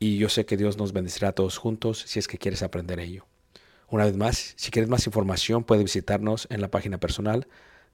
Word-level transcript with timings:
y 0.00 0.16
yo 0.18 0.28
sé 0.28 0.46
que 0.46 0.56
Dios 0.56 0.76
nos 0.78 0.92
bendecirá 0.92 1.28
a 1.28 1.32
todos 1.32 1.58
juntos 1.58 2.02
si 2.06 2.18
es 2.18 2.26
que 2.26 2.38
quieres 2.38 2.62
aprender 2.64 2.98
ello. 2.98 3.26
Una 3.88 4.04
vez 4.06 4.16
más, 4.16 4.54
si 4.56 4.70
quieres 4.70 4.88
más 4.88 5.06
información, 5.06 5.62
puedes 5.62 5.84
visitarnos 5.84 6.48
en 6.50 6.60
la 6.60 6.68
página 6.68 6.98
personal 6.98 7.46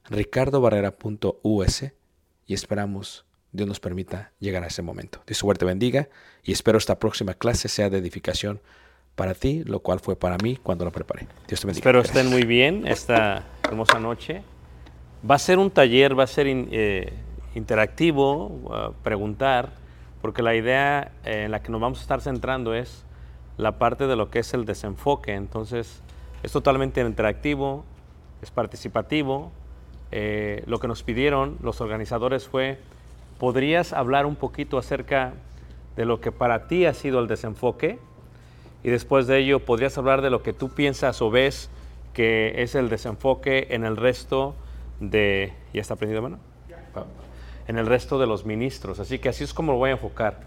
ricardobarrera.us 0.09 1.83
y 2.45 2.53
esperamos 2.53 3.25
Dios 3.51 3.67
nos 3.67 3.79
permita 3.79 4.31
llegar 4.39 4.63
a 4.63 4.67
ese 4.67 4.81
momento. 4.81 5.21
Dios 5.25 5.37
suerte 5.37 5.65
bendiga 5.65 6.09
y 6.43 6.51
espero 6.51 6.77
esta 6.77 6.99
próxima 6.99 7.33
clase 7.33 7.67
sea 7.67 7.89
de 7.89 7.97
edificación 7.97 8.61
para 9.15 9.33
ti, 9.33 9.63
lo 9.65 9.79
cual 9.79 9.99
fue 9.99 10.15
para 10.15 10.37
mí 10.37 10.57
cuando 10.61 10.85
lo 10.85 10.91
preparé. 10.91 11.27
Dios 11.47 11.61
te 11.61 11.67
bendiga. 11.67 11.81
Espero 11.81 12.01
estén 12.01 12.27
muy 12.29 12.43
bien 12.43 12.85
esta 12.87 13.43
hermosa 13.63 13.99
noche. 13.99 14.43
Va 15.29 15.35
a 15.35 15.39
ser 15.39 15.57
un 15.57 15.71
taller, 15.71 16.17
va 16.17 16.23
a 16.23 16.27
ser 16.27 16.45
in- 16.47 16.69
eh, 16.71 17.11
interactivo, 17.55 18.45
uh, 18.47 18.93
preguntar, 19.03 19.73
porque 20.21 20.41
la 20.41 20.55
idea 20.55 21.11
eh, 21.25 21.43
en 21.45 21.51
la 21.51 21.61
que 21.61 21.71
nos 21.71 21.81
vamos 21.81 21.99
a 21.99 22.01
estar 22.01 22.21
centrando 22.21 22.73
es 22.73 23.05
la 23.57 23.77
parte 23.79 24.07
de 24.07 24.15
lo 24.15 24.29
que 24.29 24.39
es 24.39 24.53
el 24.53 24.65
desenfoque. 24.65 25.33
Entonces, 25.33 26.01
es 26.43 26.51
totalmente 26.51 27.01
interactivo, 27.01 27.83
es 28.41 28.51
participativo. 28.51 29.51
Eh, 30.11 30.63
lo 30.67 30.79
que 30.79 30.87
nos 30.87 31.03
pidieron 31.03 31.57
los 31.61 31.81
organizadores 31.81 32.47
fue, 32.47 32.79
¿podrías 33.39 33.93
hablar 33.93 34.25
un 34.25 34.35
poquito 34.35 34.77
acerca 34.77 35.33
de 35.95 36.05
lo 36.05 36.21
que 36.21 36.31
para 36.31 36.67
ti 36.67 36.85
ha 36.85 36.93
sido 36.93 37.19
el 37.19 37.27
desenfoque? 37.27 37.99
Y 38.83 38.89
después 38.89 39.27
de 39.27 39.39
ello, 39.39 39.59
¿podrías 39.59 39.97
hablar 39.97 40.21
de 40.21 40.29
lo 40.29 40.43
que 40.43 40.53
tú 40.53 40.69
piensas 40.69 41.21
o 41.21 41.29
ves 41.29 41.69
que 42.13 42.63
es 42.63 42.75
el 42.75 42.89
desenfoque 42.89 43.67
en 43.71 43.83
el 43.83 43.97
resto 43.97 44.55
de... 44.99 45.53
¿Ya 45.73 45.81
está 45.81 45.95
aprendido, 45.95 46.21
mano? 46.21 46.39
En 47.67 47.77
el 47.77 47.85
resto 47.85 48.17
de 48.19 48.27
los 48.27 48.45
ministros. 48.45 48.99
Así 48.99 49.19
que 49.19 49.29
así 49.29 49.43
es 49.43 49.53
como 49.53 49.73
lo 49.73 49.77
voy 49.77 49.89
a 49.89 49.93
enfocar. 49.93 50.41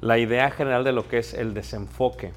La 0.00 0.18
idea 0.18 0.50
general 0.50 0.84
de 0.84 0.92
lo 0.92 1.08
que 1.08 1.18
es 1.18 1.34
el 1.34 1.54
desenfoque. 1.54 2.32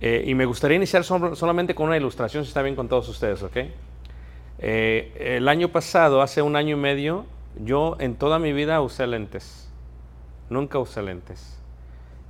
Eh, 0.00 0.24
y 0.26 0.34
me 0.34 0.44
gustaría 0.44 0.76
iniciar 0.76 1.04
sol- 1.04 1.36
solamente 1.36 1.74
con 1.74 1.86
una 1.86 1.96
ilustración, 1.96 2.44
si 2.44 2.48
está 2.48 2.62
bien 2.62 2.74
con 2.74 2.88
todos 2.88 3.08
ustedes, 3.08 3.42
¿ok? 3.42 3.56
Eh, 4.58 5.36
el 5.36 5.48
año 5.48 5.68
pasado, 5.68 6.22
hace 6.22 6.42
un 6.42 6.56
año 6.56 6.76
y 6.76 6.80
medio, 6.80 7.26
yo 7.56 7.96
en 8.00 8.16
toda 8.16 8.38
mi 8.38 8.52
vida 8.52 8.80
usé 8.80 9.06
lentes. 9.06 9.70
Nunca 10.50 10.78
usé 10.78 11.02
lentes. 11.02 11.58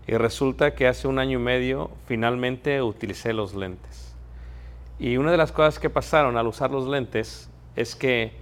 Y 0.06 0.16
resulta 0.16 0.74
que 0.74 0.86
hace 0.86 1.08
un 1.08 1.18
año 1.18 1.38
y 1.38 1.42
medio 1.42 1.90
finalmente 2.06 2.82
utilicé 2.82 3.32
los 3.32 3.54
lentes. 3.54 4.14
Y 4.98 5.16
una 5.16 5.30
de 5.30 5.36
las 5.36 5.50
cosas 5.50 5.78
que 5.78 5.90
pasaron 5.90 6.36
al 6.36 6.46
usar 6.46 6.70
los 6.70 6.86
lentes 6.86 7.48
es 7.74 7.96
que 7.96 8.32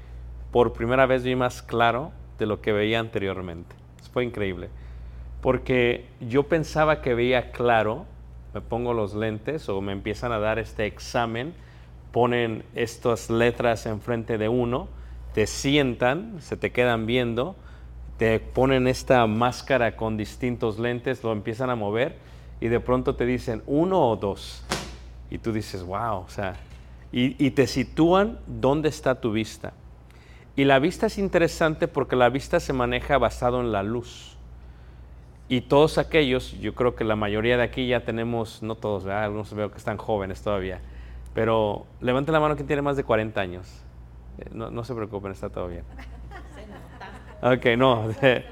por 0.50 0.72
primera 0.72 1.06
vez 1.06 1.22
vi 1.22 1.36
más 1.36 1.62
claro 1.62 2.12
de 2.43 2.47
lo 2.47 2.61
que 2.61 2.73
veía 2.73 2.99
anteriormente. 2.99 3.77
Fue 4.12 4.25
increíble. 4.25 4.69
porque 5.41 6.06
yo 6.21 6.44
pensaba 6.44 7.00
que 7.03 7.15
veía 7.15 7.50
claro, 7.50 8.05
me 8.55 8.61
pongo 8.61 8.93
los 8.94 9.15
lentes 9.15 9.69
o 9.69 9.81
me 9.81 9.93
empiezan 9.93 10.31
a 10.33 10.39
dar 10.39 10.59
este 10.59 10.87
examen, 10.87 11.55
ponen 12.12 12.65
estas 12.75 13.31
letras 13.31 13.87
enfrente 13.87 14.39
de 14.39 14.49
uno, 14.49 14.89
te 15.35 15.47
sientan, 15.47 16.37
se 16.41 16.56
te 16.56 16.71
quedan 16.71 17.06
viendo, 17.06 17.56
te 18.19 18.39
ponen 18.39 18.87
esta 18.87 19.27
máscara 19.27 19.97
con 19.97 20.17
distintos 20.17 20.79
lentes, 20.79 21.25
lo 21.25 21.33
empiezan 21.33 21.71
a 21.71 21.75
mover 21.75 22.17
y 22.61 22.69
de 22.69 22.79
pronto 22.79 23.17
te 23.17 23.27
dicen 23.27 23.62
uno 23.67 24.11
o 24.11 24.17
dos. 24.17 24.65
Y 25.31 25.39
tú 25.39 25.53
dices, 25.53 25.83
wow, 25.83 26.19
o 26.19 26.29
sea, 26.29 26.55
y, 27.11 27.44
y 27.44 27.50
te 27.50 27.67
sitúan 27.67 28.39
dónde 28.47 28.91
está 28.91 29.21
tu 29.21 29.33
vista. 29.33 29.73
Y 30.54 30.64
la 30.64 30.78
vista 30.78 31.06
es 31.06 31.19
interesante 31.19 31.88
porque 31.88 32.14
la 32.14 32.28
vista 32.28 32.60
se 32.60 32.72
maneja 32.72 33.16
basado 33.19 33.60
en 33.60 33.72
la 33.72 33.82
luz. 33.82 34.37
Y 35.49 35.62
todos 35.62 35.99
aquellos, 35.99 36.58
yo 36.60 36.75
creo 36.75 36.94
que 36.94 37.04
la 37.04 37.16
mayoría 37.16 37.56
de 37.56 37.62
aquí 37.62 37.87
ya 37.87 38.00
tenemos, 38.00 38.62
no 38.62 38.75
todos, 38.75 39.04
¿verdad? 39.04 39.25
algunos 39.25 39.52
veo 39.54 39.70
que 39.70 39.78
están 39.78 39.96
jóvenes 39.96 40.43
todavía, 40.43 40.81
pero 41.34 41.87
levanten 42.00 42.32
la 42.32 42.40
mano 42.40 42.54
quien 42.54 42.66
tiene 42.66 42.82
más 42.82 42.96
de 42.96 43.04
40 43.04 43.40
años. 43.40 43.66
Eh, 44.38 44.49
No, 44.52 44.70
no 44.70 44.84
se 44.84 44.94
preocupen, 44.94 45.32
está 45.32 45.50
todo 45.50 45.69
bien. 45.69 45.84
Ok, 47.43 47.66
no. 47.76 48.10
eh, 48.22 48.44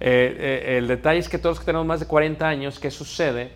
eh, 0.00 0.78
el 0.78 0.86
detalle 0.86 1.18
es 1.18 1.28
que 1.28 1.38
todos 1.38 1.58
que 1.58 1.66
tenemos 1.66 1.86
más 1.86 2.00
de 2.00 2.06
40 2.06 2.46
años, 2.46 2.78
¿qué 2.78 2.90
sucede? 2.90 3.52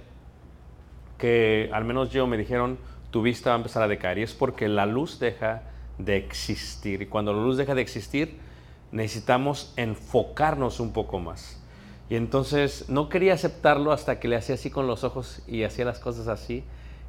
Que 1.19 1.71
al 1.73 1.85
menos 1.85 2.11
yo 2.11 2.27
me 2.27 2.37
dijeron, 2.37 2.79
tu 3.11 3.23
vista 3.23 3.51
va 3.51 3.57
a 3.57 3.59
empezar 3.59 3.83
a 3.83 3.89
decaer. 3.89 4.19
Y 4.19 4.23
es 4.23 4.35
porque 4.35 4.69
la 4.69 4.87
luz 4.87 5.19
deja 5.19 5.63
de 6.05 6.17
existir. 6.17 7.03
Y 7.03 7.07
cuando 7.07 7.33
la 7.33 7.43
luz 7.43 7.57
deja 7.57 7.75
de 7.75 7.83
existir, 7.83 8.39
necesitamos 8.91 9.73
enfocarnos 9.77 10.81
un 10.81 10.93
poco 10.93 11.19
más. 11.19 11.61
Y 12.11 12.17
entonces 12.17 12.89
no 12.89 13.09
quería 13.09 13.35
aceptarlo 13.35 13.93
hasta 13.93 14.21
que 14.21 14.29
le 14.29 14.37
hacía 14.37 14.57
así 14.57 14.71
con 14.71 14.87
los 14.87 15.05
ojos 15.05 15.43
y 15.47 15.65
hacía 15.65 15.85
las 15.85 15.99
cosas 15.99 16.29
así. 16.29 16.65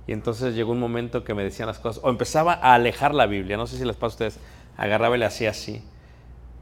Y 0.08 0.14
entonces 0.14 0.56
llegó 0.56 0.72
un 0.72 0.80
momento 0.80 1.24
que 1.24 1.34
me 1.34 1.44
decían 1.44 1.68
las 1.68 1.80
cosas, 1.80 2.04
o 2.04 2.10
empezaba 2.10 2.54
a 2.54 2.74
alejar 2.74 3.14
la 3.14 3.26
Biblia, 3.26 3.58
no 3.58 3.68
sé 3.68 3.78
si 3.78 3.86
les 3.86 3.96
pasa 3.96 4.06
a 4.06 4.08
ustedes, 4.08 4.40
agarraba 4.76 5.16
y 5.16 5.20
le 5.20 5.26
hacía 5.26 5.50
así. 5.50 5.84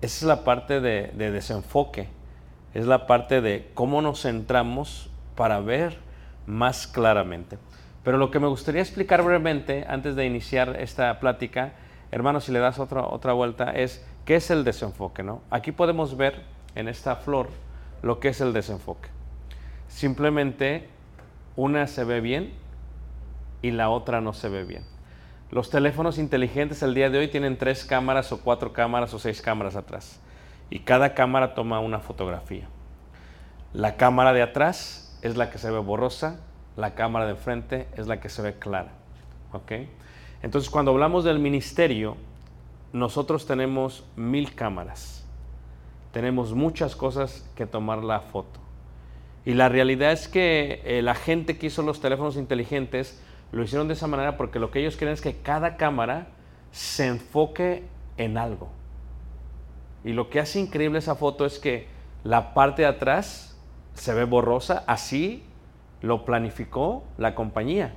Esa 0.02 0.18
es 0.18 0.24
la 0.24 0.44
parte 0.44 0.80
de, 0.80 1.12
de 1.16 1.32
desenfoque, 1.32 2.08
es 2.74 2.86
la 2.86 3.08
parte 3.08 3.42
de 3.42 3.70
cómo 3.74 4.02
nos 4.02 4.22
centramos 4.22 5.10
para 5.36 5.60
ver 5.60 5.98
más 6.46 6.88
claramente. 6.88 7.58
Pero 8.04 8.18
lo 8.18 8.32
que 8.32 8.40
me 8.40 8.48
gustaría 8.48 8.82
explicar 8.82 9.24
brevemente 9.24 9.86
antes 9.88 10.16
de 10.16 10.26
iniciar 10.26 10.76
esta 10.80 11.20
plática, 11.20 11.74
hermanos, 12.12 12.46
si 12.46 12.52
le 12.52 12.60
das 12.60 12.80
otra, 12.80 13.06
otra 13.06 13.34
vuelta, 13.34 13.72
es 13.72 14.06
qué 14.26 14.36
es 14.36 14.52
el 14.52 14.64
desenfoque. 14.64 15.24
¿no? 15.24 15.42
Aquí 15.50 15.72
podemos 15.72 16.18
ver 16.18 16.44
en 16.76 16.88
esta 16.88 17.16
flor 17.16 17.50
lo 18.02 18.20
que 18.20 18.30
es 18.30 18.42
el 18.42 18.54
desenfoque. 18.54 19.10
Simplemente 19.88 20.90
una 21.56 21.88
se 21.88 22.04
ve 22.04 22.22
bien 22.22 22.54
y 23.62 23.72
la 23.72 23.90
otra 23.90 24.22
no 24.22 24.34
se 24.34 24.50
ve 24.50 24.64
bien. 24.64 24.84
Los 25.52 25.70
teléfonos 25.70 26.18
inteligentes 26.18 26.82
el 26.82 26.94
día 26.94 27.10
de 27.10 27.20
hoy 27.20 27.28
tienen 27.28 27.58
tres 27.58 27.84
cámaras 27.84 28.32
o 28.32 28.40
cuatro 28.40 28.72
cámaras 28.72 29.14
o 29.14 29.20
seis 29.20 29.42
cámaras 29.42 29.76
atrás. 29.76 30.22
Y 30.70 30.80
cada 30.80 31.14
cámara 31.14 31.54
toma 31.54 31.82
una 31.82 32.00
fotografía. 32.00 32.68
La 33.74 33.98
cámara 33.98 34.32
de 34.32 34.42
atrás 34.42 35.20
es 35.22 35.36
la 35.36 35.50
que 35.50 35.58
se 35.58 35.70
ve 35.70 35.80
borrosa, 35.80 36.40
la 36.78 36.96
cámara 36.96 37.26
de 37.26 37.36
frente 37.36 37.88
es 37.98 38.08
la 38.08 38.22
que 38.22 38.30
se 38.30 38.42
ve 38.42 38.58
clara. 38.58 38.92
¿ok? 39.52 39.72
Entonces 40.44 40.70
cuando 40.70 40.92
hablamos 40.92 41.24
del 41.24 41.40
ministerio, 41.40 42.18
nosotros 42.94 43.46
tenemos 43.46 44.04
mil 44.16 44.54
cámaras. 44.56 45.26
Tenemos 46.12 46.54
muchas 46.54 46.96
cosas 46.96 47.50
que 47.56 47.66
tomar 47.66 48.04
la 48.04 48.20
foto. 48.20 48.60
Y 49.46 49.54
la 49.54 49.70
realidad 49.70 50.12
es 50.12 50.28
que 50.28 50.82
eh, 50.86 51.02
la 51.02 51.16
gente 51.16 51.58
que 51.58 51.68
hizo 51.68 51.82
los 51.82 52.02
teléfonos 52.02 52.38
inteligentes 52.38 53.22
lo 53.52 53.64
hicieron 53.64 53.88
de 53.88 53.94
esa 53.96 54.08
manera 54.08 54.38
porque 54.38 54.60
lo 54.60 54.72
que 54.72 54.80
ellos 54.80 54.98
quieren 54.98 55.14
es 55.14 55.22
que 55.22 55.38
cada 55.38 55.78
cámara 55.78 56.28
se 56.72 57.08
enfoque 57.08 57.84
en 58.18 58.38
algo. 58.38 58.70
Y 60.04 60.14
lo 60.14 60.30
que 60.30 60.40
hace 60.40 60.60
increíble 60.60 61.00
esa 61.00 61.16
foto 61.16 61.46
es 61.46 61.60
que 61.60 61.88
la 62.24 62.54
parte 62.54 62.84
de 62.84 62.88
atrás 62.88 63.58
se 63.94 64.14
ve 64.14 64.24
borrosa, 64.26 64.84
así 64.88 65.44
lo 66.02 66.26
planificó 66.26 67.04
la 67.18 67.36
compañía. 67.36 67.94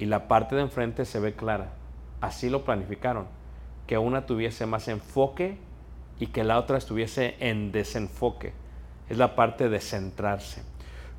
Y 0.00 0.06
la 0.06 0.28
parte 0.28 0.56
de 0.56 0.62
enfrente 0.62 1.04
se 1.04 1.20
ve 1.20 1.34
clara, 1.34 1.74
así 2.22 2.48
lo 2.48 2.64
planificaron. 2.64 3.26
Que 3.86 3.98
una 3.98 4.24
tuviese 4.24 4.64
más 4.64 4.88
enfoque 4.88 5.58
y 6.18 6.28
que 6.28 6.42
la 6.42 6.58
otra 6.58 6.78
estuviese 6.78 7.36
en 7.38 7.70
desenfoque. 7.70 8.54
Es 9.10 9.18
la 9.18 9.36
parte 9.36 9.68
de 9.68 9.78
centrarse. 9.78 10.62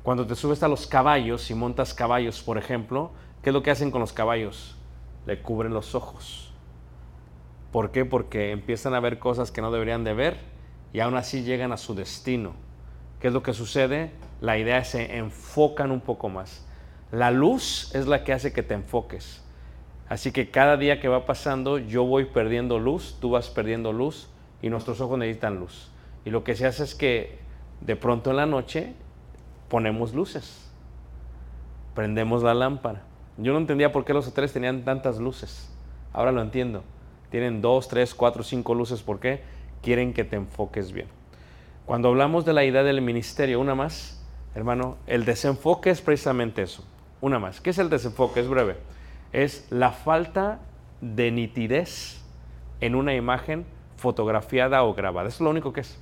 Cuando 0.02 0.26
te 0.26 0.34
subes 0.34 0.64
a 0.64 0.68
los 0.68 0.88
caballos 0.88 1.48
y 1.48 1.54
montas 1.54 1.94
caballos, 1.94 2.42
por 2.42 2.58
ejemplo, 2.58 3.12
¿qué 3.40 3.50
es 3.50 3.54
lo 3.54 3.62
que 3.62 3.70
hacen 3.70 3.92
con 3.92 4.00
los 4.00 4.12
caballos? 4.12 4.76
Le 5.26 5.40
cubren 5.40 5.72
los 5.72 5.94
ojos. 5.94 6.52
¿Por 7.70 7.92
qué? 7.92 8.04
Porque 8.04 8.50
empiezan 8.50 8.94
a 8.94 9.00
ver 9.00 9.20
cosas 9.20 9.52
que 9.52 9.62
no 9.62 9.70
deberían 9.70 10.02
de 10.02 10.14
ver 10.14 10.40
y 10.92 10.98
aún 10.98 11.14
así 11.14 11.44
llegan 11.44 11.70
a 11.70 11.76
su 11.76 11.94
destino. 11.94 12.54
¿Qué 13.20 13.28
es 13.28 13.32
lo 13.32 13.44
que 13.44 13.52
sucede? 13.52 14.10
La 14.40 14.58
idea 14.58 14.78
es 14.78 14.88
se 14.88 15.18
enfocan 15.18 15.92
un 15.92 16.00
poco 16.00 16.28
más. 16.28 16.66
La 17.12 17.30
luz 17.30 17.94
es 17.94 18.06
la 18.06 18.24
que 18.24 18.32
hace 18.32 18.54
que 18.54 18.62
te 18.62 18.72
enfoques. 18.72 19.42
Así 20.08 20.32
que 20.32 20.50
cada 20.50 20.78
día 20.78 20.98
que 20.98 21.08
va 21.08 21.26
pasando 21.26 21.76
yo 21.76 22.04
voy 22.04 22.24
perdiendo 22.24 22.78
luz, 22.78 23.18
tú 23.20 23.28
vas 23.28 23.50
perdiendo 23.50 23.92
luz 23.92 24.30
y 24.62 24.70
nuestros 24.70 25.02
ojos 25.02 25.18
necesitan 25.18 25.60
luz. 25.60 25.90
Y 26.24 26.30
lo 26.30 26.42
que 26.42 26.56
se 26.56 26.66
hace 26.66 26.84
es 26.84 26.94
que 26.94 27.38
de 27.82 27.96
pronto 27.96 28.30
en 28.30 28.36
la 28.36 28.46
noche 28.46 28.94
ponemos 29.68 30.14
luces, 30.14 30.70
prendemos 31.94 32.42
la 32.42 32.54
lámpara. 32.54 33.02
Yo 33.36 33.52
no 33.52 33.58
entendía 33.58 33.92
por 33.92 34.06
qué 34.06 34.14
los 34.14 34.26
hoteles 34.26 34.54
tenían 34.54 34.82
tantas 34.82 35.18
luces. 35.18 35.70
Ahora 36.14 36.32
lo 36.32 36.40
entiendo. 36.40 36.82
Tienen 37.30 37.60
dos, 37.60 37.88
tres, 37.88 38.14
cuatro, 38.14 38.42
cinco 38.42 38.74
luces. 38.74 39.02
¿Por 39.02 39.20
qué? 39.20 39.42
Quieren 39.82 40.14
que 40.14 40.24
te 40.24 40.36
enfoques 40.36 40.92
bien. 40.92 41.08
Cuando 41.84 42.08
hablamos 42.08 42.46
de 42.46 42.54
la 42.54 42.64
idea 42.64 42.82
del 42.82 43.02
ministerio, 43.02 43.60
una 43.60 43.74
más, 43.74 44.24
hermano, 44.54 44.96
el 45.06 45.26
desenfoque 45.26 45.90
es 45.90 46.00
precisamente 46.00 46.62
eso. 46.62 46.86
Una 47.22 47.38
más. 47.38 47.60
¿Qué 47.60 47.70
es 47.70 47.78
el 47.78 47.88
desenfoque? 47.88 48.40
Es 48.40 48.48
breve. 48.48 48.76
Es 49.32 49.68
la 49.70 49.92
falta 49.92 50.58
de 51.00 51.30
nitidez 51.30 52.20
en 52.80 52.96
una 52.96 53.14
imagen 53.14 53.64
fotografiada 53.96 54.82
o 54.82 54.92
grabada. 54.92 55.28
Eso 55.28 55.36
es 55.36 55.40
lo 55.42 55.50
único 55.50 55.72
que 55.72 55.82
es. 55.82 55.96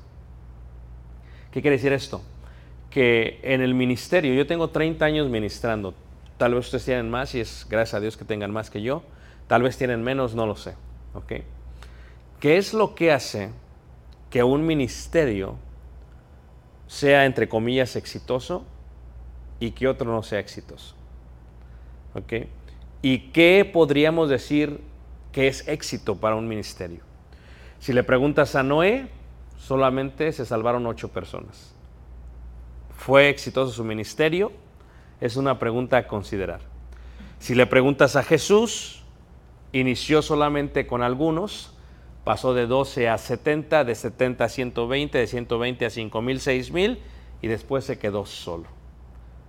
¿Qué 1.53 1.61
quiere 1.61 1.77
decir 1.77 1.93
esto? 1.93 2.23
Que 2.89 3.39
en 3.43 3.61
el 3.61 3.75
ministerio, 3.75 4.33
yo 4.33 4.47
tengo 4.47 4.71
30 4.71 5.05
años 5.05 5.29
ministrando, 5.29 5.93
tal 6.39 6.55
vez 6.55 6.65
ustedes 6.65 6.87
tienen 6.87 7.11
más 7.11 7.35
y 7.35 7.41
es 7.41 7.67
gracias 7.69 7.95
a 7.95 8.01
Dios 8.01 8.17
que 8.17 8.25
tengan 8.25 8.51
más 8.51 8.71
que 8.71 8.81
yo, 8.81 9.03
tal 9.47 9.63
vez 9.63 9.77
tienen 9.77 10.03
menos, 10.03 10.35
no 10.35 10.47
lo 10.47 10.57
sé. 10.57 10.75
¿Qué 12.41 12.57
es 12.57 12.73
lo 12.73 12.95
que 12.95 13.13
hace 13.13 13.51
que 14.31 14.43
un 14.43 14.65
ministerio 14.65 15.57
sea, 16.87 17.27
entre 17.27 17.47
comillas, 17.47 17.95
exitoso 17.95 18.65
y 19.59 19.73
que 19.73 19.87
otro 19.87 20.11
no 20.11 20.23
sea 20.23 20.39
exitoso? 20.39 21.00
¿Ok? 22.15 22.33
¿Y 23.03 23.31
qué 23.31 23.69
podríamos 23.71 24.29
decir 24.29 24.81
que 25.33 25.49
es 25.49 25.67
éxito 25.69 26.17
para 26.17 26.37
un 26.37 26.49
ministerio? 26.49 27.01
Si 27.79 27.93
le 27.93 28.03
preguntas 28.03 28.57
a 28.57 28.63
Noé, 28.63 29.09
solamente 29.57 30.33
se 30.33 30.45
salvaron 30.45 30.87
ocho 30.87 31.09
personas. 31.09 31.75
¿Fue 32.95 33.29
exitoso 33.29 33.73
su 33.73 33.85
ministerio? 33.85 34.53
Es 35.21 35.37
una 35.37 35.59
pregunta 35.59 35.97
a 35.97 36.07
considerar. 36.07 36.61
Si 37.39 37.55
le 37.55 37.67
preguntas 37.67 38.17
a 38.17 38.23
Jesús, 38.23 39.03
inició 39.73 40.21
solamente 40.21 40.87
con 40.87 41.03
algunos, 41.03 41.75
pasó 42.25 42.53
de 42.53 42.67
12 42.67 43.09
a 43.09 43.17
70, 43.17 43.85
de 43.85 43.95
70 43.95 44.45
a 44.45 44.49
120, 44.49 45.19
de 45.19 45.27
120 45.27 45.87
a 45.87 45.91
5000, 45.91 46.41
6000 46.41 46.99
y 47.41 47.49
después 47.49 47.85
se 47.85 47.99
quedó 47.99 48.27
solo. 48.27 48.67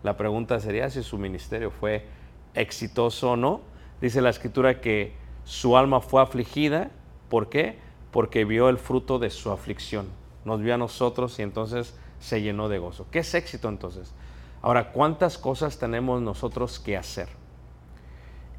La 0.04 0.16
pregunta 0.16 0.60
sería 0.62 0.90
si 0.90 1.04
su 1.04 1.18
ministerio 1.18 1.72
fue 1.72 2.06
exitoso 2.54 3.32
o 3.32 3.36
no. 3.36 3.62
Dice 4.02 4.22
la 4.22 4.30
escritura 4.30 4.82
que 4.82 5.14
su 5.44 5.78
alma 5.78 6.02
fue 6.02 6.22
afligida. 6.22 6.92
¿Por 7.30 7.50
qué? 7.50 7.78
Porque 8.12 8.46
vio 8.46 8.70
el 8.70 8.78
fruto 8.78 9.20
de 9.20 9.30
su 9.30 9.52
aflicción. 9.52 10.08
Nos 10.46 10.62
vio 10.62 10.74
a 10.74 10.78
nosotros 10.78 11.38
y 11.40 11.44
entonces 11.44 11.96
se 12.20 12.42
llenó 12.42 12.70
de 12.70 12.80
gozo. 12.80 13.08
¿Qué 13.12 13.20
es 13.20 13.34
éxito 13.34 13.70
entonces? 13.70 14.14
Ahora, 14.62 14.92
¿cuántas 14.92 15.38
cosas 15.38 15.80
tenemos 15.80 16.22
nosotros 16.22 16.80
que 16.80 16.98
hacer? 16.98 17.30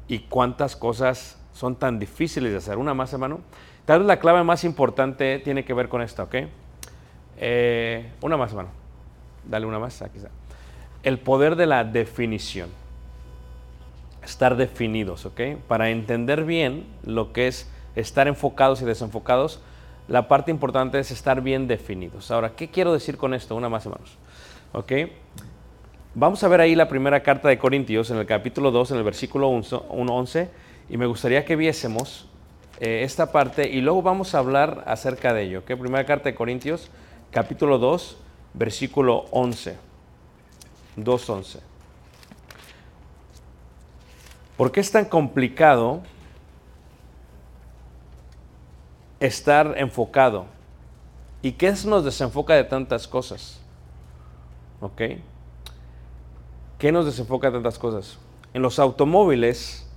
¿Y 0.07 0.19
cuántas 0.19 0.75
cosas 0.75 1.39
son 1.53 1.75
tan 1.75 1.99
difíciles 1.99 2.51
de 2.51 2.57
hacer? 2.57 2.77
Una 2.77 2.93
más, 2.93 3.13
hermano. 3.13 3.39
Tal 3.85 3.99
vez 3.99 4.07
la 4.07 4.19
clave 4.19 4.43
más 4.43 4.63
importante 4.63 5.39
tiene 5.39 5.63
que 5.63 5.73
ver 5.73 5.89
con 5.89 6.01
esta, 6.01 6.23
¿ok? 6.23 6.35
Eh, 7.37 8.11
una 8.21 8.37
más, 8.37 8.51
hermano. 8.51 8.69
Dale 9.45 9.65
una 9.65 9.79
más, 9.79 10.01
aquí 10.01 10.17
está. 10.17 10.29
El 11.03 11.19
poder 11.19 11.55
de 11.55 11.65
la 11.65 11.83
definición. 11.83 12.69
Estar 14.23 14.55
definidos, 14.55 15.25
¿ok? 15.25 15.41
Para 15.67 15.89
entender 15.89 16.45
bien 16.45 16.85
lo 17.03 17.33
que 17.33 17.47
es 17.47 17.69
estar 17.95 18.27
enfocados 18.27 18.81
y 18.81 18.85
desenfocados, 18.85 19.61
la 20.07 20.27
parte 20.27 20.51
importante 20.51 20.99
es 20.99 21.11
estar 21.11 21.41
bien 21.41 21.67
definidos. 21.67 22.31
Ahora, 22.31 22.55
¿qué 22.55 22.69
quiero 22.69 22.93
decir 22.93 23.17
con 23.17 23.33
esto? 23.33 23.55
Una 23.55 23.69
más, 23.69 23.85
hermanos. 23.85 24.17
¿Ok? 24.73 24.91
Vamos 26.15 26.43
a 26.43 26.47
ver 26.47 26.61
ahí 26.61 26.75
la 26.75 26.87
primera 26.87 27.23
carta 27.23 27.49
de 27.49 27.57
Corintios 27.57 28.11
en 28.11 28.17
el 28.17 28.25
capítulo 28.25 28.71
2, 28.71 28.91
en 28.91 28.97
el 28.97 29.03
versículo 29.03 29.49
11, 29.49 30.49
y 30.89 30.97
me 30.97 31.05
gustaría 31.05 31.43
que 31.43 31.55
viésemos 31.55 32.27
eh, 32.79 33.01
esta 33.03 33.31
parte 33.31 33.67
y 33.69 33.81
luego 33.81 34.01
vamos 34.01 34.35
a 34.35 34.39
hablar 34.39 34.83
acerca 34.85 35.33
de 35.33 35.43
ello. 35.43 35.59
¿ok? 35.59 35.65
Primera 35.79 36.05
carta 36.05 36.29
de 36.29 36.35
Corintios, 36.35 36.91
capítulo 37.31 37.77
2, 37.77 38.17
versículo 38.53 39.25
11. 39.31 39.77
2.11. 40.97 41.72
¿Por 44.57 44.71
qué 44.71 44.79
es 44.81 44.91
tan 44.91 45.05
complicado 45.05 46.01
estar 49.19 49.75
enfocado? 49.77 50.45
¿Y 51.41 51.53
qué 51.53 51.73
nos 51.85 52.05
desenfoca 52.05 52.53
de 52.53 52.63
tantas 52.63 53.07
cosas? 53.07 53.59
¿Ok? 54.79 55.01
¿Qué 56.77 56.91
nos 56.91 57.05
desenfoca 57.05 57.47
de 57.47 57.53
tantas 57.53 57.79
cosas? 57.79 58.19
En 58.53 58.61
los 58.61 58.77
automóviles, 58.77 59.89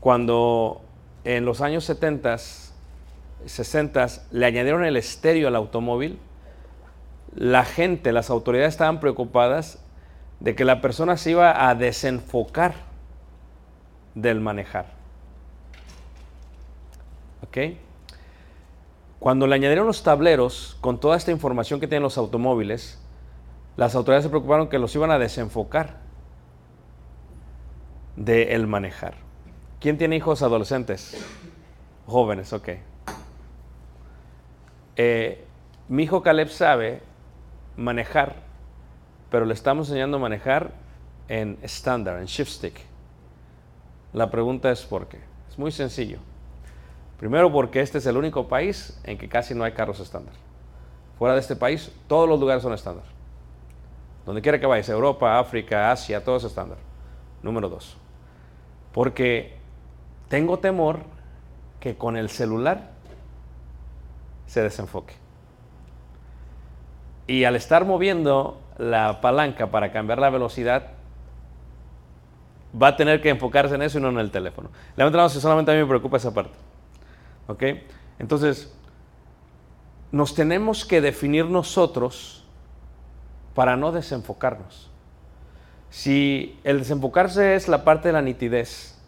cuando 0.00 0.80
en 1.24 1.44
los 1.44 1.60
años 1.60 1.84
70, 1.84 2.36
60 3.46 4.06
le 4.32 4.46
añadieron 4.46 4.84
el 4.84 4.96
estéreo 4.96 5.46
al 5.46 5.54
automóvil, 5.54 6.18
la 7.34 7.64
gente, 7.64 8.12
las 8.12 8.30
autoridades 8.30 8.74
estaban 8.74 8.98
preocupadas 8.98 9.78
de 10.40 10.56
que 10.56 10.64
la 10.64 10.80
persona 10.80 11.16
se 11.16 11.30
iba 11.30 11.68
a 11.68 11.74
desenfocar 11.76 12.91
del 14.14 14.40
manejar. 14.40 14.86
¿Ok? 17.42 17.76
Cuando 19.18 19.46
le 19.46 19.54
añadieron 19.54 19.86
los 19.86 20.02
tableros 20.02 20.76
con 20.80 20.98
toda 20.98 21.16
esta 21.16 21.30
información 21.30 21.78
que 21.78 21.86
tienen 21.86 22.02
los 22.02 22.18
automóviles, 22.18 23.00
las 23.76 23.94
autoridades 23.94 24.24
se 24.24 24.30
preocuparon 24.30 24.68
que 24.68 24.78
los 24.78 24.94
iban 24.94 25.10
a 25.10 25.18
desenfocar 25.18 26.00
del 28.16 28.66
manejar. 28.66 29.14
¿Quién 29.80 29.96
tiene 29.96 30.16
hijos 30.16 30.42
adolescentes? 30.42 31.24
Jóvenes, 32.06 32.52
ok. 32.52 32.68
Eh, 34.96 35.44
mi 35.88 36.02
hijo 36.02 36.22
Caleb 36.22 36.48
sabe 36.48 37.02
manejar, 37.76 38.36
pero 39.30 39.46
le 39.46 39.54
estamos 39.54 39.88
enseñando 39.88 40.18
a 40.18 40.20
manejar 40.20 40.72
en 41.28 41.58
estándar, 41.62 42.18
en 42.18 42.26
shift 42.26 42.50
stick. 42.50 42.91
La 44.12 44.30
pregunta 44.30 44.70
es 44.70 44.82
por 44.82 45.06
qué. 45.06 45.18
Es 45.48 45.58
muy 45.58 45.72
sencillo. 45.72 46.18
Primero 47.18 47.52
porque 47.52 47.80
este 47.80 47.98
es 47.98 48.06
el 48.06 48.16
único 48.16 48.48
país 48.48 49.00
en 49.04 49.16
que 49.16 49.28
casi 49.28 49.54
no 49.54 49.64
hay 49.64 49.72
carros 49.72 50.00
estándar. 50.00 50.34
Fuera 51.18 51.34
de 51.34 51.40
este 51.40 51.56
país, 51.56 51.92
todos 52.08 52.28
los 52.28 52.40
lugares 52.40 52.62
son 52.62 52.72
estándar. 52.72 53.04
Donde 54.26 54.42
quiera 54.42 54.58
que 54.58 54.66
vayas, 54.66 54.88
Europa, 54.88 55.38
África, 55.38 55.90
Asia, 55.92 56.24
todo 56.24 56.36
es 56.36 56.44
estándar. 56.44 56.78
Número 57.42 57.68
dos. 57.68 57.96
Porque 58.92 59.56
tengo 60.28 60.58
temor 60.58 61.00
que 61.80 61.96
con 61.96 62.16
el 62.16 62.28
celular 62.28 62.90
se 64.46 64.62
desenfoque. 64.62 65.14
Y 67.26 67.44
al 67.44 67.56
estar 67.56 67.84
moviendo 67.84 68.60
la 68.78 69.20
palanca 69.20 69.70
para 69.70 69.92
cambiar 69.92 70.18
la 70.18 70.30
velocidad, 70.30 70.88
va 72.80 72.88
a 72.88 72.96
tener 72.96 73.20
que 73.20 73.28
enfocarse 73.28 73.74
en 73.74 73.82
eso 73.82 73.98
y 73.98 74.02
no 74.02 74.08
en 74.08 74.18
el 74.18 74.30
teléfono. 74.30 74.70
Levanta 74.96 75.16
la 75.16 75.24
mano 75.24 75.34
si 75.34 75.40
solamente 75.40 75.70
a 75.70 75.74
mí 75.74 75.80
me 75.80 75.86
preocupa 75.86 76.16
esa 76.16 76.32
parte. 76.32 76.54
¿Ok? 77.46 77.62
Entonces, 78.18 78.72
nos 80.10 80.34
tenemos 80.34 80.84
que 80.84 81.00
definir 81.00 81.46
nosotros 81.46 82.44
para 83.54 83.76
no 83.76 83.92
desenfocarnos. 83.92 84.90
Si 85.90 86.58
el 86.64 86.78
desenfocarse 86.78 87.54
es 87.54 87.68
la 87.68 87.84
parte 87.84 88.08
de 88.08 88.12
la 88.12 88.22
nitidez, 88.22 88.98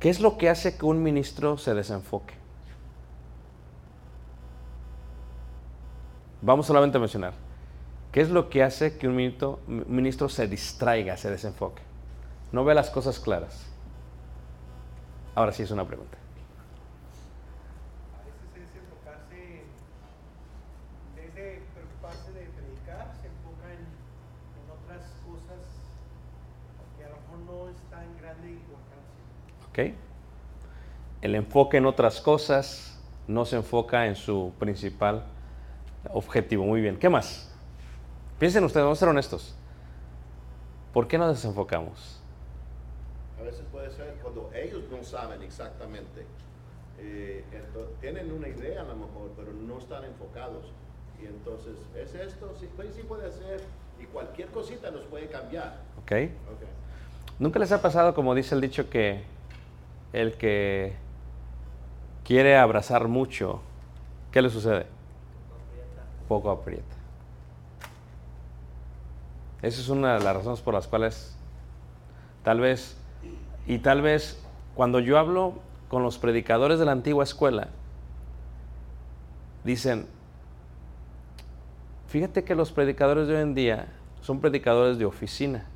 ¿qué 0.00 0.10
es 0.10 0.20
lo 0.20 0.36
que 0.36 0.48
hace 0.48 0.76
que 0.76 0.84
un 0.84 1.02
ministro 1.02 1.58
se 1.58 1.74
desenfoque? 1.74 2.34
Vamos 6.42 6.66
solamente 6.66 6.96
a 6.96 7.00
mencionar. 7.00 7.34
¿Qué 8.10 8.20
es 8.20 8.30
lo 8.30 8.48
que 8.48 8.62
hace 8.62 8.96
que 8.98 9.06
un 9.06 9.14
ministro, 9.14 9.60
ministro 9.66 10.28
se 10.28 10.48
distraiga, 10.48 11.16
se 11.16 11.30
desenfoque? 11.30 11.85
No 12.52 12.64
ve 12.64 12.74
las 12.74 12.90
cosas 12.90 13.18
claras. 13.18 13.66
Ahora 15.34 15.52
sí 15.52 15.62
es 15.62 15.70
una 15.70 15.86
pregunta. 15.86 16.16
A 18.14 18.24
veces 18.24 18.70
es 18.70 18.76
enfocarse, 18.76 19.64
en 21.10 21.16
vez 21.16 21.34
de 21.34 21.62
preocuparse 21.74 22.32
de 22.32 22.46
predicar, 22.46 23.12
se 23.20 23.26
enfoca 23.26 23.72
en, 23.72 23.80
en 23.80 24.70
otras 24.70 25.12
cosas 25.26 25.60
que 26.96 27.04
a 27.04 27.08
lo 27.08 27.16
mejor 27.16 27.38
no 27.40 27.68
es 27.68 27.76
tan 27.90 28.16
grande 28.18 28.50
importancia. 28.50 29.20
¿Ok? 29.68 29.78
El 31.22 31.34
enfoque 31.34 31.76
en 31.76 31.86
otras 31.86 32.20
cosas 32.20 32.98
no 33.26 33.44
se 33.44 33.56
enfoca 33.56 34.06
en 34.06 34.16
su 34.16 34.52
principal 34.58 35.24
objetivo. 36.12 36.64
Muy 36.64 36.80
bien. 36.80 36.98
¿Qué 36.98 37.08
más? 37.08 37.52
Piensen 38.38 38.64
ustedes, 38.64 38.84
vamos 38.84 38.98
a 38.98 39.00
ser 39.00 39.08
honestos. 39.08 39.54
¿Por 40.92 41.08
qué 41.08 41.18
nos 41.18 41.34
desenfocamos? 41.34 42.22
A 43.38 43.42
veces 43.42 43.64
puede 43.70 43.90
ser 43.90 44.18
cuando 44.36 44.54
ellos 44.56 44.82
no 44.90 45.02
saben 45.02 45.42
exactamente. 45.42 46.26
eh, 46.98 47.44
ento- 47.52 47.88
tienen 48.00 48.32
una 48.32 48.48
idea 48.48 48.80
a 48.80 48.84
lo 48.84 48.94
mejor, 48.96 49.30
pero 49.36 49.52
no 49.52 49.78
están 49.78 50.02
enfocados. 50.04 50.64
Y 51.22 51.26
entonces, 51.26 51.74
¿es 51.94 52.14
esto? 52.14 52.54
Sí, 52.58 52.68
pues 52.74 52.94
sí 52.94 53.02
puede 53.02 53.30
ser. 53.32 53.60
Y 54.00 54.04
cualquier 54.06 54.48
cosita 54.48 54.90
nos 54.90 55.04
puede 55.04 55.26
cambiar. 55.28 55.78
¿Ok? 56.02 56.12
Ok. 56.52 56.62
¿Nunca 57.38 57.58
les 57.58 57.70
ha 57.72 57.82
pasado, 57.82 58.14
como 58.14 58.34
dice 58.34 58.54
el 58.54 58.62
dicho, 58.62 58.88
que 58.88 59.24
el 60.14 60.34
que 60.38 60.94
quiere 62.24 62.56
abrazar 62.56 63.08
mucho, 63.08 63.60
¿qué 64.32 64.40
le 64.40 64.48
sucede? 64.48 64.86
Poco 66.28 66.50
aprieta. 66.50 66.82
Esa 69.60 69.80
es 69.82 69.88
una 69.90 70.14
de 70.18 70.24
las 70.24 70.34
razones 70.36 70.60
por 70.60 70.72
las 70.72 70.86
cuales 70.86 71.36
tal 72.42 72.60
vez, 72.60 72.96
y 73.66 73.78
tal 73.78 74.02
vez 74.02 74.42
cuando 74.74 75.00
yo 75.00 75.18
hablo 75.18 75.54
con 75.88 76.02
los 76.02 76.18
predicadores 76.18 76.78
de 76.78 76.84
la 76.84 76.92
antigua 76.92 77.24
escuela, 77.24 77.68
dicen, 79.64 80.06
fíjate 82.08 82.44
que 82.44 82.54
los 82.54 82.72
predicadores 82.72 83.28
de 83.28 83.36
hoy 83.36 83.42
en 83.42 83.54
día 83.54 83.88
son 84.20 84.40
predicadores 84.40 84.98
de 84.98 85.04
oficina. 85.04 85.66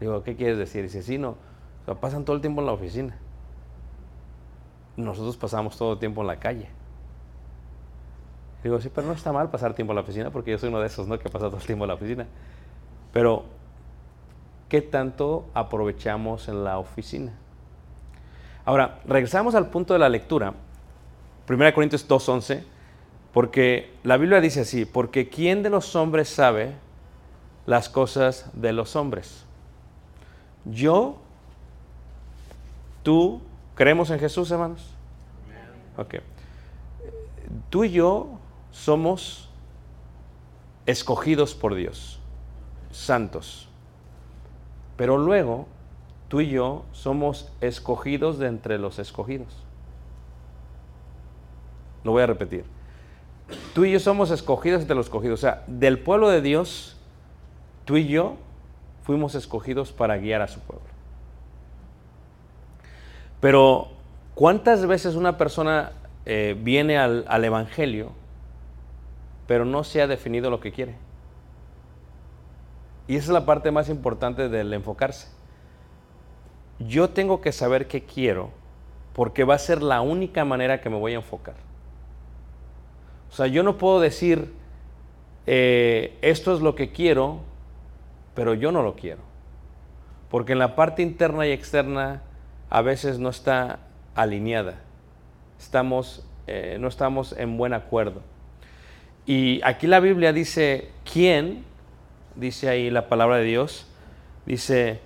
Digo, 0.00 0.22
¿qué 0.22 0.36
quieres 0.36 0.58
decir? 0.58 0.82
Dice, 0.82 1.02
sí, 1.02 1.18
no, 1.18 1.36
pasan 2.00 2.24
todo 2.24 2.36
el 2.36 2.42
tiempo 2.42 2.60
en 2.60 2.66
la 2.66 2.72
oficina. 2.72 3.16
Nosotros 4.96 5.36
pasamos 5.36 5.76
todo 5.76 5.94
el 5.94 5.98
tiempo 5.98 6.20
en 6.20 6.26
la 6.26 6.38
calle. 6.38 6.68
Digo, 8.62 8.80
sí, 8.80 8.90
pero 8.94 9.06
no 9.06 9.14
está 9.14 9.32
mal 9.32 9.50
pasar 9.50 9.74
tiempo 9.74 9.92
en 9.92 9.96
la 9.96 10.02
oficina 10.02 10.30
porque 10.30 10.50
yo 10.50 10.58
soy 10.58 10.68
uno 10.68 10.80
de 10.80 10.86
esos, 10.86 11.08
¿no? 11.08 11.18
Que 11.18 11.30
pasa 11.30 11.46
todo 11.46 11.56
el 11.56 11.66
tiempo 11.66 11.84
en 11.84 11.88
la 11.88 11.94
oficina. 11.94 12.26
Pero, 13.12 13.44
¿qué 14.70 14.80
tanto 14.80 15.50
aprovechamos 15.52 16.48
en 16.48 16.64
la 16.64 16.78
oficina? 16.78 17.32
Ahora, 18.64 19.00
regresamos 19.04 19.54
al 19.54 19.68
punto 19.68 19.92
de 19.92 19.98
la 19.98 20.08
lectura. 20.08 20.54
1 21.48 21.74
Corintios 21.74 22.08
2.11, 22.08 22.62
porque 23.34 23.92
la 24.04 24.16
Biblia 24.16 24.40
dice 24.40 24.60
así, 24.60 24.84
porque 24.84 25.28
¿quién 25.28 25.62
de 25.64 25.70
los 25.70 25.96
hombres 25.96 26.28
sabe 26.28 26.74
las 27.66 27.88
cosas 27.88 28.48
de 28.54 28.72
los 28.72 28.94
hombres? 28.94 29.44
Yo, 30.64 31.18
tú, 33.02 33.42
¿creemos 33.74 34.10
en 34.10 34.20
Jesús, 34.20 34.50
hermanos? 34.52 34.94
Ok. 35.96 36.16
Tú 37.70 37.84
y 37.84 37.90
yo 37.90 38.38
somos 38.70 39.50
escogidos 40.86 41.56
por 41.56 41.74
Dios, 41.74 42.20
santos. 42.92 43.69
Pero 45.00 45.16
luego, 45.16 45.66
tú 46.28 46.42
y 46.42 46.50
yo 46.50 46.84
somos 46.92 47.50
escogidos 47.62 48.38
de 48.38 48.48
entre 48.48 48.76
los 48.76 48.98
escogidos. 48.98 49.48
Lo 52.04 52.12
voy 52.12 52.22
a 52.22 52.26
repetir. 52.26 52.66
Tú 53.72 53.86
y 53.86 53.92
yo 53.92 53.98
somos 53.98 54.30
escogidos 54.30 54.82
entre 54.82 54.94
los 54.94 55.06
escogidos. 55.06 55.40
O 55.40 55.40
sea, 55.40 55.64
del 55.66 56.00
pueblo 56.00 56.28
de 56.28 56.42
Dios, 56.42 56.98
tú 57.86 57.96
y 57.96 58.08
yo 58.08 58.36
fuimos 59.02 59.34
escogidos 59.34 59.90
para 59.90 60.18
guiar 60.18 60.42
a 60.42 60.48
su 60.48 60.60
pueblo. 60.60 60.84
Pero, 63.40 63.88
¿cuántas 64.34 64.84
veces 64.84 65.14
una 65.14 65.38
persona 65.38 65.92
eh, 66.26 66.54
viene 66.62 66.98
al, 66.98 67.24
al 67.26 67.42
Evangelio, 67.42 68.10
pero 69.46 69.64
no 69.64 69.82
se 69.82 70.02
ha 70.02 70.06
definido 70.06 70.50
lo 70.50 70.60
que 70.60 70.72
quiere? 70.72 70.94
Y 73.10 73.16
esa 73.16 73.24
es 73.24 73.30
la 73.30 73.44
parte 73.44 73.72
más 73.72 73.88
importante 73.88 74.48
del 74.48 74.72
enfocarse. 74.72 75.26
Yo 76.78 77.10
tengo 77.10 77.40
que 77.40 77.50
saber 77.50 77.88
qué 77.88 78.04
quiero, 78.04 78.50
porque 79.14 79.42
va 79.42 79.56
a 79.56 79.58
ser 79.58 79.82
la 79.82 80.00
única 80.00 80.44
manera 80.44 80.80
que 80.80 80.90
me 80.90 80.96
voy 80.96 81.14
a 81.14 81.16
enfocar. 81.16 81.56
O 83.28 83.34
sea, 83.34 83.48
yo 83.48 83.64
no 83.64 83.78
puedo 83.78 83.98
decir, 83.98 84.52
eh, 85.48 86.18
esto 86.22 86.54
es 86.54 86.60
lo 86.60 86.76
que 86.76 86.92
quiero, 86.92 87.40
pero 88.36 88.54
yo 88.54 88.70
no 88.70 88.80
lo 88.80 88.94
quiero. 88.94 89.22
Porque 90.30 90.52
en 90.52 90.60
la 90.60 90.76
parte 90.76 91.02
interna 91.02 91.48
y 91.48 91.50
externa 91.50 92.22
a 92.68 92.80
veces 92.80 93.18
no 93.18 93.30
está 93.30 93.80
alineada. 94.14 94.82
Estamos, 95.58 96.24
eh, 96.46 96.76
no 96.78 96.86
estamos 96.86 97.32
en 97.36 97.56
buen 97.56 97.72
acuerdo. 97.72 98.22
Y 99.26 99.60
aquí 99.64 99.88
la 99.88 99.98
Biblia 99.98 100.32
dice, 100.32 100.92
¿quién? 101.12 101.68
Dice 102.40 102.70
ahí 102.70 102.88
la 102.88 103.06
palabra 103.08 103.36
de 103.36 103.44
Dios. 103.44 103.86
Dice, 104.46 105.00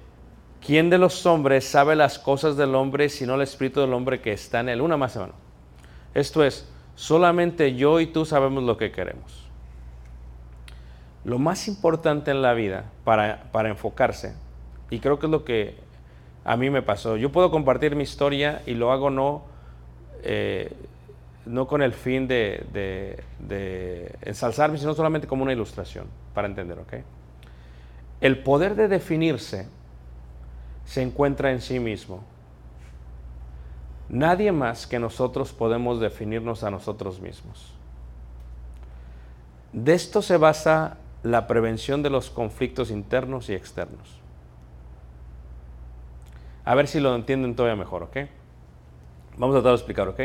¿quién 0.65 0.89
de 0.89 0.99
los 0.99 1.27
hombres 1.27 1.65
sabe 1.65 1.97
las 1.97 2.21
cosas 2.21 2.57
del 2.57 2.77
hombre 2.77 3.09
sino 3.09 3.35
el 3.35 3.43
espíritu 3.43 3.81
del 3.81 3.93
hombre 3.93 4.21
que 4.21 4.33
está 4.33 4.61
en 4.61 4.69
él? 4.69 4.81
Una 4.81 4.97
más, 4.97 5.17
hermano. 5.17 5.35
Esto 6.15 6.45
es, 6.45 6.71
solamente 6.95 7.75
yo 7.75 7.99
y 7.99 8.07
tú 8.07 8.25
sabemos 8.25 8.63
lo 8.63 8.77
que 8.77 8.93
queremos. 8.93 9.51
Lo 11.25 11.41
más 11.41 11.67
importante 11.67 12.31
en 12.31 12.41
la 12.41 12.55
vida 12.55 12.85
para, 13.03 13.51
para 13.51 13.69
enfocarse, 13.69 14.37
y 14.89 15.01
creo 15.01 15.19
que 15.19 15.27
es 15.27 15.33
lo 15.33 15.45
que 15.45 15.75
a 16.45 16.57
mí 16.57 16.71
me 16.71 16.83
pasó, 16.83 17.17
yo 17.17 17.33
puedo 17.33 17.51
compartir 17.51 17.97
mi 17.97 18.05
historia 18.05 18.63
y 18.65 18.75
lo 18.75 18.93
hago 18.93 19.11
no, 19.11 19.43
eh, 20.23 20.71
no 21.47 21.67
con 21.67 21.83
el 21.83 21.95
fin 21.95 22.29
de, 22.29 22.65
de, 22.73 23.25
de 23.41 24.15
ensalzarme, 24.23 24.79
sino 24.79 24.95
solamente 24.95 25.27
como 25.27 25.43
una 25.43 25.53
ilustración, 25.53 26.07
para 26.33 26.47
entender, 26.47 26.79
¿ok? 26.79 26.95
El 28.21 28.43
poder 28.43 28.75
de 28.75 28.89
definirse 28.89 29.69
se 30.85 31.03
encuentra 31.03 31.51
en 31.51 31.61
sí 31.61 31.81
mismo. 31.81 32.23
Nadie 34.09 34.53
más 34.53 34.87
que 34.87 34.99
nosotros 34.99 35.53
podemos 35.53 36.01
definirnos 36.01 36.63
a 36.63 36.71
nosotros 36.71 37.21
mismos. 37.21 37.73
De 39.73 39.95
esto 39.95 40.23
se 40.23 40.37
basa 40.37 40.99
la 41.23 41.47
prevención 41.47 42.03
de 42.03 42.11
los 42.11 42.31
conflictos 42.31 42.91
internos 42.91 43.49
y 43.49 43.55
externos. 43.55 44.21
A 46.65 46.75
ver 46.75 46.87
si 46.87 47.01
lo 47.01 47.15
entienden 47.15 47.57
todavía 47.57 47.77
mejor, 47.77 48.05
¿ok? 48.05 48.17
Vamos 49.37 49.57
a 49.57 49.59
tratar 49.59 49.73
de 49.73 49.77
explicar, 49.77 50.09
¿ok? 50.09 50.21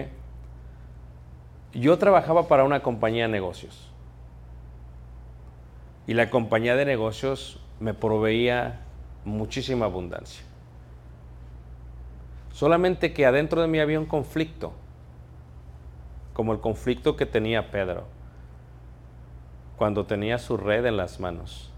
Yo 1.74 1.98
trabajaba 1.98 2.48
para 2.48 2.64
una 2.64 2.82
compañía 2.82 3.24
de 3.24 3.32
negocios. 3.32 3.92
Y 6.06 6.14
la 6.14 6.30
compañía 6.30 6.76
de 6.76 6.86
negocios 6.86 7.60
me 7.80 7.94
proveía 7.94 8.82
muchísima 9.26 9.86
abundancia. 9.86 10.44
Solamente 12.52 13.14
que 13.14 13.26
adentro 13.26 13.62
de 13.62 13.68
mí 13.68 13.80
había 13.80 14.00
un 14.00 14.06
conflicto, 14.06 14.74
como 16.34 16.54
el 16.54 16.60
conflicto 16.60 17.16
que 17.16 17.26
tenía 17.26 17.72
Pedro 17.72 18.06
cuando 19.78 20.06
tenía 20.06 20.38
su 20.40 20.58
red 20.58 20.86
en 20.86 20.98
las 20.98 21.22
manos, 21.22 21.72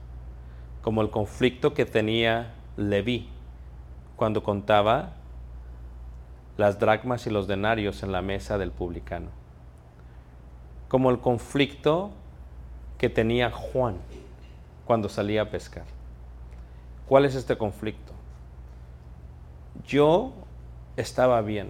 como 0.82 1.04
el 1.04 1.12
conflicto 1.12 1.76
que 1.76 1.86
tenía 1.86 2.56
Leví 2.78 3.30
cuando 4.16 4.42
contaba 4.42 5.14
las 6.58 6.80
dracmas 6.80 7.28
y 7.28 7.30
los 7.30 7.48
denarios 7.48 8.02
en 8.02 8.12
la 8.12 8.24
mesa 8.24 8.58
del 8.58 8.72
publicano, 8.72 9.30
como 10.88 11.12
el 11.12 11.20
conflicto 11.20 12.12
que 12.98 13.10
tenía 13.10 13.52
Juan 13.52 13.98
cuando 14.92 15.08
salía 15.08 15.44
a 15.44 15.50
pescar. 15.50 15.86
¿Cuál 17.08 17.24
es 17.24 17.34
este 17.36 17.58
conflicto? 17.58 18.12
Yo 19.88 20.34
estaba 20.98 21.42
bien, 21.42 21.70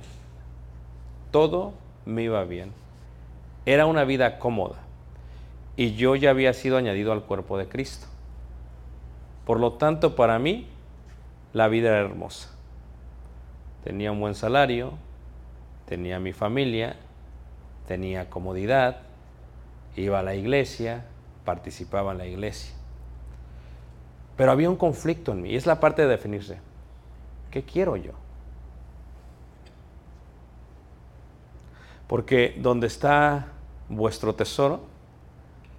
todo 1.29 1.73
me 2.03 2.23
iba 2.23 2.43
bien, 2.45 2.71
era 3.67 3.85
una 3.85 4.05
vida 4.05 4.39
cómoda 4.39 4.79
y 5.77 5.93
yo 5.93 6.15
ya 6.15 6.31
había 6.31 6.51
sido 6.53 6.77
añadido 6.77 7.11
al 7.11 7.21
cuerpo 7.21 7.59
de 7.59 7.67
Cristo. 7.67 8.07
Por 9.45 9.59
lo 9.59 9.73
tanto, 9.73 10.15
para 10.15 10.39
mí, 10.39 10.67
la 11.53 11.67
vida 11.67 11.89
era 11.89 11.99
hermosa. 11.99 12.49
Tenía 13.83 14.11
un 14.11 14.19
buen 14.19 14.33
salario, 14.33 14.93
tenía 15.85 16.19
mi 16.19 16.33
familia, 16.33 16.95
tenía 17.87 18.31
comodidad, 18.31 19.01
iba 19.95 20.17
a 20.17 20.23
la 20.23 20.33
iglesia, 20.33 21.05
participaba 21.45 22.13
en 22.13 22.17
la 22.17 22.25
iglesia. 22.25 22.80
Pero 24.41 24.53
había 24.53 24.71
un 24.71 24.75
conflicto 24.75 25.33
en 25.33 25.43
mí 25.43 25.51
y 25.51 25.55
es 25.55 25.67
la 25.67 25.79
parte 25.79 26.01
de 26.01 26.07
definirse. 26.07 26.57
¿Qué 27.51 27.61
quiero 27.61 27.95
yo? 27.95 28.13
Porque 32.07 32.55
donde 32.57 32.87
está 32.87 33.49
vuestro 33.87 34.33
tesoro, 34.33 34.81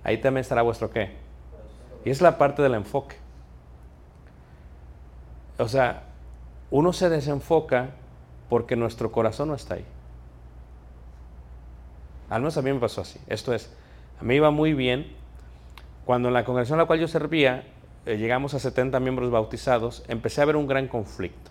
ahí 0.05 0.19
también 0.19 0.43
estará 0.43 0.63
vuestro 0.63 0.91
qué. 0.91 1.11
Y 2.05 2.11
es 2.11 2.21
la 2.21 2.39
parte 2.39 2.63
del 2.63 2.75
enfoque. 2.75 3.17
O 5.59 5.67
sea, 5.67 6.05
uno 6.71 6.93
se 6.93 7.09
desenfoca 7.09 7.91
porque 8.49 8.77
nuestro 8.77 9.11
corazón 9.11 9.49
no 9.49 9.57
está 9.57 9.75
ahí. 9.75 9.85
Al 12.31 12.43
menos 12.43 12.57
a 12.57 12.63
mí 12.63 12.73
me 12.73 12.79
pasó 12.79 13.01
así. 13.01 13.19
Esto 13.27 13.53
es, 13.53 13.75
a 14.21 14.23
mí 14.23 14.37
iba 14.37 14.53
muy 14.53 14.73
bien. 14.73 15.17
Cuando 16.05 16.29
en 16.29 16.35
la 16.35 16.45
congregación 16.45 16.79
a 16.79 16.83
la 16.83 16.87
cual 16.87 17.01
yo 17.01 17.09
servía, 17.09 17.65
eh, 18.07 18.17
llegamos 18.17 18.55
a 18.55 18.59
70 18.59 18.99
miembros 19.01 19.31
bautizados, 19.31 20.05
empecé 20.09 20.43
a 20.43 20.45
ver 20.45 20.57
un 20.57 20.67
gran 20.67 20.89
conflicto. 20.89 21.51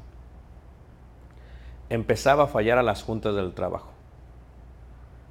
Empezaba 1.89 2.43
a 2.43 2.47
fallar 2.47 2.77
a 2.77 2.83
las 2.83 3.03
juntas 3.03 3.35
del 3.35 3.53
trabajo. 3.53 3.91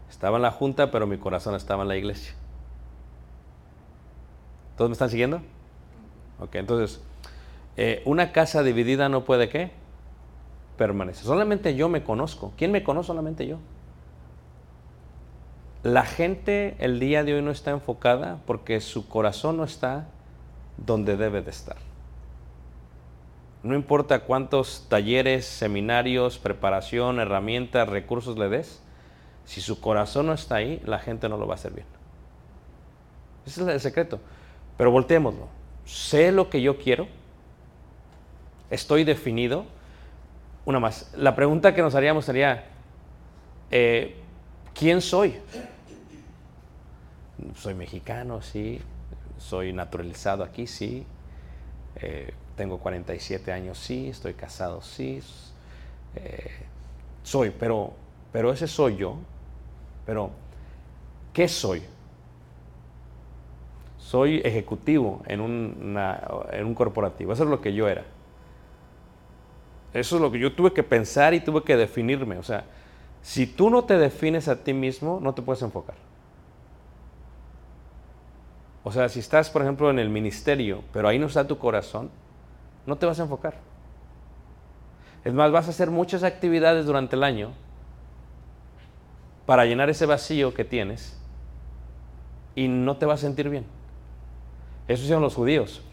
Estaba 0.08 0.36
en 0.36 0.42
la 0.42 0.50
junta, 0.50 0.90
pero 0.90 1.06
mi 1.06 1.18
corazón 1.18 1.54
estaba 1.54 1.82
en 1.82 1.88
la 1.88 1.96
iglesia. 1.96 2.34
¿Todos 4.76 4.88
me 4.88 4.92
están 4.94 5.10
siguiendo? 5.10 5.40
Ok, 6.40 6.54
entonces, 6.54 7.00
eh, 7.76 8.02
una 8.06 8.32
casa 8.32 8.62
dividida 8.62 9.08
no 9.08 9.24
puede 9.24 9.48
qué? 9.48 9.70
Permanecer. 10.76 11.24
Solamente 11.24 11.74
yo 11.74 11.88
me 11.88 12.02
conozco. 12.02 12.52
¿Quién 12.56 12.72
me 12.72 12.82
conoce? 12.82 13.08
Solamente 13.08 13.46
yo. 13.46 13.58
La 15.82 16.04
gente 16.04 16.76
el 16.78 16.98
día 17.00 17.24
de 17.24 17.34
hoy 17.34 17.42
no 17.42 17.50
está 17.50 17.70
enfocada 17.70 18.38
porque 18.46 18.80
su 18.80 19.08
corazón 19.08 19.56
no 19.56 19.64
está 19.64 20.08
donde 20.84 21.16
debe 21.16 21.42
de 21.42 21.50
estar. 21.50 21.76
No 23.62 23.74
importa 23.74 24.20
cuántos 24.20 24.86
talleres, 24.88 25.44
seminarios, 25.44 26.38
preparación, 26.38 27.20
herramientas, 27.20 27.88
recursos 27.88 28.38
le 28.38 28.48
des, 28.48 28.82
si 29.44 29.60
su 29.60 29.80
corazón 29.80 30.26
no 30.26 30.32
está 30.32 30.56
ahí, 30.56 30.80
la 30.84 30.98
gente 30.98 31.28
no 31.28 31.36
lo 31.36 31.46
va 31.46 31.54
a 31.54 31.56
hacer 31.56 31.72
bien. 31.72 31.86
Ese 33.46 33.62
es 33.62 33.68
el 33.68 33.80
secreto. 33.80 34.20
Pero 34.76 34.90
volteémoslo. 34.90 35.48
Sé 35.84 36.32
lo 36.32 36.48
que 36.48 36.62
yo 36.62 36.78
quiero. 36.78 37.06
Estoy 38.70 39.04
definido. 39.04 39.66
Una 40.64 40.80
más. 40.80 41.12
La 41.16 41.34
pregunta 41.34 41.74
que 41.74 41.82
nos 41.82 41.94
haríamos 41.94 42.24
sería, 42.24 42.64
eh, 43.70 44.16
¿quién 44.72 45.00
soy? 45.00 45.36
Soy 47.56 47.74
mexicano, 47.74 48.40
sí. 48.40 48.80
Soy 49.40 49.72
naturalizado 49.72 50.44
aquí, 50.44 50.66
sí. 50.66 51.04
Eh, 51.96 52.32
tengo 52.56 52.78
47 52.78 53.50
años, 53.50 53.78
sí. 53.78 54.10
Estoy 54.10 54.34
casado, 54.34 54.82
sí. 54.82 55.20
Eh, 56.14 56.50
soy, 57.22 57.50
pero, 57.50 57.94
pero 58.32 58.52
ese 58.52 58.68
soy 58.68 58.96
yo. 58.96 59.16
Pero, 60.04 60.30
¿qué 61.32 61.48
soy? 61.48 61.82
Soy 63.98 64.42
ejecutivo 64.44 65.22
en, 65.26 65.40
en 66.52 66.66
un 66.66 66.74
corporativo. 66.74 67.32
Eso 67.32 67.44
es 67.44 67.50
lo 67.50 67.62
que 67.62 67.72
yo 67.72 67.88
era. 67.88 68.04
Eso 69.94 70.16
es 70.16 70.22
lo 70.22 70.30
que 70.30 70.38
yo 70.38 70.52
tuve 70.52 70.72
que 70.72 70.82
pensar 70.82 71.32
y 71.32 71.40
tuve 71.40 71.62
que 71.64 71.76
definirme. 71.76 72.36
O 72.36 72.42
sea, 72.42 72.64
si 73.22 73.46
tú 73.46 73.70
no 73.70 73.84
te 73.84 73.96
defines 73.96 74.48
a 74.48 74.62
ti 74.62 74.74
mismo, 74.74 75.18
no 75.22 75.32
te 75.32 75.40
puedes 75.40 75.62
enfocar. 75.62 76.09
O 78.90 78.92
sea, 78.92 79.08
si 79.08 79.20
estás, 79.20 79.50
por 79.50 79.62
ejemplo, 79.62 79.88
en 79.88 80.00
el 80.00 80.08
ministerio, 80.08 80.82
pero 80.92 81.06
ahí 81.06 81.16
no 81.16 81.26
está 81.26 81.46
tu 81.46 81.58
corazón, 81.58 82.10
no 82.86 82.96
te 82.96 83.06
vas 83.06 83.20
a 83.20 83.22
enfocar. 83.22 83.54
Es 85.24 85.32
más, 85.32 85.52
vas 85.52 85.68
a 85.68 85.70
hacer 85.70 85.92
muchas 85.92 86.24
actividades 86.24 86.86
durante 86.86 87.14
el 87.14 87.22
año 87.22 87.52
para 89.46 89.64
llenar 89.64 89.90
ese 89.90 90.06
vacío 90.06 90.54
que 90.54 90.64
tienes 90.64 91.16
y 92.56 92.66
no 92.66 92.96
te 92.96 93.06
vas 93.06 93.20
a 93.20 93.26
sentir 93.28 93.48
bien. 93.48 93.64
Eso 94.88 95.04
hicieron 95.04 95.22
los 95.22 95.36
judíos. 95.36 95.84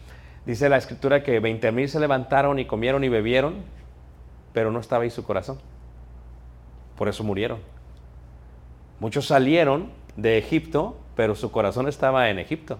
Dice 0.44 0.68
la 0.68 0.76
escritura 0.76 1.22
que 1.22 1.38
20 1.38 1.70
mil 1.70 1.88
se 1.88 2.00
levantaron 2.00 2.58
y 2.58 2.64
comieron 2.64 3.04
y 3.04 3.08
bebieron, 3.08 3.62
pero 4.52 4.72
no 4.72 4.80
estaba 4.80 5.04
ahí 5.04 5.10
su 5.10 5.22
corazón. 5.22 5.60
Por 6.96 7.06
eso 7.06 7.22
murieron. 7.22 7.60
Muchos 8.98 9.28
salieron 9.28 9.92
de 10.16 10.36
Egipto, 10.36 10.96
pero 11.18 11.34
su 11.34 11.50
corazón 11.50 11.88
estaba 11.88 12.30
en 12.30 12.38
Egipto. 12.38 12.78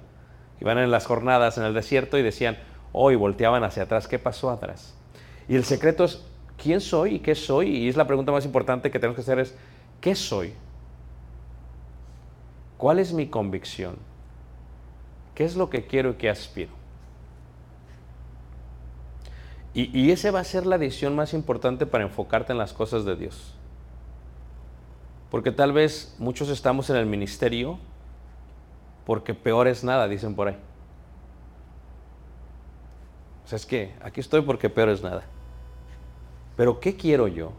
Iban 0.61 0.79
en 0.79 0.93
las 0.93 1.07
jornadas 1.07 1.59
en 1.59 1.65
el 1.65 1.75
desierto 1.75 2.17
y 2.19 2.23
decían, 2.23 2.57
hoy 2.93 3.17
volteaban 3.17 3.65
hacia 3.65 3.83
atrás, 3.83 4.07
¿qué 4.07 4.21
pasó 4.21 4.49
atrás? 4.49 4.95
Y 5.49 5.57
el 5.57 5.65
secreto 5.65 6.05
es, 6.05 6.25
¿quién 6.57 6.81
soy 6.81 7.17
y 7.17 7.19
qué 7.19 7.35
soy? 7.35 7.69
Y 7.69 7.89
es 7.89 7.97
la 7.97 8.07
pregunta 8.07 8.31
más 8.31 8.45
importante 8.45 8.93
que 8.93 9.01
tenemos 9.01 9.17
que 9.17 9.23
hacer 9.23 9.41
es, 9.41 9.57
¿qué 10.01 10.15
soy? 10.15 10.55
¿Cuál 12.77 13.01
es 13.01 13.13
mi 13.13 13.27
convicción? 13.27 13.97
¿Qué 15.35 15.45
es 15.45 15.57
lo 15.57 15.69
que 15.69 15.87
quiero 15.87 16.11
y 16.11 16.15
qué 16.15 16.31
aspiro? 16.31 16.71
Y, 19.75 20.01
y 20.01 20.13
esa 20.13 20.31
va 20.31 20.39
a 20.39 20.45
ser 20.45 20.65
la 20.65 20.79
decisión 20.79 21.17
más 21.17 21.35
importante 21.35 21.87
para 21.87 22.05
enfocarte 22.05 22.53
en 22.53 22.59
las 22.59 22.73
cosas 22.73 23.05
de 23.05 23.17
Dios. 23.17 23.57
Porque 25.29 25.51
tal 25.51 25.73
vez 25.73 26.15
muchos 26.21 26.51
estamos 26.51 26.89
en 26.89 26.95
el 26.95 27.07
ministerio 27.07 27.81
porque 29.09 29.33
peor 29.33 29.67
es 29.69 29.85
nada, 29.85 30.07
dicen 30.07 30.35
por 30.35 30.49
ahí. 30.49 30.59
O 33.43 33.49
sea, 33.49 33.57
es 33.57 33.65
que 33.65 33.95
aquí 34.03 34.21
estoy 34.21 34.43
porque 34.43 34.69
peor 34.69 34.91
es 34.91 35.03
nada. 35.03 35.23
Pero 36.59 36.79
¿qué 36.79 36.95
quiero 36.95 37.27
yo? 37.27 37.53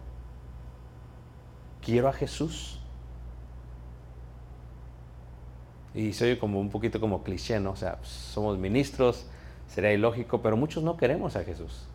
Quiero 1.81 2.07
a 2.07 2.13
Jesús. 2.13 2.79
Y 5.95 6.13
soy 6.13 6.38
como 6.38 6.59
un 6.59 6.69
poquito 6.69 6.99
como 6.99 7.23
cliché, 7.23 7.59
¿no? 7.59 7.71
O 7.71 7.75
sea, 7.75 7.97
somos 8.03 8.59
ministros, 8.59 9.25
sería 9.65 9.91
ilógico, 9.91 10.43
pero 10.43 10.55
muchos 10.55 10.83
no 10.83 10.97
queremos 10.97 11.35
a 11.35 11.43
Jesús. 11.43 11.88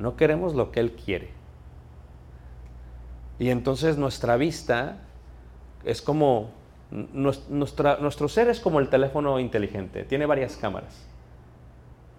No 0.00 0.16
queremos 0.16 0.52
lo 0.52 0.72
que 0.72 0.80
Él 0.80 0.96
quiere. 0.96 1.30
Y 3.38 3.50
entonces 3.50 3.96
nuestra 3.96 4.36
vista 4.36 4.96
es 5.84 6.02
como, 6.02 6.55
nuestra- 6.90 7.96
nuestro 7.96 8.28
ser 8.28 8.48
es 8.48 8.60
como 8.60 8.80
el 8.80 8.88
teléfono 8.88 9.38
inteligente, 9.40 10.04
tiene 10.04 10.26
varias 10.26 10.56
cámaras. 10.56 11.06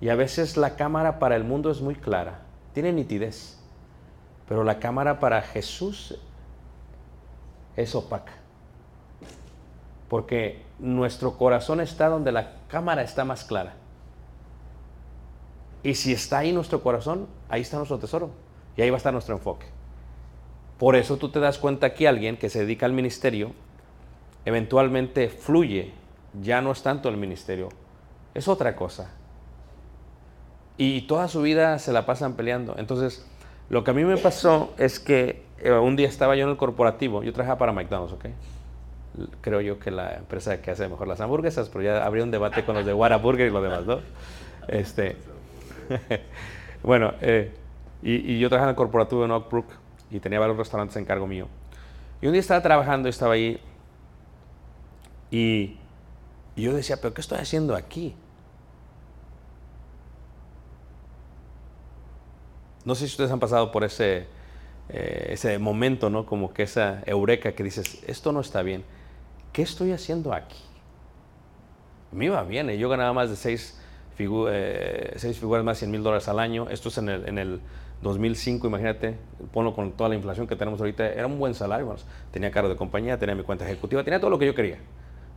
Y 0.02 0.10
a 0.10 0.16
veces 0.16 0.58
la 0.58 0.76
cámara 0.76 1.20
para 1.20 1.36
el 1.36 1.44
mundo 1.44 1.72
es 1.72 1.82
muy 1.82 1.96
clara, 1.96 2.42
tiene 2.74 2.94
nitidez, 2.94 3.60
pero 4.48 4.64
la 4.64 4.80
cámara 4.80 5.20
para 5.20 5.42
Jesús 5.42 6.18
es 7.76 7.96
opaca. 7.96 8.34
Porque 10.10 10.64
nuestro 10.80 11.38
corazón 11.38 11.82
está 11.82 12.08
donde 12.08 12.32
la 12.32 12.54
cámara 12.68 13.02
está 13.02 13.26
más 13.26 13.44
clara. 13.44 13.74
Y 15.84 15.96
si 15.96 16.14
está 16.14 16.40
ahí 16.40 16.54
nuestro 16.54 16.82
corazón, 16.82 17.28
ahí 17.50 17.62
está 17.62 17.78
nuestro 17.78 17.98
tesoro. 18.00 18.30
Y 18.76 18.82
ahí 18.82 18.90
va 18.90 18.96
a 18.96 18.98
estar 18.98 19.14
nuestro 19.14 19.36
enfoque. 19.36 19.66
Por 20.78 20.96
eso 20.96 21.18
tú 21.18 21.30
te 21.30 21.40
das 21.40 21.58
cuenta 21.58 21.94
que 21.94 22.08
alguien 22.08 22.38
que 22.38 22.50
se 22.50 22.60
dedica 22.60 22.86
al 22.86 22.94
ministerio, 22.94 23.52
eventualmente 24.48 25.28
fluye. 25.28 25.92
Ya 26.42 26.62
no 26.62 26.72
es 26.72 26.82
tanto 26.82 27.10
el 27.10 27.18
ministerio, 27.18 27.68
es 28.34 28.48
otra 28.48 28.78
cosa. 28.78 29.12
Y 30.78 31.02
toda 31.02 31.28
su 31.28 31.42
vida 31.42 31.80
se 31.80 31.92
la 31.92 32.06
pasan 32.06 32.36
peleando. 32.36 32.76
Entonces, 32.78 33.28
lo 33.70 33.84
que 33.84 33.92
a 33.92 33.94
mí 33.94 34.06
me 34.06 34.16
pasó 34.16 34.74
es 34.78 35.02
que 35.02 35.44
eh, 35.60 35.74
un 35.74 35.98
día 35.98 36.08
estaba 36.08 36.38
yo 36.38 36.46
en 36.46 36.52
el 36.52 36.56
corporativo, 36.56 37.24
yo 37.24 37.34
trabajaba 37.34 37.60
para 37.60 37.74
McDonald's, 37.74 38.14
¿ok? 38.14 38.26
Creo 39.42 39.60
yo 39.60 39.80
que 39.80 39.92
la 39.92 40.16
empresa 40.16 40.62
que 40.62 40.72
hace 40.72 40.88
mejor 40.88 41.10
las 41.10 41.20
hamburguesas, 41.20 41.68
pero 41.68 41.84
ya 41.84 42.06
habría 42.06 42.24
un 42.24 42.32
debate 42.32 42.64
con 42.64 42.76
los 42.76 42.86
de 42.86 42.94
Whataburger 42.94 43.48
y 43.48 43.50
los 43.50 43.64
demás, 43.64 43.86
¿no? 43.86 44.00
Este, 44.70 45.18
bueno, 46.84 47.16
eh, 47.20 47.52
y, 48.02 48.34
y 48.34 48.40
yo 48.40 48.48
trabajaba 48.48 48.70
en 48.70 48.76
el 48.76 48.78
corporativo 48.78 49.26
en 49.26 49.32
Oak 49.32 49.50
Brook 49.50 49.68
y 50.10 50.22
tenía 50.22 50.40
varios 50.40 50.58
restaurantes 50.58 50.96
en 50.96 51.04
cargo 51.04 51.28
mío. 51.28 51.48
Y 52.22 52.28
un 52.28 52.32
día 52.32 52.40
estaba 52.40 52.62
trabajando, 52.62 53.10
estaba 53.10 53.34
ahí 53.34 53.60
y, 55.32 55.78
yo 56.56 56.74
decía, 56.74 56.98
pero 57.00 57.14
¿qué 57.14 57.22
estoy 57.22 57.38
haciendo 57.38 57.76
aquí? 57.76 58.16
No 62.84 62.96
sé 62.96 63.02
si 63.02 63.12
ustedes 63.12 63.32
han 63.32 63.40
pasado 63.40 63.72
por 63.72 63.84
ese, 63.84 64.28
eh, 64.90 65.28
ese 65.30 65.60
momento, 65.60 66.10
¿no? 66.10 66.26
Como 66.26 66.54
que 66.54 66.64
esa 66.64 67.04
eureka 67.06 67.52
que 67.52 67.64
dices, 67.64 68.04
esto 68.08 68.32
no 68.32 68.40
está 68.40 68.62
bien. 68.62 68.84
¿Qué 69.54 69.62
estoy 69.62 69.92
haciendo 69.92 70.34
aquí? 70.34 70.58
Me 72.12 72.26
iba 72.26 72.42
bien, 72.44 72.70
¿eh? 72.70 72.78
yo 72.78 72.90
ganaba 72.90 73.14
más 73.14 73.30
de 73.30 73.36
seis, 73.36 73.80
eh, 74.18 75.14
seis 75.18 75.38
figuras 75.38 75.64
más 75.64 75.78
100 75.78 75.92
mil 75.92 76.02
dólares 76.02 76.28
al 76.28 76.40
año. 76.40 76.70
Esto 76.70 76.90
es 76.90 76.98
en 76.98 77.10
el, 77.10 77.28
en 77.28 77.38
el 77.38 77.62
2005, 78.02 78.68
imagínate, 78.68 79.18
ponlo 79.52 79.74
con 79.74 79.92
toda 79.92 80.10
la 80.10 80.16
inflación 80.16 80.48
que 80.48 80.56
tenemos 80.56 80.80
ahorita, 80.80 81.08
era 81.08 81.28
un 81.28 81.40
buen 81.40 81.54
salario. 81.54 81.94
Tenía 82.32 82.52
cargo 82.52 82.70
de 82.70 82.76
compañía, 82.76 83.18
tenía 83.20 83.36
mi 83.36 83.44
cuenta 83.44 83.66
ejecutiva, 83.66 84.04
tenía 84.04 84.20
todo 84.20 84.30
lo 84.30 84.40
que 84.40 84.46
yo 84.46 84.56
quería. 84.56 84.80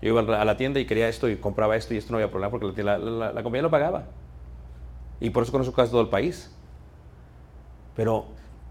Yo 0.02 0.08
iba 0.08 0.20
a 0.40 0.44
la 0.44 0.56
tienda 0.56 0.80
y 0.80 0.86
quería 0.86 1.08
esto 1.08 1.28
y 1.28 1.36
compraba 1.36 1.76
esto 1.76 1.94
y 1.94 1.98
esto 1.98 2.12
no 2.12 2.18
había 2.18 2.30
problema 2.30 2.50
porque 2.58 2.82
la, 2.82 2.98
la- 2.98 3.32
la 3.32 3.42
compañía 3.42 3.62
lo 3.62 3.70
pagaba. 3.70 4.04
Y 5.20 5.30
por 5.30 5.42
eso 5.42 5.52
conozco 5.52 5.72
casi 5.74 5.90
todo 5.90 6.00
el 6.00 6.08
país. 6.08 6.50
Pero, 7.96 8.26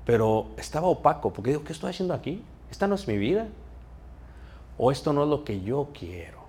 pero 0.06 0.48
estaba 0.58 0.88
opaco, 0.88 1.32
porque 1.34 1.52
digo, 1.52 1.64
¿qué 1.64 1.74
estoy 1.74 1.92
haciendo 1.92 2.14
aquí? 2.14 2.44
Esta 2.72 2.88
no 2.88 2.96
es 2.96 3.08
mi 3.08 3.18
vida. 3.18 3.48
O 4.78 4.92
esto 4.92 5.14
no 5.14 5.24
es 5.24 5.30
lo 5.30 5.44
que 5.44 5.62
yo 5.62 5.90
quiero. 5.94 6.40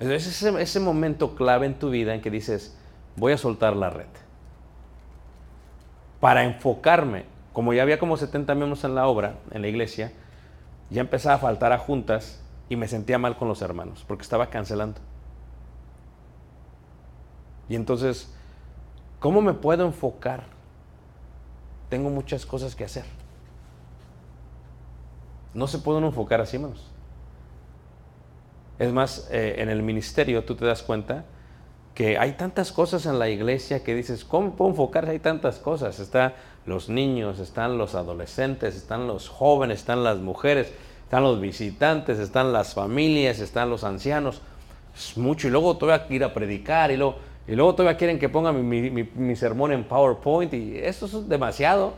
Entonces 0.00 0.28
ese, 0.42 0.60
ese 0.62 0.80
momento 0.80 1.34
clave 1.36 1.66
en 1.66 1.78
tu 1.78 1.90
vida 1.90 2.14
en 2.14 2.20
que 2.22 2.30
dices, 2.30 2.76
voy 3.16 3.32
a 3.32 3.38
soltar 3.38 3.76
la 3.76 3.90
red. 3.90 4.06
Para 6.20 6.44
enfocarme, 6.44 7.24
como 7.52 7.72
ya 7.72 7.82
había 7.82 7.98
como 7.98 8.16
70 8.16 8.54
miembros 8.54 8.84
en 8.84 8.94
la 8.94 9.06
obra, 9.06 9.36
en 9.52 9.62
la 9.62 9.68
iglesia, 9.68 10.12
ya 10.90 11.00
empezaba 11.00 11.36
a 11.36 11.38
faltar 11.38 11.72
a 11.72 11.78
juntas 11.78 12.40
y 12.68 12.76
me 12.76 12.88
sentía 12.88 13.18
mal 13.18 13.36
con 13.36 13.48
los 13.48 13.62
hermanos, 13.62 14.04
porque 14.06 14.22
estaba 14.22 14.50
cancelando. 14.50 15.00
Y 17.68 17.76
entonces, 17.76 18.32
¿cómo 19.20 19.40
me 19.40 19.54
puedo 19.54 19.86
enfocar? 19.86 20.44
Tengo 21.88 22.10
muchas 22.10 22.44
cosas 22.44 22.74
que 22.74 22.84
hacer. 22.84 23.04
No 25.54 25.66
se 25.66 25.78
puede 25.78 25.98
uno 25.98 26.08
enfocar 26.08 26.40
así, 26.40 26.56
hermanos. 26.56 26.90
Es 28.78 28.92
más, 28.92 29.28
eh, 29.30 29.56
en 29.58 29.68
el 29.68 29.82
ministerio 29.82 30.44
tú 30.44 30.54
te 30.56 30.64
das 30.64 30.82
cuenta 30.82 31.24
que 31.94 32.18
hay 32.18 32.32
tantas 32.32 32.72
cosas 32.72 33.04
en 33.06 33.18
la 33.18 33.28
iglesia 33.28 33.82
que 33.84 33.94
dices, 33.94 34.24
¿cómo 34.24 34.56
puedo 34.56 34.70
enfocarse? 34.70 35.10
Hay 35.10 35.18
tantas 35.18 35.58
cosas. 35.58 35.98
Están 35.98 36.32
los 36.70 36.88
niños, 36.88 37.38
están 37.38 37.76
los 37.76 37.94
adolescentes, 37.94 38.74
están 38.74 39.06
los 39.06 39.28
jóvenes, 39.28 39.80
están 39.80 40.02
las 40.02 40.18
mujeres, 40.18 40.72
están 41.02 41.22
los 41.22 41.38
visitantes, 41.40 42.18
están 42.18 42.52
las 42.54 42.72
familias, 42.72 43.40
están 43.40 43.68
los 43.68 43.84
ancianos. 43.84 44.40
Es 44.94 45.18
mucho. 45.18 45.48
Y 45.48 45.50
luego 45.50 45.76
todavía 45.76 46.06
ir 46.16 46.32
predicar 46.32 46.90
y 46.90 46.96
luego, 46.96 47.16
y 47.46 47.54
luego 47.54 47.74
todavía 47.74 47.98
quieren 47.98 48.18
que 48.18 48.28
ponga 48.30 48.52
mi, 48.52 48.62
mi- 48.62 48.90
mi- 48.90 49.10
mi 49.14 49.36
sermón 49.36 49.72
en 49.72 49.84
PowerPoint 49.84 50.54
y 50.54 50.78
eso 50.78 51.04
es 51.06 51.28
demasiado. 51.28 51.92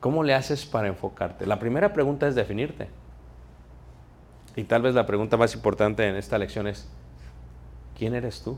¿Cómo 0.00 0.22
le 0.22 0.32
haces 0.32 0.64
para 0.64 0.88
enfocarte? 0.88 1.44
La 1.46 1.58
primera 1.58 1.92
pregunta 1.92 2.26
es 2.26 2.34
definirte. 2.34 2.88
Y 4.56 4.64
tal 4.64 4.82
vez 4.82 4.94
la 4.94 5.06
pregunta 5.06 5.36
más 5.36 5.54
importante 5.54 6.06
en 6.08 6.16
esta 6.16 6.38
lección 6.38 6.66
es, 6.66 6.88
¿quién 7.98 8.14
eres 8.14 8.42
tú? 8.42 8.56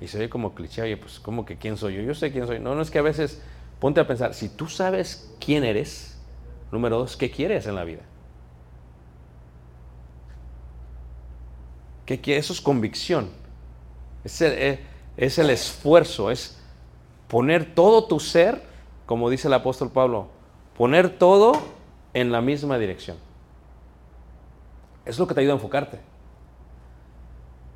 Y 0.00 0.08
se 0.08 0.18
ve 0.18 0.30
como 0.30 0.54
cliché, 0.54 0.82
oye, 0.82 0.96
pues 0.96 1.20
¿cómo 1.20 1.44
que 1.44 1.56
quién 1.56 1.76
soy 1.76 1.96
yo? 1.96 2.02
Yo 2.02 2.14
sé 2.14 2.32
quién 2.32 2.46
soy. 2.46 2.58
No, 2.58 2.74
no 2.74 2.82
es 2.82 2.90
que 2.90 2.98
a 2.98 3.02
veces 3.02 3.42
ponte 3.78 4.00
a 4.00 4.06
pensar, 4.06 4.34
si 4.34 4.48
tú 4.48 4.66
sabes 4.66 5.30
quién 5.38 5.62
eres, 5.62 6.18
número 6.72 6.98
dos, 6.98 7.16
¿qué 7.16 7.30
quieres 7.30 7.66
en 7.66 7.74
la 7.74 7.84
vida? 7.84 8.02
¿Qué? 12.06 12.36
Eso 12.36 12.52
es 12.52 12.60
convicción. 12.60 13.30
Es 14.24 14.40
el, 14.40 14.52
eh, 14.52 14.80
es 15.16 15.38
el 15.38 15.50
esfuerzo, 15.50 16.30
es 16.30 16.58
poner 17.28 17.74
todo 17.74 18.04
tu 18.04 18.18
ser, 18.20 18.62
como 19.06 19.30
dice 19.30 19.48
el 19.48 19.54
apóstol 19.54 19.90
Pablo, 19.90 20.28
poner 20.76 21.18
todo 21.18 21.52
en 22.14 22.32
la 22.32 22.40
misma 22.40 22.78
dirección. 22.78 23.16
Es 25.04 25.18
lo 25.18 25.26
que 25.26 25.34
te 25.34 25.40
ayuda 25.40 25.52
a 25.52 25.56
enfocarte. 25.56 26.00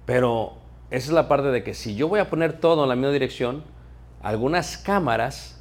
Pero 0.06 0.63
esa 0.94 1.08
es 1.08 1.12
la 1.12 1.26
parte 1.26 1.48
de 1.48 1.64
que 1.64 1.74
si 1.74 1.96
yo 1.96 2.06
voy 2.06 2.20
a 2.20 2.30
poner 2.30 2.60
todo 2.60 2.84
en 2.84 2.88
la 2.88 2.94
misma 2.94 3.10
dirección, 3.10 3.64
algunas 4.22 4.78
cámaras 4.78 5.60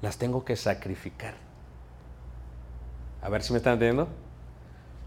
las 0.00 0.16
tengo 0.16 0.44
que 0.44 0.54
sacrificar. 0.54 1.34
A 3.20 3.28
ver 3.28 3.42
si 3.42 3.52
me 3.52 3.56
están 3.56 3.72
entendiendo. 3.72 4.08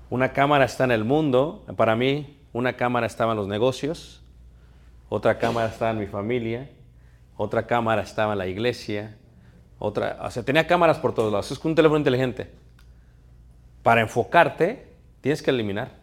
Una 0.09 0.33
cámara 0.33 0.65
está 0.65 0.83
en 0.83 0.91
el 0.91 1.05
mundo, 1.05 1.65
para 1.77 1.95
mí 1.95 2.41
una 2.51 2.73
cámara 2.73 3.07
estaba 3.07 3.31
en 3.31 3.37
los 3.37 3.47
negocios, 3.47 4.21
otra 5.07 5.39
cámara 5.39 5.69
estaba 5.69 5.91
en 5.91 5.99
mi 5.99 6.07
familia, 6.07 6.69
otra 7.37 7.65
cámara 7.65 8.01
estaba 8.01 8.33
en 8.33 8.39
la 8.39 8.47
iglesia, 8.47 9.17
otra, 9.79 10.19
o 10.23 10.29
sea, 10.29 10.43
tenía 10.43 10.67
cámaras 10.67 10.99
por 10.99 11.15
todos 11.15 11.31
lados. 11.31 11.49
Es 11.51 11.63
un 11.63 11.73
teléfono 11.73 11.99
inteligente. 11.99 12.51
Para 13.81 14.01
enfocarte, 14.01 14.93
tienes 15.21 15.41
que 15.41 15.51
eliminar. 15.51 16.02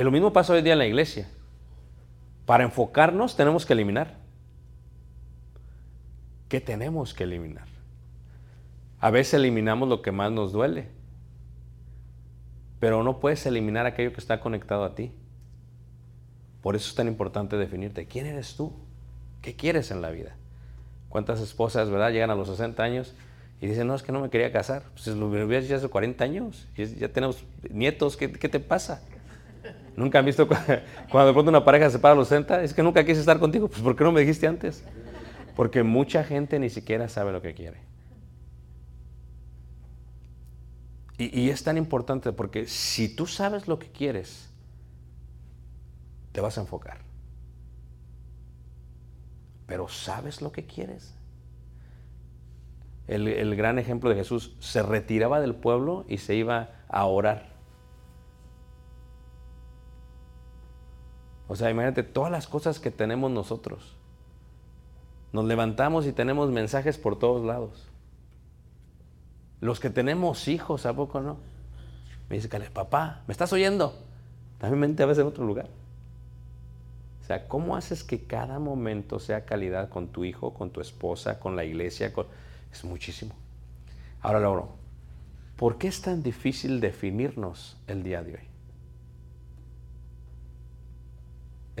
Y 0.00 0.02
lo 0.02 0.10
mismo 0.10 0.32
pasa 0.32 0.54
hoy 0.54 0.62
día 0.62 0.72
en 0.72 0.78
la 0.78 0.86
iglesia. 0.86 1.28
Para 2.46 2.64
enfocarnos 2.64 3.36
tenemos 3.36 3.66
que 3.66 3.74
eliminar. 3.74 4.14
¿Qué 6.48 6.58
tenemos 6.58 7.12
que 7.12 7.24
eliminar? 7.24 7.66
A 8.98 9.10
veces 9.10 9.34
eliminamos 9.34 9.90
lo 9.90 10.00
que 10.00 10.10
más 10.10 10.32
nos 10.32 10.52
duele, 10.52 10.88
pero 12.78 13.02
no 13.02 13.20
puedes 13.20 13.44
eliminar 13.44 13.84
aquello 13.84 14.14
que 14.14 14.20
está 14.20 14.40
conectado 14.40 14.84
a 14.84 14.94
ti. 14.94 15.12
Por 16.62 16.76
eso 16.76 16.88
es 16.88 16.94
tan 16.94 17.06
importante 17.06 17.58
definirte. 17.58 18.06
¿Quién 18.06 18.24
eres 18.24 18.56
tú? 18.56 18.72
¿Qué 19.42 19.54
quieres 19.54 19.90
en 19.90 20.00
la 20.00 20.08
vida? 20.08 20.34
¿Cuántas 21.10 21.40
esposas, 21.40 21.90
verdad, 21.90 22.10
llegan 22.10 22.30
a 22.30 22.34
los 22.36 22.48
60 22.48 22.82
años 22.82 23.14
Y 23.60 23.66
dice, 23.66 23.84
no, 23.84 23.94
es 23.94 24.02
que 24.02 24.12
no 24.12 24.20
me 24.20 24.30
quería 24.30 24.50
casar. 24.50 24.82
Pues 24.94 25.08
lo 25.08 25.26
hubieras 25.28 25.64
dicho 25.64 25.76
hace 25.76 25.88
40 25.88 26.24
años. 26.24 26.66
es- 26.74 26.96
Ya 26.98 27.10
tenemos 27.12 27.44
nietos, 27.70 28.16
¿qué, 28.16 28.32
qué 28.32 28.48
te 28.48 28.60
pasa? 28.60 29.02
¿Nunca 29.96 30.18
han 30.18 30.24
visto 30.24 30.48
cu- 30.48 30.54
cuando 31.10 31.28
de 31.28 31.32
pronto 31.32 31.50
una 31.50 31.64
pareja 31.64 31.86
se 31.86 31.92
separa 31.92 32.12
a 32.14 32.16
los 32.16 32.28
60? 32.28 32.62
Es 32.62 32.74
que 32.74 32.82
nunca 32.82 33.04
quise 33.04 33.20
estar 33.20 33.38
contigo. 33.38 33.68
Pues 33.68 33.82
¿por 33.82 33.96
qué 33.96 34.04
no 34.04 34.12
me 34.12 34.20
dijiste 34.20 34.46
antes? 34.46 34.84
Porque 35.56 35.82
mucha 35.82 36.24
gente 36.24 36.58
ni 36.58 36.70
siquiera 36.70 37.08
sabe 37.08 37.32
lo 37.32 37.42
que 37.42 37.54
quiere. 37.54 37.78
Y, 41.18 41.38
y 41.38 41.50
es 41.50 41.62
tan 41.64 41.76
importante 41.76 42.32
porque 42.32 42.66
si 42.66 43.08
tú 43.14 43.26
sabes 43.26 43.68
lo 43.68 43.78
que 43.78 43.88
quieres, 43.90 44.48
te 46.32 46.40
vas 46.40 46.58
a 46.58 46.62
enfocar. 46.62 46.98
Pero 49.66 49.88
¿sabes 49.88 50.42
lo 50.42 50.52
que 50.52 50.66
quieres? 50.66 51.14
El, 53.06 53.26
el 53.28 53.56
gran 53.56 53.78
ejemplo 53.78 54.08
de 54.10 54.16
Jesús 54.16 54.54
se 54.60 54.82
retiraba 54.82 55.40
del 55.40 55.54
pueblo 55.54 56.04
y 56.08 56.18
se 56.18 56.34
iba 56.36 56.70
a 56.88 57.04
orar. 57.06 57.59
O 61.50 61.56
sea, 61.56 61.68
imagínate 61.68 62.04
todas 62.04 62.30
las 62.30 62.46
cosas 62.46 62.78
que 62.78 62.92
tenemos 62.92 63.28
nosotros. 63.28 63.96
Nos 65.32 65.46
levantamos 65.46 66.06
y 66.06 66.12
tenemos 66.12 66.48
mensajes 66.48 66.96
por 66.96 67.18
todos 67.18 67.44
lados. 67.44 67.88
Los 69.60 69.80
que 69.80 69.90
tenemos 69.90 70.46
hijos, 70.46 70.86
¿a 70.86 70.94
poco 70.94 71.20
no? 71.20 71.38
Me 72.28 72.36
dice, 72.36 72.48
Caleb, 72.48 72.70
papá, 72.70 73.24
¿me 73.26 73.32
estás 73.32 73.52
oyendo? 73.52 73.98
También 74.58 74.78
mente 74.78 75.02
a 75.02 75.06
veces 75.06 75.22
en 75.22 75.26
otro 75.26 75.44
lugar. 75.44 75.66
O 77.20 77.26
sea, 77.26 77.48
¿cómo 77.48 77.74
haces 77.74 78.04
que 78.04 78.22
cada 78.22 78.60
momento 78.60 79.18
sea 79.18 79.44
calidad 79.44 79.88
con 79.88 80.06
tu 80.06 80.24
hijo, 80.24 80.54
con 80.54 80.70
tu 80.70 80.80
esposa, 80.80 81.40
con 81.40 81.56
la 81.56 81.64
iglesia? 81.64 82.12
Es 82.70 82.84
muchísimo. 82.84 83.34
Ahora, 84.20 84.38
Lauro, 84.38 84.68
¿por 85.56 85.78
qué 85.78 85.88
es 85.88 86.00
tan 86.00 86.22
difícil 86.22 86.80
definirnos 86.80 87.76
el 87.88 88.04
día 88.04 88.22
de 88.22 88.34
hoy? 88.34 88.49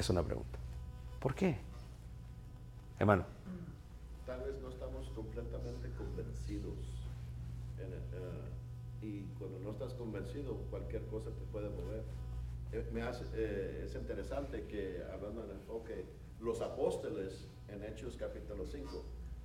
Es 0.00 0.08
una 0.08 0.22
pregunta. 0.22 0.58
¿Por 1.20 1.34
qué? 1.34 1.58
Hermano, 2.98 3.26
Tal 4.24 4.40
vez 4.40 4.54
no 4.62 4.70
estamos 4.70 5.10
completamente 5.10 5.90
convencidos. 5.90 6.78
en 7.78 7.92
el- 7.92 7.98
eh, 7.98 8.48
y 9.02 9.22
cuando 9.38 9.58
no 9.58 9.70
estás 9.72 9.92
convencido, 9.94 10.54
cualquier 10.70 11.02
cosa 11.06 11.30
te 11.30 11.44
puede 11.52 11.68
mover. 11.70 12.02
Eh, 12.72 12.88
me 12.92 13.00
hace- 13.02 13.24
eh, 13.34 13.82
es 13.86 13.94
interesante 13.94 14.66
que, 14.66 15.02
hablando 15.12 15.44
en 15.44 15.50
enfoque, 15.52 16.04
los 16.40 16.60
apóstoles 16.62 17.46
en 17.68 17.82
Hechos 17.84 18.16
capítulo 18.18 18.66
5 18.66 19.04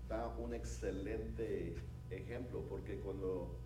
da 0.10 0.28
un 0.38 0.54
excelente 0.54 1.76
ejemplo, 2.10 2.62
porque 2.70 2.98
cuando 3.00 3.58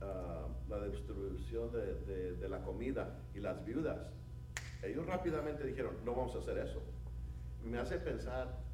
ah, 0.00 0.46
la 0.68 0.84
distribución 0.86 1.70
de 1.72 2.48
la 2.48 2.62
comida 2.62 3.18
y 3.34 3.40
las 3.40 3.64
viudas, 3.64 4.10
ellos 4.82 5.06
rápidamente 5.06 5.64
dijeron, 5.64 5.96
no 6.04 6.14
vamos 6.14 6.34
a 6.36 6.38
hacer 6.38 6.58
eso. 6.58 6.80
Me 7.64 7.78
hace 7.78 7.98
pensar 7.98 8.66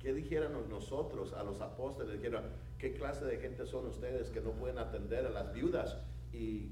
¿Qué 0.00 0.14
dijeran 0.14 0.52
nosotros 0.70 1.34
a 1.34 1.42
los 1.42 1.60
apóstoles? 1.60 2.14
Dijeron, 2.14 2.44
¿qué 2.78 2.94
clase 2.94 3.26
de 3.26 3.36
gente 3.36 3.66
son 3.66 3.86
ustedes 3.86 4.30
que 4.30 4.40
no 4.40 4.52
pueden 4.52 4.78
atender 4.78 5.26
a 5.26 5.28
las 5.28 5.52
viudas 5.52 5.98
y 6.32 6.70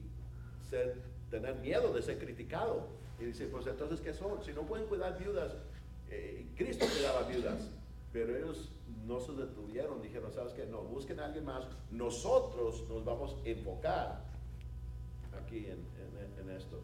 ser, 0.71 0.95
tener 1.31 1.57
miedo 1.57 1.93
de 1.93 2.01
ser 2.01 2.19
criticado? 2.19 2.89
Y 3.21 3.27
dice, 3.27 3.47
pues 3.49 3.67
entonces, 3.67 4.01
¿qué 4.01 4.15
son? 4.15 4.43
Si 4.43 4.55
no 4.55 4.63
pueden 4.63 4.87
cuidar 4.87 5.19
viudas, 5.19 5.59
eh, 6.09 6.47
Cristo 6.57 6.87
cuidaba 6.91 7.29
viudas, 7.29 7.69
pero 8.15 8.35
ellos 8.35 8.71
no 9.07 9.21
se 9.21 9.33
detuvieron, 9.33 10.01
dijeron, 10.01 10.33
¿sabes 10.33 10.55
qué? 10.55 10.65
No, 10.65 10.81
busquen 10.85 11.21
a 11.21 11.27
alguien 11.27 11.45
más, 11.45 11.67
nosotros 11.91 12.89
nos 12.89 13.05
vamos 13.05 13.37
a 13.45 13.47
enfocar 13.47 14.25
aquí 15.45 15.67
en, 15.67 15.73
en- 16.01 16.49
en 16.49 16.57
esto. 16.57 16.81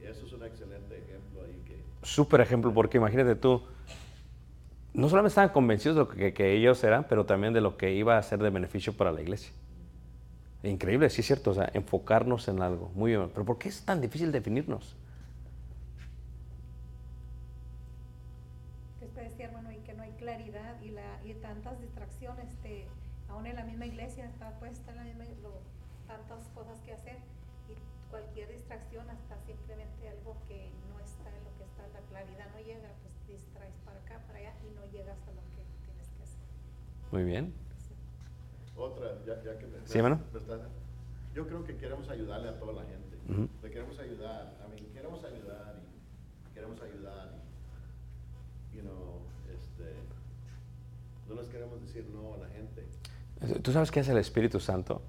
Eso 0.00 0.26
es 0.26 0.32
un 0.32 0.44
excelente 0.44 0.96
ejemplo 0.98 1.42
ahí 1.42 1.62
que... 1.66 1.84
súper 2.02 2.40
ejemplo, 2.40 2.72
porque 2.72 2.98
imagínate 2.98 3.34
tú, 3.36 3.62
no 4.92 5.08
solamente 5.08 5.28
estaban 5.30 5.50
convencidos 5.50 5.96
de 5.96 6.02
lo 6.02 6.08
que, 6.08 6.34
que 6.34 6.52
ellos 6.52 6.82
eran, 6.84 7.04
pero 7.08 7.24
también 7.26 7.52
de 7.52 7.60
lo 7.60 7.76
que 7.76 7.92
iba 7.94 8.18
a 8.18 8.22
ser 8.22 8.38
de 8.40 8.50
beneficio 8.50 8.92
para 8.92 9.12
la 9.12 9.20
iglesia. 9.22 9.52
Increíble, 10.62 11.10
sí 11.10 11.20
es 11.20 11.26
cierto, 11.26 11.50
o 11.50 11.54
sea, 11.54 11.70
enfocarnos 11.74 12.46
en 12.48 12.62
algo. 12.62 12.90
Muy 12.94 13.12
bien, 13.12 13.30
pero 13.32 13.44
¿por 13.44 13.58
qué 13.58 13.68
es 13.68 13.84
tan 13.84 14.00
difícil 14.00 14.30
definirnos? 14.32 14.96
usted 19.00 19.22
decía, 19.22 19.46
hermano, 19.46 19.70
y 19.72 19.78
que 19.78 19.94
no 19.94 20.02
hay 20.02 20.12
claridad 20.12 20.80
y, 20.82 20.90
la, 20.90 21.20
y 21.24 21.34
tantas 21.34 21.80
distracciones, 21.80 22.48
este, 22.50 22.86
aún 23.28 23.46
en 23.46 23.56
la 23.56 23.64
misma 23.64 23.86
iglesia, 23.86 24.26
está 24.26 24.58
puesta 24.58 24.90
en 24.92 24.96
la 24.98 25.04
misma, 25.04 25.24
lo- 25.42 25.62
tantas 26.06 26.48
cosas 26.54 26.80
que 26.82 26.92
hacer 26.92 27.16
cualquier 28.10 28.50
distracción, 28.52 29.08
hasta 29.10 29.36
simplemente 29.46 30.08
algo 30.08 30.36
que 30.48 30.70
no 30.90 30.98
está 31.00 31.28
en 31.28 31.44
lo 31.44 31.52
que 31.56 31.64
está, 31.64 31.82
la 31.92 32.00
claridad 32.08 32.46
no 32.52 32.58
llega, 32.60 32.88
pues 33.02 33.14
distraes 33.28 33.74
para 33.84 33.98
acá, 34.00 34.20
para 34.26 34.38
allá 34.38 34.52
y 34.64 34.74
no 34.74 34.84
llegas 34.90 35.18
a 35.26 35.30
lo 35.32 35.42
que 35.54 35.62
tienes 35.84 36.08
que 36.16 36.22
hacer. 36.22 36.44
Muy 37.12 37.24
bien. 37.24 37.52
Otra, 38.76 39.18
ya, 39.26 39.42
ya 39.42 39.58
que 39.58 39.66
me, 39.66 39.86
Sí, 39.86 39.98
hermano. 39.98 40.20
yo 41.34 41.46
creo 41.46 41.64
que 41.64 41.76
queremos 41.76 42.08
ayudarle 42.08 42.48
a 42.48 42.58
toda 42.58 42.72
la 42.72 42.82
gente. 42.82 43.16
Ujú. 43.28 43.48
Le 43.62 43.70
queremos 43.70 43.98
ayudar, 43.98 44.56
a 44.64 44.68
mí 44.68 44.76
queremos 44.94 45.22
ayudar 45.24 45.76
y 46.50 46.54
queremos 46.54 46.80
ayudar 46.80 47.34
y, 48.72 48.76
you 48.76 48.82
know, 48.82 49.20
este, 49.52 49.94
no 51.28 51.34
les 51.34 51.48
queremos 51.48 51.80
decir 51.82 52.06
no 52.06 52.34
a 52.34 52.36
la 52.38 52.48
gente. 52.48 52.86
¿Tú 53.62 53.72
sabes 53.72 53.90
qué 53.90 54.00
es 54.00 54.08
el 54.08 54.18
Espíritu 54.18 54.60
Santo? 54.60 55.02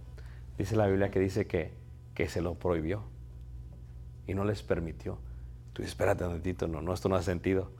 Dice 0.57 0.75
la 0.75 0.87
Biblia 0.87 1.09
que 1.09 1.19
dice 1.19 1.47
que, 1.47 1.71
que 2.19 2.27
se 2.27 2.41
lo 2.41 2.55
prohibió 2.55 3.03
y 4.27 4.33
no 4.33 4.43
les 4.43 4.61
permitió. 4.61 5.19
Tú 5.71 5.83
dices, 5.83 5.93
espérate 5.93 6.25
un 6.25 6.31
momentito, 6.31 6.67
no, 6.67 6.81
no, 6.81 6.93
esto 6.93 7.07
no 7.07 7.15
hace 7.15 7.27
sentido. 7.27 7.71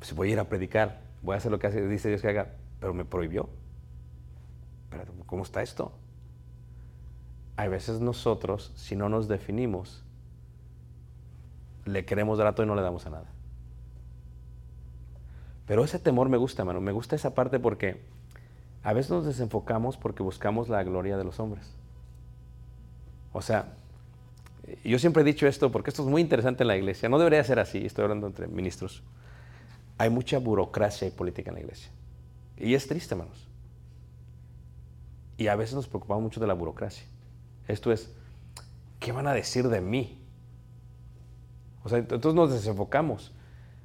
Pues 0.00 0.16
voy 0.16 0.30
a 0.30 0.32
ir 0.32 0.40
a 0.40 0.48
predicar, 0.48 1.02
voy 1.22 1.34
a 1.34 1.36
hacer 1.36 1.52
lo 1.52 1.60
que 1.60 1.70
dice 1.70 2.08
Dios 2.08 2.20
que 2.20 2.26
haga, 2.26 2.56
pero 2.80 2.92
me 2.92 3.04
prohibió. 3.04 3.48
¿cómo 5.26 5.44
está 5.44 5.62
esto? 5.62 5.92
Hay 7.54 7.68
veces 7.68 8.00
nosotros, 8.00 8.72
si 8.74 8.96
no 8.96 9.08
nos 9.08 9.28
definimos, 9.28 10.02
le 11.84 12.04
queremos 12.04 12.38
dar 12.38 12.48
a 12.48 12.54
todo 12.56 12.64
y 12.64 12.68
no 12.68 12.74
le 12.74 12.82
damos 12.82 13.06
a 13.06 13.10
nada. 13.10 13.30
Pero 15.68 15.84
ese 15.84 16.00
temor 16.00 16.28
me 16.28 16.36
gusta, 16.36 16.62
hermano. 16.62 16.80
Me 16.80 16.90
gusta 16.90 17.14
esa 17.14 17.32
parte 17.32 17.60
porque 17.60 18.02
a 18.82 18.92
veces 18.92 19.12
nos 19.12 19.24
desenfocamos 19.24 19.96
porque 19.96 20.24
buscamos 20.24 20.68
la 20.68 20.82
gloria 20.82 21.16
de 21.16 21.22
los 21.22 21.38
hombres. 21.38 21.76
O 23.32 23.40
sea, 23.40 23.74
yo 24.84 24.98
siempre 24.98 25.22
he 25.22 25.24
dicho 25.24 25.46
esto 25.46 25.70
porque 25.70 25.90
esto 25.90 26.02
es 26.02 26.08
muy 26.08 26.22
interesante 26.22 26.62
en 26.62 26.68
la 26.68 26.76
iglesia. 26.76 27.08
No 27.08 27.18
debería 27.18 27.42
ser 27.44 27.58
así, 27.58 27.84
estoy 27.84 28.04
hablando 28.04 28.26
entre 28.26 28.46
ministros. 28.46 29.02
Hay 29.98 30.10
mucha 30.10 30.38
burocracia 30.38 31.06
y 31.06 31.10
política 31.10 31.50
en 31.50 31.54
la 31.54 31.60
iglesia. 31.60 31.90
Y 32.56 32.74
es 32.74 32.86
triste, 32.86 33.14
hermanos. 33.14 33.48
Y 35.36 35.48
a 35.48 35.56
veces 35.56 35.74
nos 35.74 35.88
preocupamos 35.88 36.22
mucho 36.22 36.40
de 36.40 36.46
la 36.46 36.54
burocracia. 36.54 37.04
Esto 37.68 37.92
es, 37.92 38.12
¿qué 39.00 39.12
van 39.12 39.26
a 39.26 39.34
decir 39.34 39.68
de 39.68 39.80
mí? 39.80 40.20
O 41.82 41.88
sea, 41.88 41.98
entonces 41.98 42.34
nos 42.34 42.52
desenfocamos. 42.52 43.32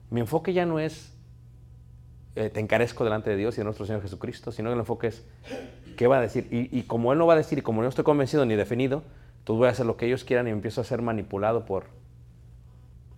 Mi 0.09 0.21
enfoque 0.21 0.53
ya 0.53 0.65
no 0.65 0.79
es, 0.79 1.13
eh, 2.35 2.49
te 2.49 2.59
encarezco 2.59 3.03
delante 3.03 3.29
de 3.29 3.35
Dios 3.35 3.55
y 3.55 3.57
de 3.57 3.65
nuestro 3.65 3.85
Señor 3.85 4.01
Jesucristo, 4.01 4.51
sino 4.51 4.69
que 4.69 4.73
el 4.73 4.79
enfoque 4.79 5.07
es, 5.07 5.25
¿qué 5.97 6.07
va 6.07 6.19
a 6.19 6.21
decir? 6.21 6.47
Y, 6.51 6.77
y 6.77 6.83
como 6.83 7.11
Él 7.11 7.19
no 7.19 7.27
va 7.27 7.33
a 7.33 7.37
decir, 7.37 7.57
y 7.57 7.61
como 7.61 7.81
no 7.81 7.87
estoy 7.87 8.03
convencido 8.03 8.45
ni 8.45 8.55
definido, 8.55 9.03
entonces 9.49 9.61
voy 9.61 9.67
a 9.67 9.71
hacer 9.71 9.87
lo 9.87 9.97
que 9.97 10.05
ellos 10.05 10.23
quieran 10.23 10.47
y 10.47 10.51
empiezo 10.51 10.79
a 10.79 10.83
ser 10.83 11.01
manipulado 11.01 11.65
por, 11.65 11.85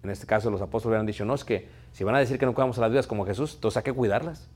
en 0.02 0.12
este 0.12 0.26
caso 0.26 0.50
los 0.50 0.62
apóstoles 0.62 0.94
hubieran 0.94 1.06
dicho, 1.06 1.26
no, 1.26 1.34
es 1.34 1.44
que 1.44 1.68
si 1.92 2.06
van 2.06 2.16
a 2.16 2.20
decir 2.20 2.40
que 2.40 2.46
no 2.46 2.54
cuidamos 2.54 2.78
a 2.78 2.82
las 2.82 2.90
vidas 2.90 3.06
como 3.06 3.26
Jesús, 3.26 3.56
entonces 3.56 3.76
hay 3.76 3.84
que 3.84 3.92
cuidarlas. 3.92 4.50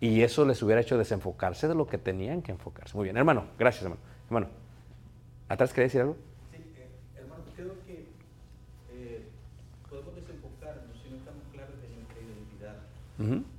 Y 0.00 0.22
eso 0.22 0.46
les 0.46 0.62
hubiera 0.62 0.80
hecho 0.80 0.96
desenfocarse 0.96 1.68
de 1.68 1.74
lo 1.74 1.86
que 1.86 1.98
tenían 1.98 2.40
que 2.40 2.52
enfocarse. 2.52 2.96
Muy 2.96 3.04
bien, 3.04 3.18
hermano, 3.18 3.44
gracias, 3.58 3.84
hermano. 3.84 4.00
Hermano, 4.24 4.46
¿atrás 5.50 5.70
quería 5.74 5.84
decir 5.84 6.00
algo? 6.00 6.16
Sí, 6.50 6.62
eh, 6.78 6.88
hermano, 7.18 7.42
creo 7.54 7.74
que 7.84 8.06
eh, 8.90 9.28
podemos 9.90 10.14
desenfocarnos 10.14 10.96
si 11.02 11.10
no 11.10 11.16
estamos 11.16 11.42
claros 11.52 11.74
de 11.82 11.88
nuestra 11.94 12.20
identidad, 12.22 12.76
si 13.18 13.53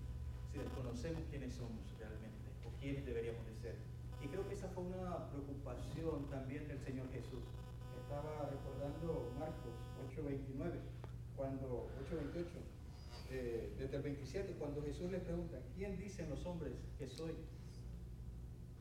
17, 14.36 14.60
cuando 14.60 14.82
Jesús 14.84 15.12
les 15.12 15.22
pregunta, 15.22 15.58
¿quién 15.76 15.98
dicen 15.98 16.30
los 16.30 16.46
hombres 16.46 16.74
que 17.00 17.08
soy? 17.08 17.32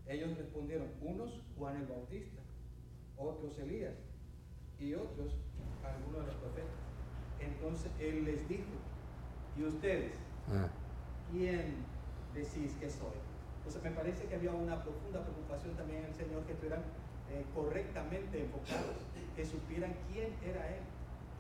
Ellos 0.06 0.36
respondieron, 0.36 0.88
unos 1.00 1.40
Juan 1.56 1.76
el 1.76 1.86
Bautista, 1.86 2.42
otros 3.16 3.58
Elías 3.58 3.94
y 4.80 4.94
otros 4.94 5.36
algunos 5.84 6.20
de 6.22 6.26
los 6.26 6.36
profetas. 6.36 6.74
Entonces 7.40 7.90
él 8.00 8.24
les 8.24 8.48
dijo, 8.48 8.64
¿y 9.56 9.62
ustedes? 9.64 10.14
Ah. 10.50 10.68
¿Quién 11.30 11.76
decís 12.34 12.72
que 12.80 12.90
soy? 12.90 13.16
Entonces 13.58 13.82
me 13.82 13.90
parece 13.92 14.26
que 14.26 14.34
había 14.34 14.50
una 14.50 14.82
profunda 14.82 15.22
preocupación 15.22 15.74
también 15.76 16.00
en 16.00 16.06
el 16.06 16.14
Señor 16.14 16.44
que 16.44 16.52
estuvieran 16.52 16.82
eh, 17.30 17.44
correctamente 17.54 18.42
enfocados, 18.42 18.96
que 19.36 19.44
supieran 19.44 19.94
quién 20.12 20.34
era 20.44 20.68
Él. 20.68 20.82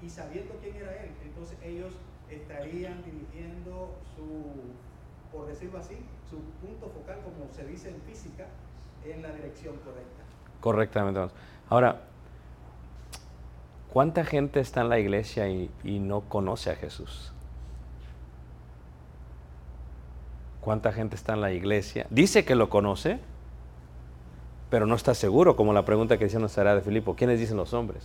Y 0.00 0.08
sabiendo 0.08 0.54
quién 0.60 0.76
era 0.76 1.02
Él, 1.02 1.10
entonces 1.24 1.58
ellos 1.62 1.94
estarían 2.36 3.02
dirigiendo 3.04 3.94
su, 4.14 5.36
por 5.36 5.46
decirlo 5.46 5.78
así, 5.78 5.96
su 6.28 6.38
punto 6.66 6.88
focal, 6.88 7.18
como 7.22 7.52
se 7.52 7.66
dice 7.66 7.90
en 7.90 8.00
física, 8.02 8.46
en 9.04 9.22
la 9.22 9.32
dirección 9.32 9.76
correcta. 9.76 10.22
Correctamente. 10.60 11.20
Ahora, 11.68 12.02
¿cuánta 13.92 14.24
gente 14.24 14.60
está 14.60 14.80
en 14.82 14.88
la 14.88 14.98
iglesia 14.98 15.48
y, 15.48 15.70
no 15.84 16.22
conoce 16.22 16.70
a 16.70 16.76
Jesús? 16.76 17.32
¿Cuánta 20.60 20.92
gente 20.92 21.16
está 21.16 21.34
en 21.34 21.42
la 21.42 21.52
iglesia? 21.52 22.06
Dice 22.08 22.44
que 22.44 22.54
lo 22.54 22.70
conoce, 22.70 23.18
pero 24.70 24.86
no 24.86 24.94
está 24.94 25.14
seguro, 25.14 25.56
como 25.56 25.74
la 25.74 25.84
pregunta 25.84 26.16
que 26.16 26.24
hicieron 26.24 26.48
será 26.48 26.74
de 26.74 26.80
Filipo. 26.80 27.14
¿Quiénes 27.14 27.38
dicen 27.38 27.58
los 27.58 27.74
hombres? 27.74 28.02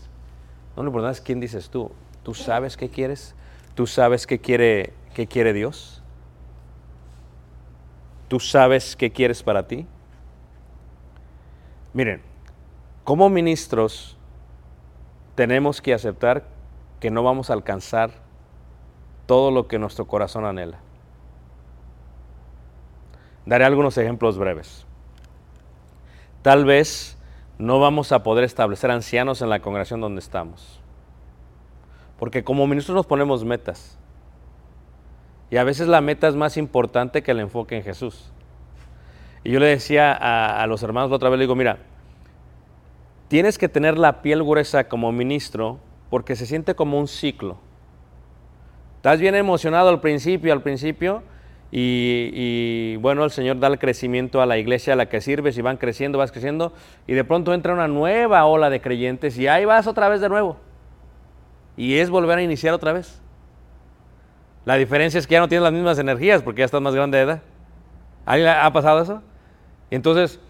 No, 0.75 0.83
lo 0.83 0.89
importante 0.89 1.19
es 1.19 1.21
quién 1.21 1.39
dices 1.39 1.69
tú. 1.69 1.91
¿Tú 2.23 2.33
sabes 2.33 2.75
qué 2.75 2.89
quieres? 2.89 3.33
¿Tú 3.79 3.87
sabes 3.87 4.27
qué 4.27 4.39
quiere, 4.39 4.91
qué 5.13 5.25
quiere 5.25 5.53
Dios? 5.53 6.03
¿Tú 8.27 8.41
sabes 8.41 8.97
qué 8.97 9.13
quieres 9.13 9.41
para 9.41 9.67
ti? 9.67 9.87
Miren, 11.93 12.21
como 13.05 13.29
ministros 13.29 14.17
tenemos 15.35 15.81
que 15.81 15.93
aceptar 15.93 16.43
que 16.99 17.09
no 17.09 17.23
vamos 17.23 17.49
a 17.49 17.53
alcanzar 17.53 18.11
todo 19.25 19.49
lo 19.49 19.69
que 19.69 19.79
nuestro 19.79 20.07
corazón 20.07 20.43
anhela. 20.43 20.79
Daré 23.45 23.63
algunos 23.63 23.97
ejemplos 23.97 24.37
breves. 24.37 24.85
Tal 26.41 26.65
vez 26.65 27.17
no 27.57 27.79
vamos 27.79 28.11
a 28.11 28.23
poder 28.23 28.43
establecer 28.43 28.91
ancianos 28.91 29.41
en 29.41 29.49
la 29.49 29.61
congregación 29.61 30.01
donde 30.01 30.19
estamos. 30.19 30.81
Porque 32.19 32.43
como 32.43 32.67
ministros 32.67 32.95
nos 32.95 33.05
ponemos 33.05 33.43
metas. 33.45 33.97
Y 35.49 35.57
a 35.57 35.63
veces 35.63 35.87
la 35.87 36.01
meta 36.01 36.27
es 36.27 36.35
más 36.35 36.57
importante 36.57 37.23
que 37.23 37.31
el 37.31 37.39
enfoque 37.39 37.77
en 37.77 37.83
Jesús. 37.83 38.31
Y 39.43 39.51
yo 39.51 39.59
le 39.59 39.67
decía 39.67 40.11
a, 40.11 40.67
los 40.67 40.83
hermanos 40.83 41.09
la 41.09 41.15
otra 41.15 41.29
vez, 41.29 41.39
le 41.39 41.43
digo, 41.43 41.55
mira, 41.55 41.77
tienes 43.29 43.57
que 43.57 43.69
tener 43.69 43.97
la 43.97 44.21
piel 44.21 44.43
gruesa 44.43 44.89
como 44.89 45.11
ministro 45.11 45.79
porque 46.09 46.35
se 46.35 46.45
siente 46.45 46.75
como 46.75 46.99
un 46.99 47.07
ciclo. 47.07 47.57
Estás 48.97 49.19
bien 49.19 49.33
emocionado 49.33 49.89
al 49.89 50.01
principio, 50.01 50.51
al 50.51 50.61
principio, 50.61 51.23
y, 51.71 52.31
y, 52.33 52.95
bueno, 52.97 53.23
el 53.23 53.31
Señor 53.31 53.59
da 53.59 53.67
el 53.67 53.79
crecimiento 53.79 54.41
a 54.41 54.45
la 54.45 54.57
iglesia 54.57 54.93
a 54.93 54.95
la 54.95 55.07
que 55.07 55.21
sirves 55.21 55.57
y 55.57 55.61
van 55.61 55.77
creciendo, 55.77 56.17
vas 56.17 56.31
creciendo, 56.31 56.73
y 57.07 57.13
de 57.13 57.23
pronto 57.23 57.53
entra 57.53 57.73
una 57.73 57.87
nueva 57.87 58.43
ola 58.45 58.69
de 58.69 58.81
creyentes 58.81 59.37
y 59.37 59.47
ahí 59.47 59.65
vas 59.65 59.87
otra 59.87 60.09
vez 60.09 60.19
de 60.19 60.29
nuevo. 60.29 60.57
Y 61.79 61.99
es 61.99 62.09
volver 62.09 62.37
a 62.37 62.41
iniciar 62.41 62.73
otra 62.73 62.91
vez. 62.91 63.21
La 64.65 64.75
diferencia 64.75 65.17
es 65.17 65.25
que 65.27 65.35
ya 65.35 65.39
no 65.39 65.47
tienes 65.47 65.63
las 65.63 65.71
mismas 65.71 65.97
energías 65.97 66.41
porque 66.41 66.59
ya 66.59 66.65
estás 66.65 66.81
más 66.81 66.93
grande 66.93 67.17
de 67.17 67.23
edad. 67.23 67.41
¿Alguien 68.25 68.49
ha 68.49 68.73
pasado 68.73 69.01
eso? 69.01 69.21
Entonces, 69.89 70.41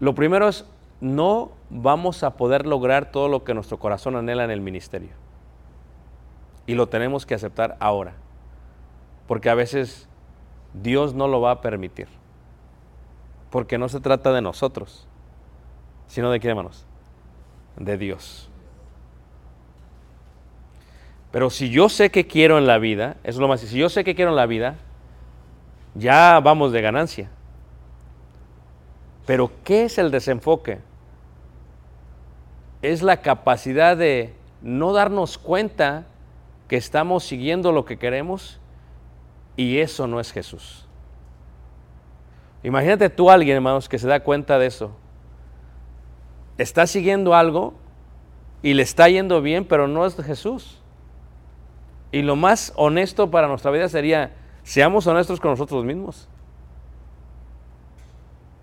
lo 0.00 0.14
primero 0.14 0.46
es, 0.48 0.66
no 1.00 1.52
vamos 1.70 2.22
a 2.22 2.36
poder 2.36 2.66
lograr 2.66 3.10
todo 3.10 3.28
lo 3.28 3.42
que 3.42 3.54
nuestro 3.54 3.78
corazón 3.78 4.16
anhela 4.16 4.44
en 4.44 4.50
el 4.50 4.60
ministerio. 4.60 5.12
Y 6.66 6.74
lo 6.74 6.90
tenemos 6.90 7.24
que 7.24 7.34
aceptar 7.34 7.78
ahora. 7.80 8.12
Porque 9.26 9.48
a 9.48 9.54
veces 9.54 10.10
Dios 10.74 11.14
no 11.14 11.26
lo 11.26 11.40
va 11.40 11.52
a 11.52 11.60
permitir. 11.62 12.08
Porque 13.48 13.78
no 13.78 13.88
se 13.88 14.00
trata 14.00 14.30
de 14.30 14.42
nosotros, 14.42 15.08
sino 16.06 16.30
de 16.30 16.38
qué, 16.38 16.50
hermanos? 16.50 16.84
De 17.78 17.96
Dios. 17.96 18.50
Pero 21.36 21.50
si 21.50 21.68
yo 21.68 21.90
sé 21.90 22.10
que 22.10 22.26
quiero 22.26 22.56
en 22.56 22.66
la 22.66 22.78
vida, 22.78 23.18
es 23.22 23.36
lo 23.36 23.46
más, 23.46 23.60
si 23.60 23.76
yo 23.76 23.90
sé 23.90 24.04
que 24.04 24.14
quiero 24.14 24.30
en 24.30 24.36
la 24.36 24.46
vida, 24.46 24.76
ya 25.94 26.40
vamos 26.42 26.72
de 26.72 26.80
ganancia. 26.80 27.28
Pero 29.26 29.50
¿qué 29.62 29.84
es 29.84 29.98
el 29.98 30.10
desenfoque? 30.10 30.78
Es 32.80 33.02
la 33.02 33.18
capacidad 33.18 33.98
de 33.98 34.32
no 34.62 34.94
darnos 34.94 35.36
cuenta 35.36 36.06
que 36.68 36.78
estamos 36.78 37.24
siguiendo 37.24 37.70
lo 37.70 37.84
que 37.84 37.98
queremos 37.98 38.58
y 39.56 39.80
eso 39.80 40.06
no 40.06 40.20
es 40.20 40.32
Jesús. 40.32 40.86
Imagínate 42.62 43.10
tú 43.10 43.28
alguien, 43.28 43.56
hermanos, 43.56 43.90
que 43.90 43.98
se 43.98 44.08
da 44.08 44.20
cuenta 44.20 44.58
de 44.58 44.68
eso. 44.68 44.90
Está 46.56 46.86
siguiendo 46.86 47.34
algo 47.34 47.74
y 48.62 48.72
le 48.72 48.82
está 48.82 49.10
yendo 49.10 49.42
bien, 49.42 49.66
pero 49.66 49.86
no 49.86 50.06
es 50.06 50.16
Jesús. 50.16 50.80
Y 52.16 52.22
lo 52.22 52.34
más 52.34 52.72
honesto 52.76 53.30
para 53.30 53.46
nuestra 53.46 53.70
vida 53.70 53.90
sería, 53.90 54.30
seamos 54.62 55.06
honestos 55.06 55.38
con 55.38 55.50
nosotros 55.50 55.84
mismos. 55.84 56.30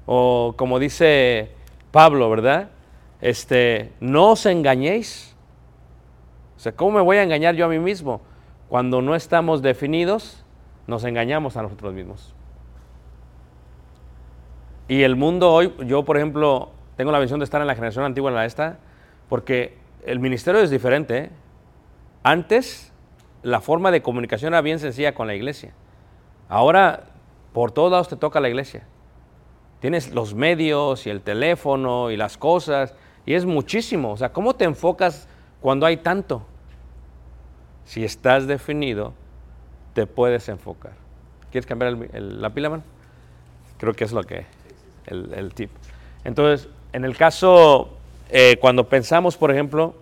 O 0.07 0.55
como 0.57 0.79
dice 0.79 1.51
Pablo, 1.91 2.31
¿verdad? 2.31 2.71
Este, 3.21 3.91
no 3.99 4.31
os 4.31 4.47
engañéis. 4.47 5.35
O 6.57 6.59
sea, 6.61 6.71
¿cómo 6.71 6.93
me 6.97 7.01
voy 7.01 7.17
a 7.17 7.21
engañar 7.21 7.53
yo 7.53 7.65
a 7.65 7.67
mí 7.67 7.77
mismo? 7.77 8.21
Cuando 8.69 9.03
no 9.03 9.13
estamos 9.13 9.61
definidos, 9.61 10.43
nos 10.87 11.03
engañamos 11.03 11.55
a 11.55 11.61
nosotros 11.61 11.93
mismos. 11.93 12.33
Y 14.87 15.03
el 15.03 15.15
mundo 15.15 15.53
hoy, 15.53 15.75
yo 15.85 16.03
por 16.05 16.17
ejemplo, 16.17 16.71
tengo 16.97 17.11
la 17.11 17.19
visión 17.19 17.39
de 17.39 17.43
estar 17.43 17.61
en 17.61 17.67
la 17.67 17.75
generación 17.75 18.03
antigua 18.03 18.31
en 18.31 18.35
la 18.35 18.45
esta, 18.47 18.79
porque 19.29 19.77
el 20.07 20.17
ministerio 20.19 20.59
es 20.59 20.71
diferente. 20.71 21.17
¿eh? 21.19 21.29
Antes, 22.23 22.92
la 23.43 23.61
forma 23.61 23.91
de 23.91 24.01
comunicación 24.01 24.53
era 24.53 24.61
bien 24.61 24.79
sencilla 24.79 25.13
con 25.13 25.27
la 25.27 25.35
iglesia. 25.35 25.73
Ahora, 26.49 27.03
por 27.53 27.71
todos 27.71 27.91
lados 27.91 28.07
te 28.09 28.15
toca 28.15 28.39
la 28.39 28.49
iglesia. 28.49 28.83
Tienes 29.79 30.13
los 30.13 30.33
medios 30.33 31.05
y 31.05 31.09
el 31.09 31.21
teléfono 31.21 32.09
y 32.09 32.17
las 32.17 32.37
cosas, 32.37 32.95
y 33.25 33.33
es 33.33 33.45
muchísimo. 33.45 34.11
O 34.11 34.17
sea, 34.17 34.31
¿cómo 34.31 34.55
te 34.55 34.63
enfocas 34.65 35.27
cuando 35.61 35.85
hay 35.85 35.97
tanto? 35.97 36.45
Si 37.85 38.03
estás 38.03 38.47
definido, 38.47 39.13
te 39.93 40.07
puedes 40.07 40.47
enfocar. 40.49 40.93
¿Quieres 41.51 41.65
cambiar 41.67 41.97
el- 42.13 42.41
la 42.41 42.49
pila, 42.49 42.69
man? 42.69 42.83
Creo 43.77 43.93
que 43.93 44.05
es 44.05 44.13
lo 44.13 44.23
que, 44.23 44.45
el, 45.07 45.33
el 45.33 45.53
tip. 45.53 45.69
Entonces, 46.23 46.69
en 46.93 47.03
el 47.03 47.17
caso, 47.17 47.89
eh, 48.29 48.57
cuando 48.61 48.87
pensamos, 48.87 49.35
por 49.35 49.51
ejemplo, 49.51 49.95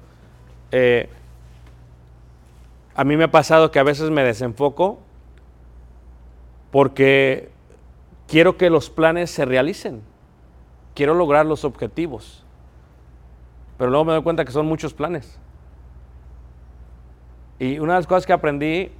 eh, 0.71 1.09
a 2.95 3.03
mí 3.03 3.17
me 3.17 3.25
ha 3.25 3.31
pasado 3.31 3.71
que 3.71 3.79
a 3.79 3.83
veces 3.83 4.09
me 4.09 4.23
desenfoco 4.23 4.99
porque 6.71 7.49
quiero 8.27 8.57
que 8.57 8.69
los 8.69 8.89
planes 8.89 9.29
se 9.31 9.45
realicen, 9.45 10.01
quiero 10.95 11.13
lograr 11.13 11.45
los 11.45 11.65
objetivos, 11.65 12.45
pero 13.77 13.91
luego 13.91 14.05
me 14.05 14.13
doy 14.13 14.23
cuenta 14.23 14.45
que 14.45 14.51
son 14.51 14.65
muchos 14.65 14.93
planes. 14.93 15.39
Y 17.59 17.79
una 17.79 17.93
de 17.93 17.99
las 17.99 18.07
cosas 18.07 18.25
que 18.25 18.33
aprendí 18.33 18.91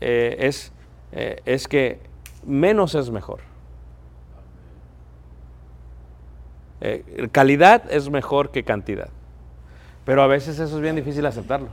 eh, 0.00 0.36
es, 0.38 0.72
eh, 1.12 1.42
es 1.44 1.68
que 1.68 2.00
menos 2.44 2.94
es 2.94 3.10
mejor. 3.10 3.40
Eh, 6.80 7.28
calidad 7.32 7.90
es 7.90 8.10
mejor 8.10 8.50
que 8.50 8.62
cantidad, 8.62 9.08
pero 10.04 10.22
a 10.22 10.26
veces 10.26 10.58
eso 10.58 10.76
es 10.76 10.80
bien 10.80 10.96
difícil 10.96 11.24
aceptarlo. 11.26 11.68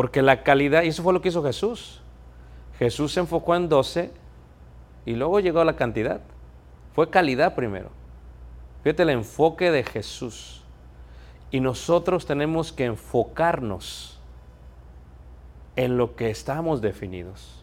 Porque 0.00 0.22
la 0.22 0.42
calidad, 0.42 0.82
y 0.82 0.88
eso 0.88 1.02
fue 1.02 1.12
lo 1.12 1.20
que 1.20 1.28
hizo 1.28 1.42
Jesús. 1.42 2.00
Jesús 2.78 3.12
se 3.12 3.20
enfocó 3.20 3.54
en 3.54 3.68
12 3.68 4.10
y 5.04 5.12
luego 5.14 5.40
llegó 5.40 5.60
a 5.60 5.64
la 5.66 5.76
cantidad. 5.76 6.22
Fue 6.94 7.10
calidad 7.10 7.54
primero. 7.54 7.90
Fíjate 8.82 9.02
el 9.02 9.10
enfoque 9.10 9.70
de 9.70 9.84
Jesús. 9.84 10.64
Y 11.50 11.60
nosotros 11.60 12.24
tenemos 12.24 12.72
que 12.72 12.86
enfocarnos 12.86 14.18
en 15.76 15.98
lo 15.98 16.16
que 16.16 16.30
estamos 16.30 16.80
definidos. 16.80 17.62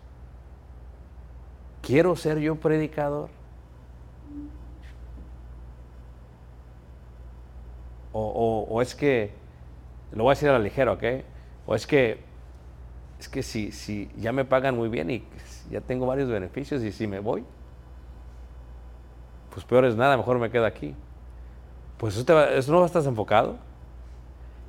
¿Quiero 1.81 2.15
ser 2.15 2.37
yo 2.37 2.53
predicador? 2.57 3.29
O, 8.13 8.67
o- 8.69 8.79
es 8.83 8.93
que, 8.93 9.31
lo 10.11 10.21
voy 10.25 10.33
a 10.33 10.35
decir 10.35 10.49
a 10.49 10.53
la 10.53 10.59
ligera, 10.59 10.91
¿ok? 10.91 11.03
O 11.65 11.73
es 11.73 11.87
que, 11.87 12.26
es 13.19 13.27
que 13.29 13.41
si, 13.43 13.71
si 13.71 14.09
ya 14.17 14.31
me 14.31 14.45
pagan 14.45 14.75
muy 14.75 14.89
bien 14.89 15.09
y 15.09 15.23
ya 15.71 15.81
tengo 15.81 16.05
varios 16.05 16.29
beneficios 16.29 16.83
y 16.83 16.91
si 16.91 17.07
me 17.07 17.19
voy, 17.19 17.43
pues 19.53 19.65
peor 19.65 19.85
es 19.85 19.95
nada, 19.95 20.17
mejor 20.17 20.37
me 20.39 20.49
quedo 20.51 20.65
aquí. 20.65 20.93
Pues 21.97 22.15
eso, 22.15 22.25
te 22.25 22.33
va- 22.33 22.49
eso 22.51 22.71
no 22.71 22.85
estás 22.85 23.05
enfocado. 23.07 23.57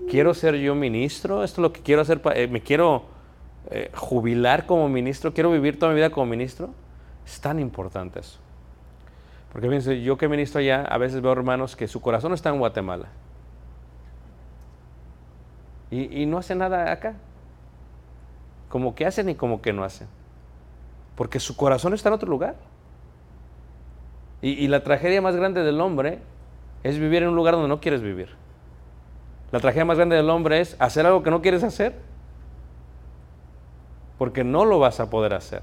Quiero 0.09 0.32
ser 0.32 0.55
yo 0.57 0.74
ministro, 0.74 1.44
esto 1.44 1.61
es 1.61 1.62
lo 1.62 1.72
que 1.72 1.82
quiero 1.82 2.01
hacer, 2.03 2.22
eh, 2.34 2.46
me 2.49 2.62
quiero 2.62 3.03
eh, 3.70 3.90
jubilar 3.94 4.64
como 4.64 4.88
ministro, 4.88 5.34
quiero 5.34 5.51
vivir 5.51 5.78
toda 5.78 5.90
mi 5.92 5.96
vida 5.96 6.09
como 6.11 6.24
ministro. 6.26 6.70
Es 7.26 7.38
tan 7.40 7.59
importante 7.59 8.20
eso. 8.20 8.38
Porque 9.53 9.66
fíjense, 9.68 10.01
yo 10.01 10.16
que 10.16 10.28
ministro 10.28 10.61
allá, 10.61 10.82
a 10.84 10.96
veces 10.96 11.20
veo 11.20 11.32
hermanos 11.32 11.76
que 11.76 11.86
su 11.88 12.01
corazón 12.01 12.32
está 12.32 12.49
en 12.49 12.59
Guatemala. 12.59 13.09
Y, 15.90 16.22
y 16.22 16.26
no 16.26 16.38
hacen 16.38 16.59
nada 16.59 16.90
acá. 16.92 17.14
Como 18.68 18.94
que 18.94 19.06
hacen 19.06 19.28
y 19.28 19.34
como 19.34 19.62
que 19.62 19.72
no 19.72 19.84
hacen. 19.84 20.08
Porque 21.14 21.40
su 21.40 21.56
corazón 21.56 21.94
está 21.94 22.08
en 22.10 22.14
otro 22.14 22.28
lugar. 22.28 22.56
Y, 24.40 24.68
la 24.68 24.84
tragedia 24.84 25.20
más 25.20 25.34
grande 25.34 25.64
del 25.64 25.80
hombre 25.80 26.20
es 26.84 26.96
vivir 26.98 27.24
en 27.24 27.30
un 27.30 27.34
lugar 27.34 27.54
donde 27.54 27.68
no 27.68 27.80
quieres 27.80 28.02
vivir. 28.02 28.36
La 29.50 29.58
tragedia 29.58 29.84
más 29.84 29.96
grande 29.96 30.14
del 30.14 30.30
hombre 30.30 30.60
es 30.60 30.76
hacer 30.78 31.06
algo 31.06 31.24
que 31.24 31.30
no 31.30 31.42
quieres 31.42 31.64
hacer. 31.64 31.96
Porque 34.16 34.44
no 34.44 34.64
lo 34.64 34.78
vas 34.78 35.00
a 35.00 35.10
poder 35.10 35.34
hacer. 35.34 35.62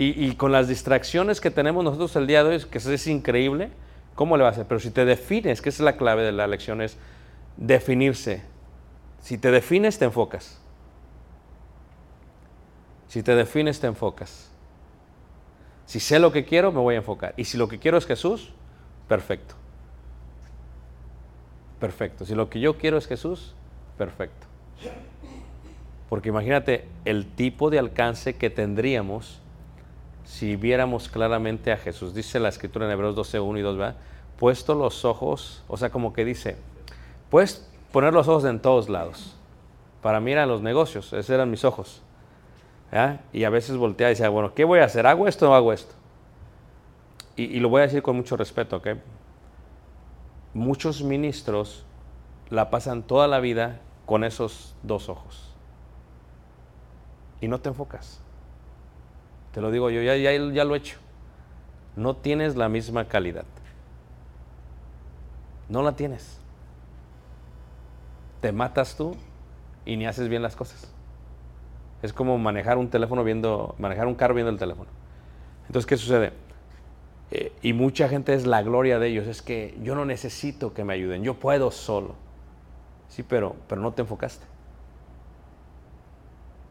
Y, 0.00 0.36
con 0.36 0.52
las 0.52 0.68
distracciones 0.68 1.40
que 1.40 1.50
tenemos 1.50 1.82
nosotros 1.82 2.14
el 2.14 2.28
día 2.28 2.44
de 2.44 2.50
hoy, 2.50 2.64
que 2.70 2.78
es 2.78 3.06
increíble, 3.08 3.70
¿cómo 4.14 4.36
le 4.36 4.44
vas 4.44 4.52
a 4.52 4.60
hacer? 4.60 4.66
Pero 4.68 4.78
si 4.78 4.90
te 4.90 5.04
defines, 5.04 5.60
que 5.60 5.70
esa 5.70 5.82
es 5.82 5.84
la 5.84 5.96
clave 5.96 6.22
de 6.22 6.30
la 6.30 6.46
lección, 6.46 6.80
es 6.80 6.96
definirse. 7.56 8.42
Si 9.20 9.38
te 9.38 9.50
defines, 9.50 9.98
te 9.98 10.04
enfocas. 10.04 10.60
Si 13.08 13.22
te 13.22 13.34
defines, 13.34 13.80
te 13.80 13.86
enfocas. 13.86 14.50
Si 15.86 16.00
sé 16.00 16.18
lo 16.18 16.32
que 16.32 16.44
quiero, 16.44 16.70
me 16.70 16.80
voy 16.80 16.94
a 16.94 16.98
enfocar. 16.98 17.34
Y 17.36 17.44
si 17.44 17.56
lo 17.56 17.66
que 17.68 17.78
quiero 17.78 17.96
es 17.96 18.06
Jesús, 18.06 18.52
perfecto. 19.08 19.54
Perfecto. 21.80 22.26
Si 22.26 22.34
lo 22.34 22.50
que 22.50 22.60
yo 22.60 22.76
quiero 22.76 22.98
es 22.98 23.06
Jesús, 23.06 23.54
perfecto. 23.96 24.46
Porque 26.08 26.28
imagínate 26.28 26.86
el 27.06 27.26
tipo 27.26 27.70
de 27.70 27.78
alcance 27.78 28.36
que 28.36 28.50
tendríamos 28.50 29.40
si 30.24 30.56
viéramos 30.56 31.08
claramente 31.08 31.72
a 31.72 31.78
Jesús. 31.78 32.14
Dice 32.14 32.38
la 32.38 32.50
escritura 32.50 32.84
en 32.84 32.92
Hebreos 32.92 33.16
12, 33.16 33.40
1 33.40 33.58
y 33.58 33.62
2, 33.62 33.76
¿verdad? 33.78 33.96
Puesto 34.38 34.74
los 34.74 35.06
ojos, 35.06 35.64
o 35.68 35.76
sea, 35.78 35.90
como 35.90 36.12
que 36.12 36.24
dice, 36.24 36.56
puedes 37.30 37.66
poner 37.92 38.12
los 38.12 38.28
ojos 38.28 38.44
en 38.44 38.60
todos 38.60 38.90
lados. 38.90 39.34
Para 40.02 40.20
mí 40.20 40.32
eran 40.32 40.48
los 40.48 40.60
negocios, 40.60 41.12
esos 41.14 41.30
eran 41.30 41.50
mis 41.50 41.64
ojos. 41.64 42.02
Y 43.32 43.44
a 43.44 43.50
veces 43.50 43.76
volteaba 43.76 44.10
y 44.10 44.14
decía, 44.14 44.28
bueno, 44.28 44.54
¿qué 44.54 44.64
voy 44.64 44.80
a 44.80 44.84
hacer? 44.84 45.06
¿Hago 45.06 45.28
esto 45.28 45.46
o 45.46 45.48
no 45.50 45.54
hago 45.54 45.72
esto? 45.72 45.94
Y, 47.36 47.44
y 47.44 47.60
lo 47.60 47.68
voy 47.68 47.80
a 47.80 47.84
decir 47.84 48.02
con 48.02 48.16
mucho 48.16 48.36
respeto, 48.36 48.76
¿ok? 48.76 48.88
Muchos 50.54 51.02
ministros 51.02 51.84
la 52.50 52.70
pasan 52.70 53.02
toda 53.02 53.28
la 53.28 53.40
vida 53.40 53.80
con 54.06 54.24
esos 54.24 54.74
dos 54.82 55.08
ojos. 55.08 55.54
Y 57.40 57.48
no 57.48 57.60
te 57.60 57.68
enfocas. 57.68 58.20
Te 59.52 59.60
lo 59.60 59.70
digo 59.70 59.90
yo, 59.90 60.02
ya, 60.02 60.16
ya, 60.16 60.32
ya 60.32 60.64
lo 60.64 60.74
he 60.74 60.78
hecho. 60.78 60.98
No 61.94 62.16
tienes 62.16 62.56
la 62.56 62.68
misma 62.68 63.06
calidad. 63.06 63.44
No 65.68 65.82
la 65.82 65.92
tienes. 65.92 66.40
Te 68.40 68.52
matas 68.52 68.96
tú 68.96 69.14
y 69.84 69.96
ni 69.96 70.06
haces 70.06 70.28
bien 70.28 70.42
las 70.42 70.56
cosas. 70.56 70.92
Es 72.02 72.12
como 72.12 72.38
manejar 72.38 72.78
un 72.78 72.88
teléfono 72.88 73.24
viendo, 73.24 73.74
manejar 73.78 74.06
un 74.06 74.14
carro 74.14 74.34
viendo 74.34 74.50
el 74.50 74.58
teléfono. 74.58 74.90
Entonces, 75.66 75.86
¿qué 75.86 75.96
sucede? 75.96 76.32
Eh, 77.30 77.52
y 77.60 77.72
mucha 77.72 78.08
gente 78.08 78.32
es 78.34 78.46
la 78.46 78.62
gloria 78.62 78.98
de 78.98 79.08
ellos. 79.08 79.26
Es 79.26 79.42
que 79.42 79.76
yo 79.82 79.94
no 79.94 80.04
necesito 80.04 80.72
que 80.72 80.84
me 80.84 80.94
ayuden, 80.94 81.22
yo 81.22 81.34
puedo 81.34 81.70
solo. 81.70 82.14
Sí, 83.08 83.22
pero, 83.22 83.56
pero 83.68 83.80
no 83.80 83.92
te 83.92 84.02
enfocaste. 84.02 84.46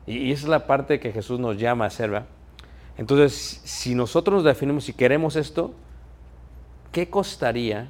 Y, 0.05 0.31
esa 0.31 0.43
es 0.43 0.49
la 0.49 0.65
parte 0.65 0.99
que 0.99 1.11
Jesús 1.11 1.39
nos 1.39 1.57
llama 1.57 1.83
a 1.83 1.87
hacer. 1.87 2.23
Entonces, 2.97 3.61
si 3.65 3.93
nosotros 3.93 4.35
nos 4.35 4.43
definimos, 4.45 4.85
si 4.85 4.93
queremos 4.93 5.35
esto, 5.35 5.73
¿qué 6.91 7.09
costaría 7.09 7.89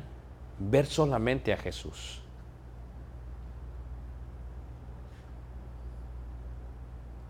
ver 0.59 0.88
solamente 0.88 1.53
a 1.53 1.57
Jesús? 1.57 2.21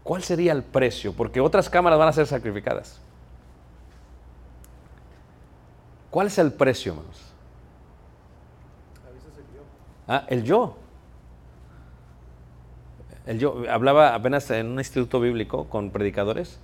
¿Cuál 0.08 0.24
sería 0.24 0.54
el 0.54 0.64
precio? 0.64 1.12
Porque 1.12 1.42
otras 1.42 1.70
cámaras 1.70 2.00
van 2.00 2.08
a 2.08 2.14
ser 2.14 2.26
sacrificadas. 2.28 2.98
¿Cuál 6.10 6.28
es 6.28 6.38
el 6.38 6.54
precio, 6.54 6.94
hermanos? 6.94 7.34
Ah, 10.08 10.24
el 10.30 10.46
yo. 10.46 10.78
El 13.26 13.38
yo. 13.38 13.64
Hablaba 13.70 14.16
apenas 14.16 14.50
en 14.52 14.68
un 14.68 14.78
instituto 14.78 15.20
bíblico 15.20 15.68
con 15.68 15.92
predicadores. 15.92 16.58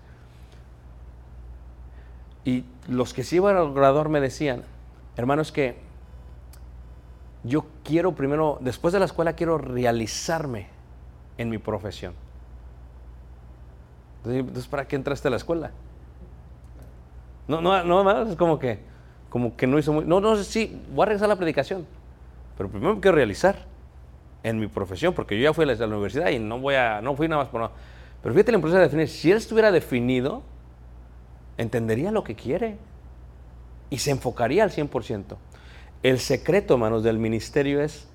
Y 2.46 2.64
los 2.88 3.14
que 3.14 3.26
sí 3.26 3.36
iban 3.36 3.58
al 3.58 3.74
graduar 3.74 4.08
me 4.08 4.22
decían, 4.22 4.64
hermano, 5.18 5.42
es 5.42 5.52
que 5.52 5.76
yo 7.44 7.66
quiero 7.84 8.16
primero, 8.16 8.58
después 8.62 8.94
de 8.94 9.00
la 9.00 9.06
escuela, 9.06 9.34
quiero 9.34 9.58
realizarme 9.58 10.68
en 11.38 11.50
mi 11.50 11.58
profesión. 11.58 12.23
Entonces, 14.26 14.68
¿para 14.68 14.88
qué 14.88 14.96
entraste 14.96 15.28
a 15.28 15.32
la 15.32 15.38
escuela? 15.38 15.72
No, 17.48 17.62
no, 17.62 17.84
no, 17.84 18.04
más 18.04 18.30
es 18.30 18.36
como 18.36 18.58
que, 18.58 18.80
como 19.30 19.56
que 19.56 19.68
no 19.68 19.78
hizo 19.78 19.92
muy. 19.92 20.06
No, 20.06 20.22
no, 20.22 20.36
sí, 20.38 20.82
voy 20.94 21.04
a 21.04 21.06
regresar 21.08 21.26
a 21.26 21.30
la 21.30 21.36
predicación. 21.36 21.86
Pero 22.58 22.70
primero 22.70 22.96
me 22.96 23.02
quiero 23.02 23.16
realizar 23.16 23.66
en 24.44 24.60
mi 24.60 24.68
profesión, 24.68 25.14
porque 25.14 25.38
yo 25.38 25.44
ya 25.44 25.54
fui 25.54 25.64
a 25.64 25.76
la, 25.76 25.88
universidad 25.88 26.30
y 26.30 26.40
no 26.40 26.60
voy 26.60 26.76
a, 26.76 27.02
no 27.02 27.16
fui 27.16 27.28
nada 27.28 27.44
más 27.44 27.50
por 27.50 27.62
no. 27.62 27.72
Pero 28.22 28.34
fíjate 28.34 28.52
la 28.52 28.58
importancia 28.58 28.80
de 28.80 28.86
definir. 28.86 29.10
Si 29.10 29.32
él 29.32 29.38
estuviera 29.38 29.72
definido, 29.72 30.44
entendería 31.58 32.12
lo 32.12 32.24
que 32.24 32.36
quiere 32.36 32.78
y 33.90 33.98
se 33.98 34.12
enfocaría 34.12 34.64
al 34.64 34.72
100%. 34.72 35.36
El 36.04 36.20
secreto, 36.20 36.76
hermanos, 36.76 37.04
del 37.04 37.18
ministerio 37.18 37.82
es 37.82 38.08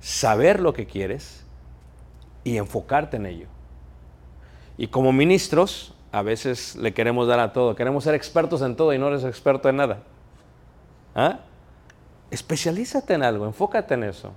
saber 0.00 0.60
lo 0.60 0.72
que 0.72 0.86
quieres 0.86 1.44
y 2.44 2.56
enfocarte 2.56 3.16
en 3.16 3.26
ello. 3.26 3.55
Y 4.78 4.88
como 4.88 5.12
ministros, 5.12 5.94
a 6.12 6.22
veces 6.22 6.76
le 6.76 6.92
queremos 6.94 7.26
dar 7.26 7.40
a 7.40 7.52
todo, 7.52 7.74
queremos 7.74 8.04
ser 8.04 8.14
expertos 8.14 8.62
en 8.62 8.76
todo 8.76 8.92
y 8.92 8.98
no 8.98 9.08
eres 9.08 9.24
experto 9.24 9.68
en 9.68 9.76
nada. 9.76 10.02
¿Ah? 11.14 11.40
Especialízate 12.30 13.14
en 13.14 13.22
algo, 13.22 13.46
enfócate 13.46 13.94
en 13.94 14.04
eso. 14.04 14.32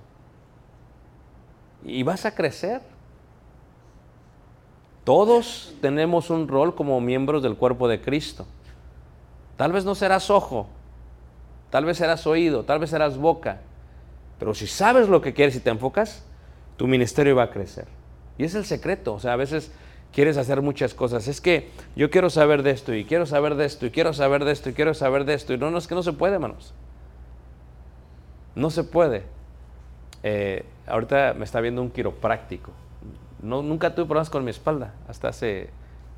Y 1.84 2.02
vas 2.02 2.24
a 2.24 2.34
crecer. 2.34 2.80
Todos 5.04 5.74
tenemos 5.80 6.30
un 6.30 6.48
rol 6.48 6.74
como 6.74 7.00
miembros 7.00 7.42
del 7.42 7.56
cuerpo 7.56 7.88
de 7.88 8.00
Cristo. 8.00 8.46
Tal 9.56 9.72
vez 9.72 9.84
no 9.84 9.94
serás 9.94 10.30
ojo, 10.30 10.68
tal 11.70 11.84
vez 11.84 11.98
serás 11.98 12.26
oído, 12.26 12.64
tal 12.64 12.78
vez 12.78 12.90
serás 12.90 13.18
boca, 13.18 13.60
pero 14.38 14.54
si 14.54 14.66
sabes 14.66 15.08
lo 15.08 15.20
que 15.20 15.34
quieres 15.34 15.54
y 15.54 15.60
te 15.60 15.68
enfocas, 15.68 16.24
tu 16.78 16.86
ministerio 16.86 17.36
va 17.36 17.44
a 17.44 17.50
crecer. 17.50 17.86
Y 18.38 18.44
es 18.44 18.54
el 18.54 18.64
secreto, 18.64 19.12
o 19.12 19.20
sea, 19.20 19.34
a 19.34 19.36
veces 19.36 19.70
quieres 20.12 20.36
hacer 20.36 20.62
muchas 20.62 20.94
cosas. 20.94 21.28
Es 21.28 21.40
que 21.40 21.70
yo 21.96 22.10
quiero 22.10 22.30
saber 22.30 22.62
de 22.62 22.70
esto 22.70 22.94
y 22.94 23.04
quiero 23.04 23.26
saber 23.26 23.54
de 23.54 23.64
esto 23.64 23.86
y 23.86 23.90
quiero 23.90 24.12
saber 24.12 24.44
de 24.44 24.52
esto 24.52 24.70
y 24.70 24.72
quiero 24.72 24.94
saber 24.94 25.24
de 25.24 25.34
esto. 25.34 25.52
Y 25.54 25.58
no, 25.58 25.70
no 25.70 25.78
es 25.78 25.86
que 25.86 25.94
no 25.94 26.02
se 26.02 26.12
puede, 26.12 26.34
hermanos. 26.34 26.74
No 28.54 28.70
se 28.70 28.84
puede. 28.84 29.24
Eh, 30.22 30.64
ahorita 30.86 31.34
me 31.34 31.44
está 31.44 31.60
viendo 31.60 31.82
un 31.82 31.90
quiropráctico. 31.90 32.72
No, 33.42 33.62
nunca 33.62 33.94
tuve 33.94 34.06
problemas 34.06 34.28
con 34.28 34.44
mi 34.44 34.50
espalda, 34.50 34.94
hasta 35.08 35.28
hace 35.28 35.70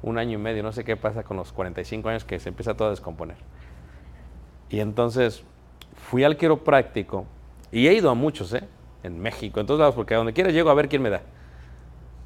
un 0.03 0.19
año 0.19 0.39
y 0.39 0.43
medio. 0.43 0.63
No 0.63 0.73
sé 0.73 0.85
qué 0.85 0.97
pasa 0.97 1.23
con 1.23 1.37
los 1.37 1.53
45 1.53 2.09
años 2.09 2.25
que 2.25 2.39
se 2.41 2.49
empieza 2.49 2.75
todo 2.75 2.89
a 2.89 2.91
descomponer. 2.91 3.37
Y 4.71 4.81
entonces 4.81 5.45
fui 5.95 6.25
al 6.25 6.37
quiropráctico 6.37 7.27
y 7.71 7.87
he 7.87 7.95
ido 7.95 8.11
a 8.11 8.15
muchos, 8.15 8.53
¿eh? 8.55 8.65
En 9.03 9.21
México, 9.21 9.61
en 9.61 9.67
todos 9.67 9.81
lados, 9.81 9.95
porque 9.95 10.15
a 10.15 10.17
donde 10.17 10.33
quiera 10.33 10.51
llego 10.51 10.71
a 10.71 10.75
ver 10.75 10.89
quién 10.89 11.03
me 11.03 11.11
da. 11.11 11.23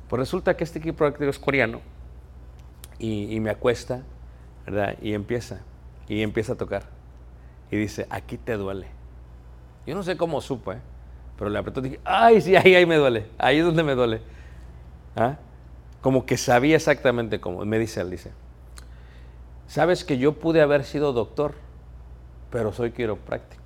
Pues 0.08 0.20
resulta 0.20 0.56
que 0.56 0.64
este 0.64 0.80
quiropráctico 0.80 1.28
es 1.28 1.38
coreano 1.38 1.80
y, 2.98 3.34
y 3.34 3.40
me 3.40 3.50
acuesta, 3.50 4.02
¿verdad? 4.64 4.96
Y 5.02 5.14
empieza, 5.14 5.62
y 6.08 6.22
empieza 6.22 6.52
a 6.52 6.56
tocar. 6.56 6.84
Y 7.70 7.76
dice, 7.76 8.06
aquí 8.10 8.38
te 8.38 8.56
duele. 8.56 8.86
Yo 9.86 9.94
no 9.94 10.02
sé 10.02 10.16
cómo 10.16 10.40
supo, 10.40 10.72
¿eh? 10.72 10.80
Pero 11.38 11.50
le 11.50 11.58
apretó 11.58 11.80
y 11.80 11.84
dije, 11.84 12.00
ay, 12.04 12.40
sí, 12.40 12.56
ahí, 12.56 12.74
ahí 12.74 12.86
me 12.86 12.96
duele, 12.96 13.26
ahí 13.38 13.58
es 13.58 13.64
donde 13.64 13.82
me 13.82 13.94
duele. 13.94 14.20
¿Ah? 15.14 15.36
Como 16.00 16.24
que 16.24 16.36
sabía 16.36 16.76
exactamente 16.76 17.40
cómo. 17.40 17.64
Me 17.64 17.78
dice 17.78 18.00
él, 18.00 18.10
dice, 18.10 18.32
sabes 19.66 20.04
que 20.04 20.18
yo 20.18 20.38
pude 20.38 20.62
haber 20.62 20.84
sido 20.84 21.12
doctor, 21.12 21.54
pero 22.50 22.72
soy 22.72 22.92
quiropráctico. 22.92 23.64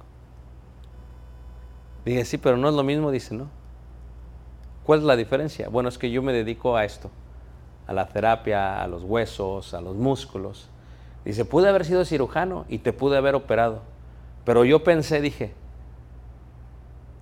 Dije, 2.04 2.24
sí, 2.24 2.38
pero 2.38 2.56
no 2.56 2.68
es 2.68 2.74
lo 2.74 2.82
mismo, 2.82 3.10
dice, 3.10 3.34
no. 3.34 3.48
¿Cuál 4.84 5.00
es 5.00 5.04
la 5.04 5.16
diferencia? 5.16 5.68
Bueno, 5.68 5.88
es 5.88 5.98
que 5.98 6.10
yo 6.10 6.22
me 6.22 6.32
dedico 6.32 6.76
a 6.76 6.84
esto, 6.84 7.10
a 7.86 7.92
la 7.92 8.08
terapia, 8.08 8.82
a 8.82 8.86
los 8.86 9.02
huesos, 9.02 9.74
a 9.74 9.80
los 9.80 9.96
músculos. 9.96 10.68
Dice, 11.24 11.44
pude 11.44 11.68
haber 11.68 11.84
sido 11.84 12.04
cirujano 12.04 12.64
y 12.68 12.78
te 12.78 12.92
pude 12.92 13.16
haber 13.16 13.34
operado, 13.34 13.82
pero 14.44 14.64
yo 14.64 14.82
pensé, 14.82 15.20
dije, 15.20 15.52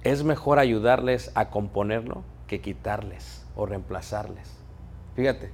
es 0.02 0.22
mejor 0.22 0.58
ayudarles 0.58 1.32
a 1.34 1.50
componerlo 1.50 2.22
que 2.46 2.60
quitarles 2.60 3.44
o 3.56 3.66
reemplazarles. 3.66 4.50
Fíjate, 5.16 5.50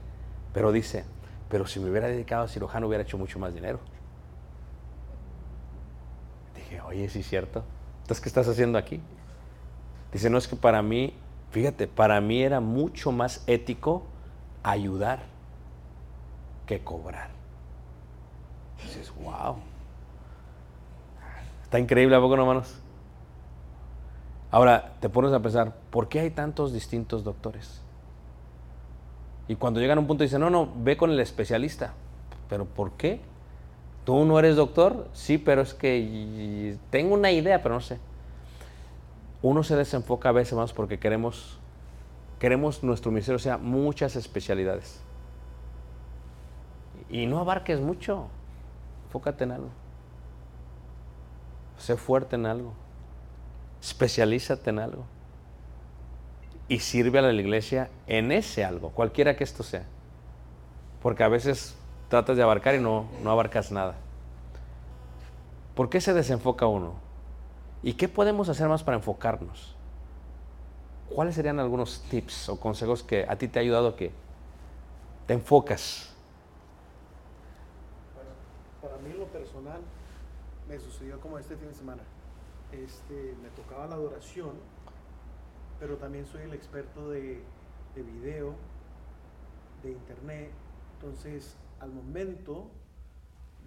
pero 0.52 0.72
dice, 0.72 1.04
pero 1.48 1.66
si 1.66 1.80
me 1.80 1.90
hubiera 1.90 2.06
dedicado 2.08 2.44
a 2.44 2.48
cirujano 2.48 2.86
hubiera 2.86 3.02
hecho 3.02 3.18
mucho 3.18 3.38
más 3.38 3.54
dinero. 3.54 3.80
Dije, 6.54 6.80
oye, 6.82 7.08
sí 7.08 7.20
es 7.20 7.28
cierto. 7.28 7.64
Entonces, 8.02 8.20
¿qué 8.20 8.28
estás 8.28 8.46
haciendo 8.48 8.76
aquí? 8.76 9.00
Dice, 10.12 10.28
no, 10.28 10.38
es 10.38 10.46
que 10.46 10.56
para 10.56 10.82
mí, 10.82 11.14
fíjate, 11.54 11.86
para 11.86 12.20
mí 12.20 12.42
era 12.42 12.58
mucho 12.58 13.12
más 13.12 13.44
ético 13.46 14.02
ayudar 14.64 15.20
que 16.66 16.82
cobrar. 16.82 17.30
Dices, 18.82 19.12
wow. 19.22 19.54
Está 21.62 21.78
increíble, 21.78 22.16
¿a 22.16 22.20
poco 22.20 22.34
no, 22.34 22.42
hermanos? 22.42 22.74
Ahora, 24.50 24.94
te 24.98 25.08
pones 25.08 25.32
a 25.32 25.38
pensar, 25.38 25.76
¿por 25.90 26.08
qué 26.08 26.18
hay 26.18 26.30
tantos 26.30 26.72
distintos 26.72 27.22
doctores? 27.22 27.80
Y 29.46 29.54
cuando 29.54 29.78
llegan 29.78 29.98
a 29.98 30.00
un 30.00 30.08
punto 30.08 30.24
dicen, 30.24 30.40
no, 30.40 30.50
no, 30.50 30.68
ve 30.76 30.96
con 30.96 31.12
el 31.12 31.20
especialista. 31.20 31.92
¿Pero 32.48 32.64
por 32.64 32.92
qué? 32.92 33.20
¿Tú 34.04 34.24
no 34.24 34.40
eres 34.40 34.56
doctor? 34.56 35.08
Sí, 35.12 35.38
pero 35.38 35.62
es 35.62 35.72
que 35.72 36.76
tengo 36.90 37.14
una 37.14 37.30
idea, 37.30 37.62
pero 37.62 37.76
no 37.76 37.80
sé. 37.80 38.00
Uno 39.44 39.62
se 39.62 39.76
desenfoca 39.76 40.30
a 40.30 40.32
veces 40.32 40.54
más 40.54 40.72
porque 40.72 40.98
queremos, 40.98 41.58
queremos 42.38 42.82
nuestro 42.82 43.10
ministerio 43.10 43.38
sea 43.38 43.58
muchas 43.58 44.16
especialidades. 44.16 45.02
Y 47.10 47.26
no 47.26 47.40
abarques 47.40 47.78
mucho. 47.78 48.28
Enfócate 49.04 49.44
en 49.44 49.50
algo. 49.50 49.68
Sé 51.76 51.98
fuerte 51.98 52.36
en 52.36 52.46
algo. 52.46 52.72
Especialízate 53.82 54.70
en 54.70 54.78
algo. 54.78 55.04
Y 56.66 56.78
sirve 56.78 57.18
a 57.18 57.22
la 57.22 57.34
iglesia 57.34 57.90
en 58.06 58.32
ese 58.32 58.64
algo, 58.64 58.92
cualquiera 58.92 59.36
que 59.36 59.44
esto 59.44 59.62
sea. 59.62 59.84
Porque 61.02 61.22
a 61.22 61.28
veces 61.28 61.76
tratas 62.08 62.38
de 62.38 62.42
abarcar 62.42 62.76
y 62.76 62.80
no, 62.80 63.10
no 63.22 63.30
abarcas 63.30 63.70
nada. 63.70 63.96
¿Por 65.74 65.90
qué 65.90 66.00
se 66.00 66.14
desenfoca 66.14 66.66
uno? 66.66 67.03
¿Y 67.84 67.92
qué 67.92 68.08
podemos 68.08 68.48
hacer 68.48 68.66
más 68.66 68.82
para 68.82 68.96
enfocarnos? 68.96 69.76
¿Cuáles 71.14 71.34
serían 71.34 71.60
algunos 71.60 72.00
tips 72.08 72.48
o 72.48 72.58
consejos 72.58 73.02
que 73.02 73.26
a 73.28 73.36
ti 73.36 73.46
te 73.46 73.58
ha 73.58 73.62
ayudado 73.62 73.88
a 73.88 73.96
que 73.96 74.10
te 75.26 75.34
enfocas? 75.34 76.10
Bueno, 78.14 78.30
para 78.80 78.96
mí 79.02 79.12
lo 79.12 79.26
personal 79.26 79.82
me 80.66 80.78
sucedió 80.78 81.20
como 81.20 81.38
este 81.38 81.56
fin 81.56 81.68
de 81.68 81.74
semana. 81.74 82.02
Este, 82.72 83.36
me 83.42 83.50
tocaba 83.50 83.86
la 83.86 83.96
adoración, 83.96 84.52
pero 85.78 85.98
también 85.98 86.24
soy 86.24 86.44
el 86.44 86.54
experto 86.54 87.10
de, 87.10 87.42
de 87.94 88.02
video, 88.02 88.54
de 89.82 89.90
internet. 89.90 90.50
Entonces, 90.94 91.54
al 91.80 91.92
momento, 91.92 92.70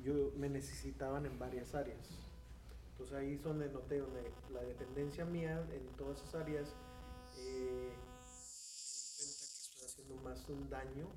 yo 0.03 0.31
me 0.37 0.49
necesitaban 0.49 1.27
en 1.27 1.37
varias 1.37 1.75
áreas. 1.75 2.26
Entonces 2.97 3.15
ahí 3.15 3.33
es 3.33 3.43
donde 3.43 3.69
noté 3.69 3.99
donde 3.99 4.31
la 4.51 4.63
dependencia 4.63 5.23
mía 5.23 5.63
en 5.71 5.85
todas 5.97 6.17
esas 6.17 6.33
áreas 6.33 6.75
eh, 7.37 7.93
me 7.93 9.23
di 9.23 9.33
cuenta 9.37 9.45
que 9.45 9.61
estoy 9.61 9.85
haciendo 9.85 10.15
más 10.23 10.49
un 10.49 10.67
daño. 10.67 11.07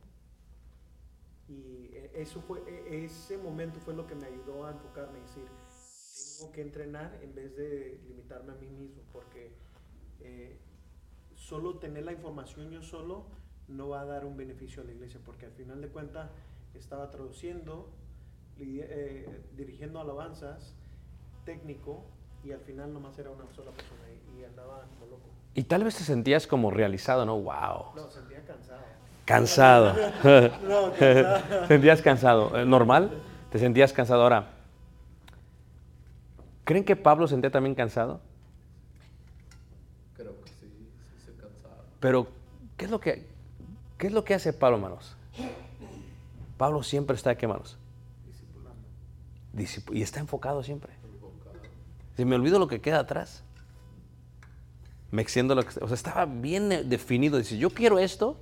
Y 1.48 1.88
eh, 1.94 2.10
eso 2.16 2.42
fue, 2.42 2.60
e- 2.68 3.06
ese 3.06 3.38
momento 3.38 3.80
fue 3.80 3.94
lo 3.94 4.06
que 4.06 4.14
me 4.14 4.26
ayudó 4.26 4.66
a 4.66 4.72
enfocarme 4.72 5.20
y 5.20 5.22
decir, 5.22 5.46
tengo 6.38 6.52
que 6.52 6.60
entrenar 6.60 7.18
en 7.22 7.34
vez 7.34 7.56
de 7.56 7.98
limitarme 8.06 8.52
a 8.52 8.56
mí 8.56 8.68
mismo, 8.68 9.02
porque 9.10 9.56
eh, 10.20 10.58
solo 11.34 11.78
tener 11.78 12.04
la 12.04 12.12
información 12.12 12.70
yo 12.70 12.82
solo 12.82 13.24
no 13.68 13.88
va 13.88 14.02
a 14.02 14.04
dar 14.04 14.26
un 14.26 14.36
beneficio 14.36 14.82
a 14.82 14.84
la 14.84 14.92
iglesia, 14.92 15.18
porque 15.24 15.46
al 15.46 15.52
final 15.52 15.80
de 15.80 15.88
cuentas 15.88 16.30
estaba 16.74 17.10
traduciendo, 17.10 17.90
eh, 18.58 19.46
dirigiendo 19.56 19.98
alabanzas, 19.98 20.76
técnico, 21.44 22.02
y 22.44 22.52
al 22.52 22.60
final 22.60 22.92
nomás 22.92 23.18
era 23.18 23.30
una 23.30 23.44
sola 23.54 23.70
persona 23.72 24.00
y, 24.36 24.40
y 24.40 24.44
andaba 24.44 24.82
como 24.98 25.10
loco. 25.10 25.28
Y 25.54 25.64
tal 25.64 25.84
vez 25.84 25.96
te 25.96 26.04
sentías 26.04 26.46
como 26.46 26.70
realizado, 26.70 27.24
¿no? 27.26 27.36
¡Wow! 27.38 27.94
No, 27.96 28.10
sentía 28.10 28.42
cansado. 28.44 28.80
Cansado. 29.24 29.94
No, 30.68 30.92
cansado. 30.98 31.66
sentías 31.68 32.02
cansado. 32.02 32.58
Eh, 32.58 32.64
¿Normal? 32.64 33.10
¿Te 33.50 33.58
sentías 33.58 33.92
cansado 33.92 34.22
ahora? 34.22 34.50
¿Creen 36.64 36.84
que 36.84 36.94
Pablo 36.96 37.26
sentía 37.26 37.50
también 37.50 37.74
cansado? 37.74 38.20
Creo 40.16 40.40
que 40.42 40.48
sí, 40.50 40.66
sí 41.16 41.24
se 41.26 41.32
cansaba. 41.36 41.82
Pero, 41.98 42.28
¿qué 42.76 42.84
es 42.84 42.90
lo 42.90 43.00
que, 43.00 43.26
qué 43.98 44.06
es 44.06 44.12
lo 44.12 44.24
que 44.24 44.34
hace 44.34 44.52
Pablo, 44.52 44.76
hermanos? 44.76 45.16
Pablo 46.56 46.82
siempre 46.82 47.16
está 47.16 47.30
aquí, 47.30 47.44
hermanos. 47.46 47.76
Discipu- 49.54 49.96
Y 49.96 50.02
está 50.02 50.20
enfocado 50.20 50.62
siempre. 50.62 50.92
Si 52.20 52.26
me 52.26 52.36
olvido 52.36 52.58
lo 52.58 52.68
que 52.68 52.82
queda 52.82 52.98
atrás. 52.98 53.42
Me 55.10 55.22
extiendo 55.22 55.54
lo 55.54 55.62
que... 55.62 55.70
O 55.82 55.86
sea, 55.86 55.94
estaba 55.94 56.26
bien 56.26 56.68
definido. 56.90 57.38
Dice, 57.38 57.56
yo 57.56 57.70
quiero 57.70 57.98
esto, 57.98 58.36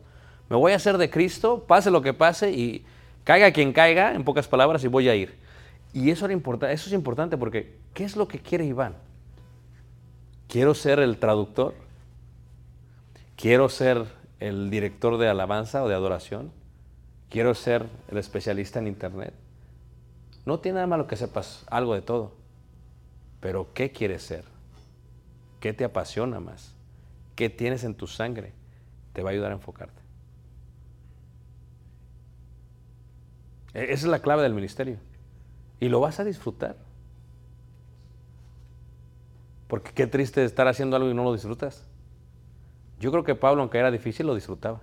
me 0.50 0.56
voy 0.56 0.72
a 0.72 0.74
hacer 0.74 0.98
de 0.98 1.08
Cristo, 1.08 1.62
pase 1.64 1.88
lo 1.92 2.02
que 2.02 2.12
pase 2.12 2.50
y 2.50 2.84
caiga 3.22 3.52
quien 3.52 3.72
caiga, 3.72 4.16
en 4.16 4.24
pocas 4.24 4.48
palabras, 4.48 4.82
y 4.82 4.88
voy 4.88 5.08
a 5.08 5.14
ir. 5.14 5.38
Y 5.92 6.10
eso, 6.10 6.24
era 6.24 6.34
importa- 6.34 6.72
eso 6.72 6.88
es 6.88 6.92
importante 6.92 7.38
porque, 7.38 7.76
¿qué 7.94 8.02
es 8.02 8.16
lo 8.16 8.26
que 8.26 8.40
quiere 8.40 8.64
Iván? 8.64 8.96
Quiero 10.48 10.74
ser 10.74 10.98
el 10.98 11.18
traductor. 11.18 11.74
Quiero 13.36 13.68
ser 13.68 14.06
el 14.40 14.70
director 14.70 15.18
de 15.18 15.28
alabanza 15.28 15.84
o 15.84 15.88
de 15.88 15.94
adoración. 15.94 16.50
Quiero 17.30 17.54
ser 17.54 17.86
el 18.10 18.18
especialista 18.18 18.80
en 18.80 18.88
internet. 18.88 19.34
No 20.46 20.58
tiene 20.58 20.74
nada 20.76 20.88
malo 20.88 21.06
que 21.06 21.14
sepas 21.14 21.64
algo 21.70 21.94
de 21.94 22.02
todo. 22.02 22.32
Pero 23.41 23.72
¿qué 23.74 23.91
quieres 23.93 24.22
ser? 24.22 24.45
¿Qué 25.61 25.72
te 25.72 25.84
apasiona 25.84 26.41
más? 26.41 26.74
¿Qué 27.36 27.51
tienes 27.51 27.84
en 27.84 27.95
tu 27.95 28.07
sangre? 28.07 28.53
Te 29.12 29.22
va 29.22 29.30
a 29.30 29.32
ayudar 29.32 29.53
a 29.53 29.55
enfocarte. 29.57 30.03
E- 33.74 33.84
Esa 33.93 34.07
es 34.07 34.11
la 34.11 34.20
clave 34.20 34.43
del 34.43 34.55
ministerio. 34.55 34.99
Y 35.80 35.89
lo 35.89 36.01
vas 36.01 36.20
a 36.20 36.24
disfrutar. 36.24 36.76
Porque 39.68 39.93
qué 39.93 40.07
triste 40.07 40.45
estar 40.45 40.66
haciendo 40.68 40.97
algo 40.97 41.11
y 41.11 41.14
no 41.14 41.24
lo 41.24 41.32
disfrutas. 41.32 41.84
Yo 43.01 43.11
creo 43.11 43.24
que 43.24 43.34
Pablo, 43.34 43.62
aunque 43.62 43.78
era 43.78 43.91
difícil, 43.91 44.26
lo 44.26 44.34
disfrutaba. 44.34 44.80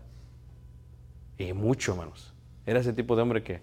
Y 1.37 1.53
mucho, 1.53 1.91
hermanos. 1.91 2.33
Era 2.65 2.79
ese 2.79 2.93
tipo 2.93 3.15
de 3.15 3.21
hombre 3.21 3.43
que 3.43 3.61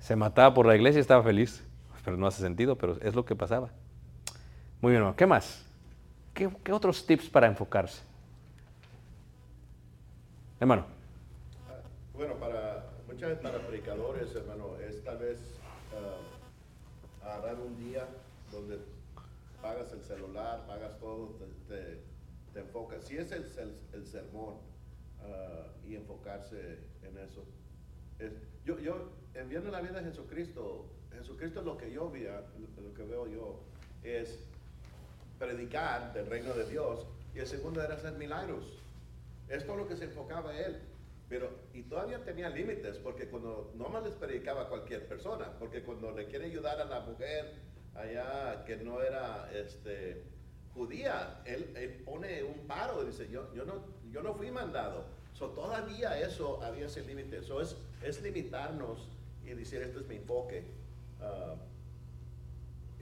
se 0.00 0.16
mataba 0.16 0.54
por 0.54 0.66
la 0.66 0.76
iglesia 0.76 0.98
y 1.00 1.02
estaba 1.02 1.24
feliz. 1.24 1.64
Pero 2.04 2.16
no 2.18 2.26
hace 2.26 2.42
sentido, 2.42 2.76
pero 2.78 2.98
es 3.02 3.14
lo 3.14 3.24
que 3.26 3.36
pasaba. 3.36 3.70
Muy 4.80 4.92
bien. 4.92 5.12
¿Qué 5.14 5.26
más? 5.26 5.62
¿Qué, 6.32 6.72
otros 6.72 7.04
tips 7.04 7.28
para 7.28 7.46
enfocarse? 7.46 8.02
Hermano, 10.58 10.86
Bueno, 12.14 12.34
para 12.36 12.86
muchas 13.06 13.30
veces 13.30 13.42
para 13.42 13.66
predicadores, 13.66 14.34
hermano, 14.34 14.76
es 14.78 15.02
tal 15.04 15.18
vez 15.18 15.38
ah, 15.92 17.26
agarrar 17.26 17.56
un 17.60 17.76
día 17.76 18.06
donde 18.50 18.78
pagas 19.60 19.92
el 19.92 20.02
celular, 20.02 20.66
pagas 20.66 20.98
todo, 20.98 21.36
te, 21.68 22.02
enfocas. 22.58 23.04
Si 23.04 23.16
es 23.16 23.32
el, 23.32 23.46
el- 23.92 24.06
sermón 24.06 24.56
ah, 25.22 25.66
y 25.86 25.96
enfocarse 25.96 26.78
en 27.02 27.18
eso. 27.18 27.44
Es- 28.18 28.32
yo, 28.64 28.78
yo, 28.78 29.10
en 29.34 29.72
la 29.72 29.80
vida 29.80 30.00
de 30.00 30.04
Jesucristo, 30.04 30.86
Jesucristo 31.12 31.60
lo 31.62 31.76
que 31.76 31.90
yo 31.90 32.10
veía, 32.10 32.44
lo 32.82 32.94
que 32.94 33.02
veo 33.02 33.26
yo, 33.26 33.60
es 34.02 34.46
predicar 35.40 36.12
del 36.12 36.26
reino 36.26 36.52
de 36.52 36.66
Dios 36.66 37.06
y 37.34 37.40
el 37.40 37.46
segundo 37.46 37.82
era 37.82 37.94
hacer 37.94 38.12
milagros. 38.12 38.64
Es 39.48 39.66
todo 39.66 39.76
lo 39.76 39.88
que 39.88 39.96
se 39.96 40.04
enfocaba 40.04 40.56
él. 40.56 40.78
Pero, 41.28 41.48
y 41.72 41.82
todavía 41.82 42.24
tenía 42.24 42.50
límites, 42.50 42.98
porque 42.98 43.28
cuando 43.28 43.72
no 43.76 43.88
más 43.88 44.02
les 44.02 44.14
predicaba 44.14 44.62
a 44.62 44.68
cualquier 44.68 45.06
persona, 45.06 45.52
porque 45.58 45.82
cuando 45.82 46.10
le 46.10 46.26
quiere 46.26 46.46
ayudar 46.46 46.80
a 46.80 46.84
la 46.84 47.00
mujer 47.00 47.54
allá 47.94 48.64
que 48.64 48.76
no 48.76 49.00
era 49.00 49.48
este, 49.54 50.24
judía, 50.74 51.40
él, 51.44 51.72
él 51.76 52.02
pone 52.04 52.42
un 52.42 52.66
paro, 52.66 53.04
dice, 53.04 53.28
yo, 53.30 53.52
yo, 53.54 53.64
no, 53.64 53.84
yo 54.10 54.22
no 54.22 54.34
fui 54.34 54.50
mandado. 54.50 55.04
So, 55.34 55.50
todavía 55.50 56.20
eso 56.20 56.60
había 56.62 56.86
ese 56.86 57.04
límite. 57.04 57.38
Eso 57.38 57.60
es, 57.60 57.76
es 58.02 58.20
limitarnos 58.22 59.08
y 59.44 59.50
decir, 59.50 59.82
este 59.82 60.00
es 60.00 60.06
mi 60.08 60.16
enfoque. 60.16 60.64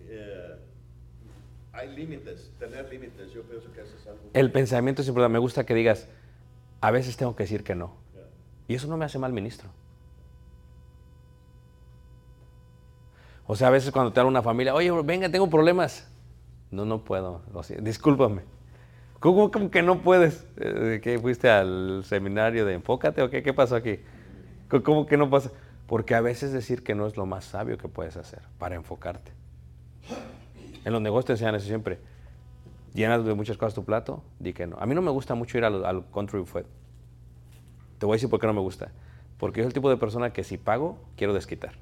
Eh, 0.00 0.56
hay 1.78 1.94
límites, 1.94 2.50
tener 2.58 2.88
límites, 2.88 3.32
yo 3.32 3.42
pienso 3.42 3.70
que 3.72 3.80
eso 3.82 3.94
es 3.96 4.06
algo. 4.06 4.20
el 4.32 4.50
pensamiento 4.52 5.02
es 5.02 5.08
importante. 5.08 5.32
Me 5.32 5.38
gusta 5.38 5.64
que 5.64 5.74
digas, 5.74 6.08
a 6.80 6.90
veces 6.90 7.16
tengo 7.16 7.36
que 7.36 7.44
decir 7.44 7.62
que 7.62 7.74
no. 7.74 7.94
Yeah. 8.14 8.24
Y 8.68 8.74
eso 8.74 8.88
no 8.88 8.96
me 8.96 9.04
hace 9.04 9.18
mal 9.18 9.32
ministro. 9.32 9.68
O 13.46 13.56
sea, 13.56 13.68
a 13.68 13.70
veces 13.70 13.90
cuando 13.92 14.12
te 14.12 14.20
habla 14.20 14.28
una 14.30 14.42
familia, 14.42 14.74
oye, 14.74 14.90
venga, 15.02 15.30
tengo 15.30 15.48
problemas. 15.48 16.06
No, 16.70 16.84
no 16.84 17.02
puedo. 17.04 17.42
O 17.54 17.62
sea, 17.62 17.78
discúlpame. 17.80 18.42
¿Cómo, 19.20 19.50
cómo 19.50 19.70
que 19.70 19.82
no 19.82 20.02
puedes? 20.02 20.46
Eh, 20.58 21.00
¿Qué 21.02 21.18
fuiste 21.18 21.48
al 21.48 22.02
seminario 22.04 22.66
de 22.66 22.74
enfócate 22.74 23.22
o 23.22 23.30
qué? 23.30 23.42
¿Qué 23.42 23.54
pasó 23.54 23.76
aquí? 23.76 24.00
¿Cómo- 24.68 24.82
¿Cómo 24.82 25.06
que 25.06 25.16
no 25.16 25.30
pasa? 25.30 25.50
Porque 25.86 26.14
a 26.14 26.20
veces 26.20 26.52
decir 26.52 26.82
que 26.84 26.94
no 26.94 27.06
es 27.06 27.16
lo 27.16 27.24
más 27.24 27.44
sabio 27.46 27.78
que 27.78 27.88
puedes 27.88 28.16
hacer 28.16 28.42
para 28.58 28.74
enfocarte. 28.74 29.32
En 30.88 30.94
los 30.94 31.02
negocios 31.02 31.26
te 31.26 31.32
enseñan 31.34 31.54
eso 31.54 31.66
siempre. 31.66 31.98
Llenas 32.94 33.22
de 33.22 33.34
muchas 33.34 33.58
cosas 33.58 33.74
tu 33.74 33.84
plato, 33.84 34.22
di 34.38 34.54
que 34.54 34.66
no. 34.66 34.78
A 34.80 34.86
mí 34.86 34.94
no 34.94 35.02
me 35.02 35.10
gusta 35.10 35.34
mucho 35.34 35.58
ir 35.58 35.64
al, 35.66 35.84
al 35.84 36.10
country 36.10 36.38
buffet. 36.38 36.66
Te 37.98 38.06
voy 38.06 38.14
a 38.14 38.16
decir 38.16 38.30
por 38.30 38.40
qué 38.40 38.46
no 38.46 38.54
me 38.54 38.62
gusta. 38.62 38.90
Porque 39.36 39.58
yo 39.58 39.64
soy 39.64 39.68
el 39.68 39.74
tipo 39.74 39.90
de 39.90 39.98
persona 39.98 40.32
que 40.32 40.44
si 40.44 40.56
pago, 40.56 40.96
quiero 41.14 41.34
desquitar. 41.34 41.72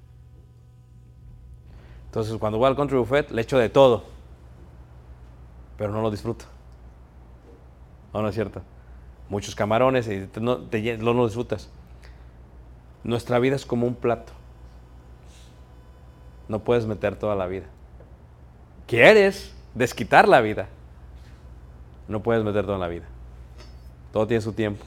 Entonces, 2.07 2.37
cuando 2.39 2.59
voy 2.59 2.67
al 2.67 2.75
country 2.75 2.99
buffet, 2.99 3.31
le 3.31 3.43
echo 3.43 3.59
de 3.59 3.69
todo. 3.69 4.03
Pero 5.79 5.93
no 5.93 6.03
lo 6.03 6.11
disfruto. 6.11 6.47
¿O 8.11 8.21
no 8.21 8.29
es 8.29 8.35
cierto? 8.35 8.63
Muchos 9.29 9.55
camarones 9.55 10.09
y 10.09 10.29
no, 10.41 10.59
no 10.59 11.15
lo 11.15 11.27
disfrutas. 11.27 11.71
Nuestra 13.05 13.39
vida 13.39 13.55
es 13.55 13.67
como 13.67 13.87
un 13.87 13.95
plato. 13.95 14.33
No 16.49 16.65
puedes 16.65 16.87
meter 16.87 17.15
toda 17.15 17.37
la 17.37 17.47
vida. 17.47 17.67
¿Quieres 18.87 19.53
desquitar 19.75 20.29
la 20.29 20.41
vida? 20.41 20.69
No 22.07 22.23
puedes 22.23 22.45
meter 22.45 22.67
toda 22.67 22.79
la 22.79 22.87
vida. 22.87 23.07
Todo 24.13 24.27
tiene 24.29 24.41
su 24.41 24.53
tiempo. 24.53 24.85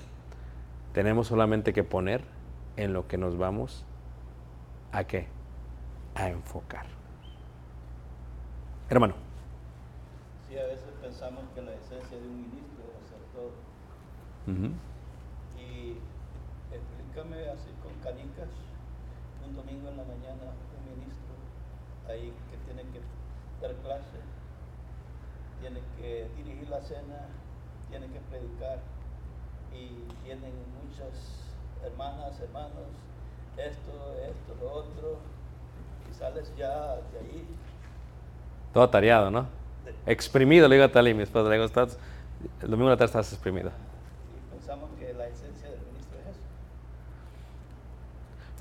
Tenemos 0.93 1.28
solamente 1.28 1.74
que 1.74 1.84
poner 1.84 2.24
en 2.78 2.93
lo 2.93 3.08
que 3.08 3.18
nos 3.18 3.38
vamos 3.38 3.86
a 4.93 5.04
qué? 5.04 5.28
A 6.16 6.30
enfocar. 6.30 6.86
Hermano, 8.89 9.16
Sí, 10.47 10.58
a 10.58 10.66
veces 10.66 10.89
pensamos 11.00 11.43
que 11.54 11.62
la 11.62 11.76
esencia 11.76 12.18
de 12.18 12.26
un 12.26 12.41
ministro 12.41 12.82
es 12.89 13.06
hacer 13.06 13.22
todo. 13.36 13.52
Y 15.60 15.93
explícame 16.74 17.50
así 17.50 17.70
con 17.84 17.93
canicas, 18.02 18.50
un 19.45 19.56
domingo 19.56 19.89
en 19.89 19.97
la 19.97 20.04
mañana, 20.06 20.50
un 20.50 20.97
ministro 20.97 21.38
ahí 22.08 22.34
que 22.50 22.58
tiene 22.66 22.82
que 22.89 22.97
dar 23.62 23.74
clase, 23.84 24.18
tiene 25.62 25.80
que 25.97 26.28
dirigir 26.38 26.70
la 26.70 26.82
cena, 26.82 27.28
tiene 27.89 28.07
que 28.07 28.20
predicar 28.30 28.80
y 29.74 29.88
tienen 30.24 30.53
muchas 30.84 31.12
hermanas, 31.84 32.39
hermanos, 32.41 32.88
esto, 33.57 34.16
esto, 34.22 34.55
lo 34.62 34.72
otro, 34.72 35.18
y 36.10 36.14
sales 36.14 36.51
ya 36.57 36.95
de 36.95 37.20
ahí. 37.20 37.47
todo 38.74 38.89
tareado, 38.89 39.30
¿no? 39.32 39.47
Exprimido, 40.05 40.68
le 40.68 40.76
digo 40.76 40.86
a 40.86 40.91
Tali, 40.91 41.14
mi 41.14 41.24
esposa, 41.24 41.49
le 41.49 41.55
digo, 41.55 41.66
estás, 41.66 41.97
el 42.62 42.70
domingo 42.70 42.89
de 42.89 42.95
la 42.95 42.97
tarde 42.97 43.05
estás 43.12 43.34
exprimido. 43.34 43.70
Y 43.70 44.55
pensamos 44.55 44.89
que 44.97 45.14
la 45.14 45.28
esencia 45.28 45.70
del 45.70 45.80
ministro 45.82 46.20
es 46.20 46.28
eso. 46.28 46.39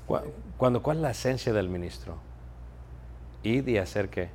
Cu- 0.05 0.31
Cuando, 0.57 0.81
¿Cuál 0.83 0.97
es 0.97 1.03
la 1.03 1.11
esencia 1.11 1.53
del 1.53 1.69
ministro? 1.69 2.17
Y 3.43 3.77
hacer 3.77 4.09
qué? 4.09 4.29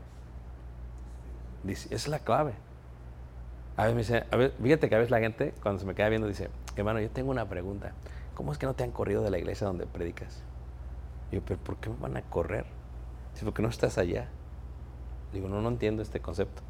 Dice, 1.65 1.93
es 1.95 2.09
la 2.09 2.19
clave. 2.19 2.53
A 3.77 3.83
veces 3.89 3.95
me 3.95 4.01
dice, 4.03 4.27
a 4.31 4.63
fíjate 4.63 4.89
que 4.89 4.95
a 4.95 4.99
veces 4.99 5.11
la 5.11 5.19
gente, 5.19 5.53
cuando 5.63 5.81
se 5.81 5.87
me 5.87 5.95
queda 5.95 6.09
viendo, 6.09 6.29
dice, 6.29 6.49
hermano, 6.77 7.01
yo 7.01 7.11
tengo 7.11 7.31
una 7.31 7.49
pregunta. 7.49 7.93
¿Cómo 8.35 8.53
es 8.53 8.59
que 8.59 8.67
no 8.67 8.75
te 8.75 8.85
han 8.85 8.91
corrido 8.91 9.23
de 9.23 9.31
la 9.31 9.39
iglesia 9.39 9.67
donde 9.67 9.87
predicas? 9.87 10.43
Yo, 11.33 11.41
pero 11.41 11.59
¿por 11.59 11.77
qué 11.77 11.91
me 11.91 11.97
van 11.97 12.17
a 12.17 12.23
correr? 12.23 12.67
Dice, 13.33 13.45
porque 13.45 13.63
no 13.63 13.69
estás 13.69 13.99
allá. 13.99 14.29
Digo, 15.33 15.49
no, 15.49 15.61
no 15.61 15.69
entiendo 15.69 16.03
este 16.03 16.21
concepto. 16.21 16.63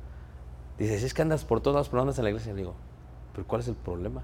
Dice, 0.78 0.98
si 0.98 1.06
es 1.06 1.14
que 1.14 1.22
andas 1.22 1.44
por 1.44 1.62
pero 1.62 1.76
no 1.92 2.00
andas 2.00 2.18
en 2.18 2.24
la 2.24 2.30
iglesia. 2.30 2.52
Le 2.52 2.58
digo, 2.58 2.74
pero 3.34 3.46
¿cuál 3.46 3.60
es 3.60 3.68
el 3.68 3.74
problema? 3.74 4.22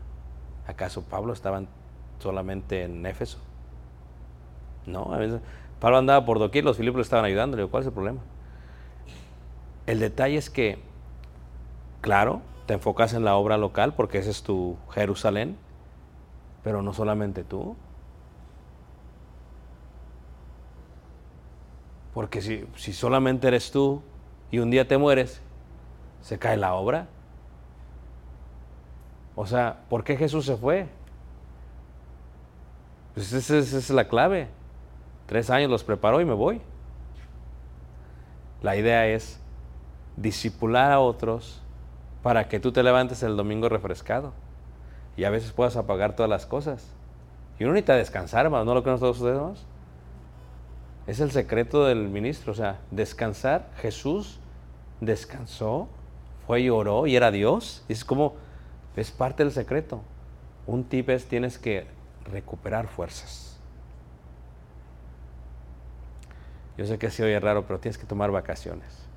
¿Acaso 0.67 1.03
Pablo 1.03 1.33
estaba 1.33 1.59
en- 1.59 1.69
solamente 2.19 2.85
en 2.85 3.05
Éfeso? 3.05 3.39
No, 4.87 5.13
a 5.13 5.19
veces 5.19 5.41
Pablo 5.81 5.99
andaba 5.99 6.25
por 6.25 6.39
doquier, 6.39 6.65
los 6.65 6.77
Filipos 6.77 6.97
le 6.99 7.03
estaban 7.03 7.25
ayudando. 7.25 7.57
Le 7.57 7.63
digo, 7.63 7.71
¿cuál 7.71 7.83
es 7.83 7.87
el 7.89 7.93
problema? 7.93 8.21
El 9.91 9.99
detalle 9.99 10.37
es 10.37 10.51
que, 10.51 10.79
claro, 12.01 12.43
te 12.67 12.75
enfocas 12.75 13.13
en 13.13 13.25
la 13.25 13.35
obra 13.35 13.59
local 13.59 13.93
porque 13.93 14.19
ese 14.19 14.31
es 14.31 14.45
tu 14.45 14.77
Jerusalén, 14.93 15.57
pero 16.63 16.81
no 16.81 16.93
solamente 16.93 17.43
tú. 17.43 17.75
Porque 22.15 22.41
si, 22.41 22.65
si 22.77 22.93
solamente 22.93 23.49
eres 23.49 23.73
tú 23.73 24.01
y 24.53 24.61
un 24.61 24.71
día 24.71 24.87
te 24.87 24.97
mueres, 24.97 25.43
se 26.21 26.39
cae 26.39 26.57
la 26.57 26.75
obra. 26.75 27.09
O 29.35 29.45
sea, 29.45 29.81
¿por 29.89 30.05
qué 30.05 30.17
Jesús 30.17 30.47
se 30.47 30.57
fue? 30.57 30.87
Pues 33.15 33.33
esa 33.33 33.59
es, 33.59 33.67
esa 33.67 33.79
es 33.79 33.91
la 33.91 34.07
clave. 34.07 34.47
Tres 35.27 35.51
años 35.51 35.69
los 35.69 35.83
preparó 35.83 36.21
y 36.21 36.25
me 36.25 36.35
voy. 36.35 36.61
La 38.63 38.77
idea 38.77 39.09
es 39.09 39.40
disipular 40.17 40.93
a 40.93 41.01
otros 41.01 41.63
para 42.23 42.49
que 42.49 42.61
tú 42.61 42.73
te 42.73 42.83
levantes 42.83 43.23
el 43.23 43.37
domingo 43.37 43.69
refrescado 43.69 44.33
y 45.17 45.25
a 45.25 45.31
veces 45.31 45.53
puedas 45.53 45.77
apagar 45.77 46.17
todas 46.17 46.31
las 46.31 46.47
cosas. 46.47 46.87
Y 47.59 47.65
uno 47.65 47.75
necesita 47.75 47.95
descansar, 47.95 48.47
hermano, 48.47 48.65
¿no 48.65 48.75
lo 48.75 48.83
creen 48.83 48.99
todos 48.99 49.21
ustedes? 49.21 49.67
Es 51.07 51.21
el 51.21 51.31
secreto 51.31 51.85
del 51.85 52.09
ministro, 52.09 52.53
o 52.53 52.55
sea, 52.55 52.79
descansar. 52.91 53.69
Jesús 53.77 54.39
descansó, 55.01 55.89
fue 56.47 56.63
y 56.63 56.71
oró 56.71 57.07
y 57.07 57.17
era 57.17 57.31
Dios. 57.31 57.85
Es 57.89 58.05
como, 58.05 58.35
es 58.97 59.11
parte 59.11 59.43
del 59.43 59.53
secreto. 59.53 60.01
Un 60.67 60.85
tip 60.85 61.11
es 61.11 61.27
tienes 61.27 61.59
que 61.59 61.87
recuperar 62.25 62.87
fuerzas. 62.87 63.59
Yo 66.79 66.87
sé 66.87 66.99
que 66.99 67.11
se 67.11 67.23
oye 67.25 67.39
raro, 67.41 67.67
pero 67.67 67.79
tienes 67.79 67.99
que 67.99 68.07
tomar 68.07 68.31
vacaciones. 68.31 69.10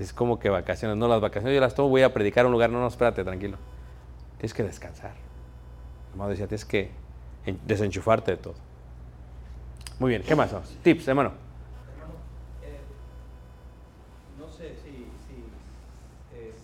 Es 0.00 0.12
como 0.14 0.38
que 0.38 0.48
vacaciones, 0.48 0.96
no 0.96 1.08
las 1.08 1.20
vacaciones, 1.20 1.54
yo 1.54 1.60
las 1.60 1.74
tomo, 1.74 1.88
voy 1.90 2.02
a 2.02 2.12
predicar 2.14 2.44
a 2.44 2.48
un 2.48 2.52
lugar, 2.52 2.70
no, 2.70 2.80
no, 2.80 2.86
espérate, 2.86 3.22
tranquilo. 3.22 3.58
Tienes 4.38 4.54
que 4.54 4.62
descansar. 4.62 5.12
Hermano 6.12 6.30
decía, 6.30 6.46
tienes 6.46 6.64
que 6.64 6.90
en- 7.44 7.60
desenchufarte 7.66 8.30
de 8.32 8.36
todo. 8.38 8.54
Muy 9.98 10.10
bien, 10.10 10.22
¿qué 10.22 10.34
más? 10.34 10.50
Tips. 10.82 11.06
Hermano, 11.08 11.32
eh, 12.62 12.80
no 14.38 14.48
sé 14.48 14.74
si, 14.76 14.90
si 15.28 15.44
eh, 16.34 16.54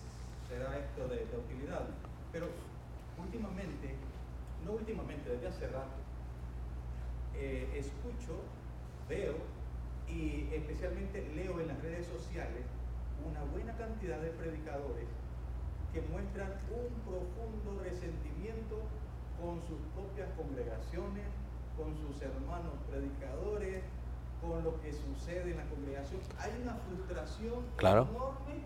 será 0.49 0.75
esto 0.79 1.07
de, 1.07 1.17
de 1.17 1.37
utilidad, 1.37 1.81
pero 2.31 2.47
últimamente, 3.21 3.93
no 4.65 4.71
últimamente, 4.71 5.29
desde 5.29 5.47
hace 5.47 5.67
rato, 5.67 5.93
eh, 7.35 7.69
escucho, 7.77 8.41
veo 9.07 9.35
y 10.09 10.49
especialmente 10.55 11.21
leo 11.35 11.59
en 11.61 11.67
las 11.67 11.79
redes 11.83 12.07
sociales 12.07 12.65
una 13.27 13.43
buena 13.51 13.73
cantidad 13.77 14.17
de 14.19 14.29
predicadores 14.29 15.05
que 15.93 16.01
muestran 16.09 16.47
un 16.71 16.89
profundo 17.03 17.83
resentimiento 17.83 18.79
con 19.41 19.59
sus 19.67 19.77
propias 19.93 20.29
congregaciones, 20.37 21.27
con 21.75 21.91
sus 21.99 22.21
hermanos 22.21 22.73
predicadores, 22.89 23.83
con 24.41 24.63
en 25.29 25.57
la 25.57 25.63
congregación. 25.65 26.19
Hay 26.39 26.51
una 26.61 26.75
frustración 26.75 27.65
Claro. 27.75 28.07
enorme 28.09 28.63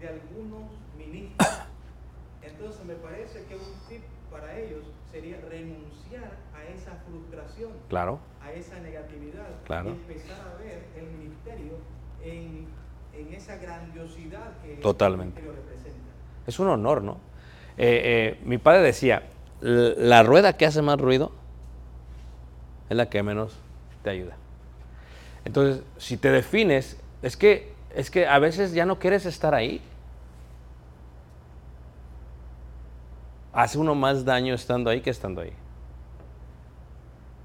de 0.00 0.08
algunos 0.08 0.70
ministros. 0.98 1.48
Entonces 2.42 2.84
me 2.84 2.94
parece 2.94 3.44
que 3.44 3.54
un 3.56 3.62
tip 3.88 4.02
para 4.30 4.58
ellos 4.58 4.84
sería 5.12 5.40
renunciar 5.48 6.36
a 6.54 6.64
esa 6.74 6.92
frustración, 7.06 7.72
Claro, 7.88 8.18
a 8.42 8.52
esa 8.52 8.78
negatividad 8.80 9.46
Claro. 9.64 9.90
y 9.90 9.92
empezar 9.92 10.40
a 10.40 10.58
ver 10.62 10.84
el 10.96 11.06
ministerio 11.06 11.74
en, 12.22 12.66
en 13.14 13.34
esa 13.34 13.56
grandiosidad 13.56 14.56
que 14.62 14.76
Totalmente. 14.76 15.38
el 15.40 15.46
ministerio 15.46 15.52
representa. 15.70 16.10
es 16.46 16.58
un 16.58 16.68
honor, 16.68 17.02
¿no? 17.02 17.12
Eh, 17.78 18.36
eh, 18.38 18.40
mi 18.44 18.58
padre 18.58 18.80
decía, 18.82 19.22
"L- 19.62 19.94
la 19.96 20.22
rueda 20.22 20.56
que 20.56 20.66
hace 20.66 20.82
más 20.82 21.00
ruido 21.00 21.30
es 22.90 22.96
la 22.96 23.08
que 23.08 23.22
menos 23.22 23.58
te 24.02 24.10
ayuda. 24.10 24.36
Entonces, 25.44 25.82
si 25.98 26.16
te 26.16 26.30
defines, 26.30 26.98
es 27.22 27.36
que, 27.36 27.72
es 27.94 28.10
que 28.10 28.26
a 28.26 28.38
veces 28.38 28.72
ya 28.72 28.86
no 28.86 28.98
quieres 28.98 29.26
estar 29.26 29.54
ahí. 29.54 29.80
Hace 33.52 33.78
uno 33.78 33.94
más 33.94 34.24
daño 34.24 34.54
estando 34.54 34.90
ahí 34.90 35.00
que 35.00 35.10
estando 35.10 35.40
ahí. 35.40 35.52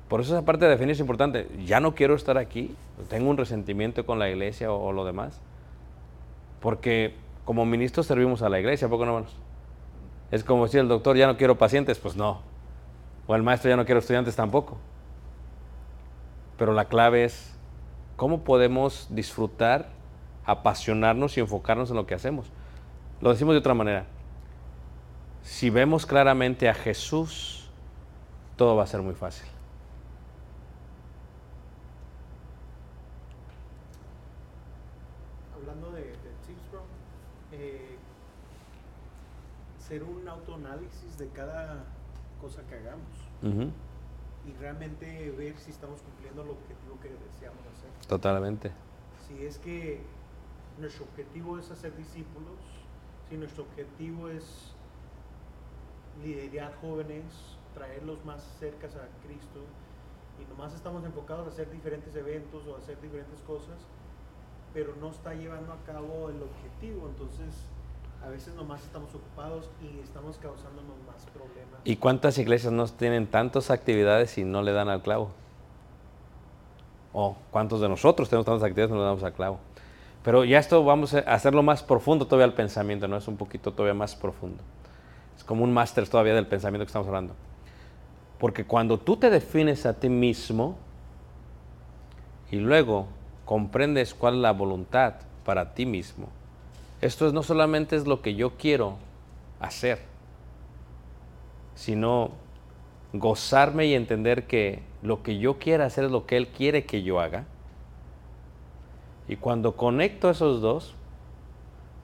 Por 0.08 0.22
eso 0.22 0.36
esa 0.36 0.46
parte 0.46 0.66
de 0.66 0.72
definir 0.72 0.94
es 0.94 1.00
importante. 1.00 1.48
Ya 1.66 1.80
no 1.80 1.96
quiero 1.96 2.16
estar 2.16 2.38
aquí, 2.38 2.74
tengo 3.10 3.30
un 3.30 3.38
resentimiento 3.38 4.06
con 4.06 4.20
la 4.20 4.30
iglesia 4.30 4.72
o, 4.72 4.88
o 4.88 4.92
lo 4.94 5.04
demás. 5.04 5.42
Porque 6.62 7.14
como 7.44 7.66
ministros 7.66 8.06
servimos 8.06 8.42
a 8.42 8.50
la 8.50 8.60
iglesia, 8.60 8.88
¿a 8.88 8.90
poco 8.90 9.06
no, 9.06 9.18
hermanos? 9.18 9.36
Es 10.32 10.44
como 10.44 10.66
decir 10.66 10.80
el 10.80 10.88
doctor, 10.88 11.16
ya 11.16 11.28
no 11.28 11.38
quiero 11.38 11.58
pacientes, 11.58 12.00
pues 12.00 12.16
no. 12.16 12.42
O 13.28 13.36
el 13.36 13.44
maestro, 13.44 13.70
ya 13.70 13.76
no 13.76 13.86
quiero 13.86 14.00
estudiantes 14.00 14.36
tampoco. 14.36 14.78
Pero 16.58 16.74
la 16.74 16.86
clave 16.86 17.26
es 17.26 17.57
¿Cómo 18.18 18.44
podemos 18.44 19.08
disfrutar, 19.12 19.90
apasionarnos 20.44 21.38
y 21.38 21.40
enfocarnos 21.40 21.92
en 21.92 21.98
lo 21.98 22.08
que 22.08 22.16
hacemos? 22.16 22.48
Lo 23.22 23.30
decimos 23.30 23.54
de 23.54 23.60
otra 23.60 23.76
manera. 23.76 24.08
Si 25.44 25.70
vemos 25.70 26.08
claramente 26.08 26.68
a 26.68 26.74
Jesús, 26.74 27.70
todo 28.56 28.76
va 28.76 28.84
a 28.84 28.88
ser 28.88 29.04
muy 29.04 29.14
fácil. 29.14 29.48
Hablando 35.56 35.92
de, 35.92 36.02
de 36.02 36.16
tips, 36.48 36.82
eh, 37.52 37.98
ser 39.78 40.02
un 40.02 40.28
autoanálisis 40.28 41.20
de 41.20 41.30
cada 41.30 41.84
cosa 42.42 42.64
que 42.68 42.78
hagamos. 42.78 43.76
Y 44.48 44.54
realmente 44.60 45.30
ver 45.38 45.56
si 45.60 45.70
estamos 45.70 46.02
cumpliendo 46.02 46.44
lo 46.44 46.54
objetivo 46.54 46.77
Totalmente. 48.08 48.72
Si 49.28 49.46
es 49.46 49.58
que 49.60 50.02
nuestro 50.80 51.06
objetivo 51.06 51.58
es 51.60 51.70
hacer 51.72 51.96
discípulos, 51.98 52.58
si 53.30 53.36
nuestro 53.36 53.64
objetivo 53.64 54.30
es 54.30 54.74
liderar 56.24 56.74
jóvenes, 56.82 57.24
traerlos 57.74 58.24
más 58.26 58.42
cerca 58.60 58.88
a 58.88 59.26
Cristo, 59.26 59.62
y 60.40 60.50
nomás 60.50 60.74
estamos 60.74 61.04
enfocados 61.04 61.48
a 61.48 61.50
hacer 61.50 61.70
diferentes 61.72 62.16
eventos 62.16 62.66
o 62.68 62.76
a 62.76 62.78
hacer 62.78 63.00
diferentes 63.02 63.42
cosas, 63.42 63.78
pero 64.74 64.96
no 65.02 65.10
está 65.10 65.34
llevando 65.34 65.74
a 65.74 65.78
cabo 65.86 66.30
el 66.30 66.42
objetivo, 66.42 67.08
entonces 67.10 67.66
a 68.24 68.30
veces 68.30 68.54
nomás 68.56 68.84
estamos 68.84 69.14
ocupados 69.14 69.70
y 69.82 70.00
estamos 70.00 70.38
causándonos 70.38 70.96
más 71.06 71.26
problemas. 71.34 71.82
¿Y 71.84 71.98
cuántas 71.98 72.38
iglesias 72.38 72.74
no 72.74 72.88
tienen 72.88 73.28
tantas 73.28 73.72
actividades 73.72 74.38
y 74.38 74.44
no 74.44 74.62
le 74.62 74.72
dan 74.72 74.90
al 74.90 75.02
clavo? 75.02 75.32
¿O 77.14 77.36
cuántos 77.52 77.82
de 77.82 77.90
nosotros 77.90 78.30
tenemos 78.30 78.46
tantas 78.46 78.64
actividades 78.64 78.92
y 78.92 78.94
no 78.94 79.00
le 79.00 79.06
damos 79.06 79.24
al 79.24 79.34
clavo? 79.34 79.60
Pero 80.24 80.44
ya 80.44 80.60
esto 80.60 80.84
vamos 80.84 81.14
a 81.14 81.20
hacerlo 81.20 81.64
más 81.64 81.84
profundo 81.84 82.26
todavía 82.26 82.46
el 82.46 82.54
pensamiento, 82.54 83.08
¿no? 83.08 83.18
Es 83.18 83.28
un 83.28 83.38
poquito 83.38 83.72
todavía 83.72 83.94
más 83.94 84.16
profundo. 84.16 84.62
Es 85.38 85.44
como 85.44 85.64
un 85.64 85.74
máster 85.74 86.08
todavía 86.08 86.34
del 86.34 86.48
pensamiento 86.48 86.86
que 86.86 86.90
estamos 86.90 87.08
hablando. 87.08 87.34
Porque 88.38 88.66
cuando 88.66 89.00
tú 89.00 89.18
te 89.18 89.30
defines 89.30 89.86
a 89.86 89.94
ti 89.94 90.10
mismo 90.10 90.78
y 92.52 92.58
luego 92.58 93.08
comprendes 93.46 94.14
cuál 94.14 94.36
es 94.36 94.40
la 94.42 94.52
voluntad 94.52 95.16
para 95.46 95.74
ti 95.74 95.86
mismo, 95.86 96.28
esto 97.02 97.28
es, 97.28 97.34
no 97.34 97.44
solamente 97.44 97.96
es 97.96 98.06
lo 98.06 98.22
que 98.22 98.36
yo 98.36 98.58
quiero 98.58 98.98
hacer, 99.60 100.00
sino 101.76 102.32
gozarme 103.14 103.86
y 103.86 103.94
entender 103.94 104.48
que 104.48 104.82
lo 105.02 105.24
que 105.24 105.38
yo 105.38 105.60
quiero 105.60 105.84
hacer 105.84 106.06
es 106.06 106.12
lo 106.12 106.26
que 106.26 106.38
Él 106.38 106.48
quiere 106.48 106.86
que 106.86 107.04
yo 107.04 107.20
haga. 107.20 107.46
Y 109.28 109.36
cuando 109.36 109.76
conecto 109.76 110.30
esos 110.30 110.62
dos, 110.62 110.96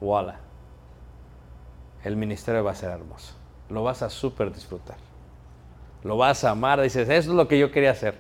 voilà, 0.02 0.40
el 2.04 2.16
ministerio 2.16 2.64
va 2.64 2.72
a 2.72 2.76
ser 2.76 2.92
hermoso. 2.92 3.34
Lo 3.70 3.84
vas 3.84 4.02
a 4.02 4.10
súper 4.10 4.54
disfrutar. 4.54 4.98
Lo 6.04 6.18
vas 6.18 6.44
a 6.44 6.52
amar. 6.52 6.82
Dices, 6.82 7.08
eso 7.10 7.32
es 7.32 7.36
lo 7.36 7.48
que 7.48 7.58
yo 7.58 7.72
quería 7.72 7.92
hacer. 7.92 8.16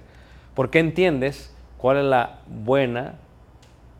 Porque 0.55 0.79
entiendes 0.79 1.53
cuál 1.77 1.97
es 1.97 2.05
la 2.05 2.39
buena, 2.47 3.15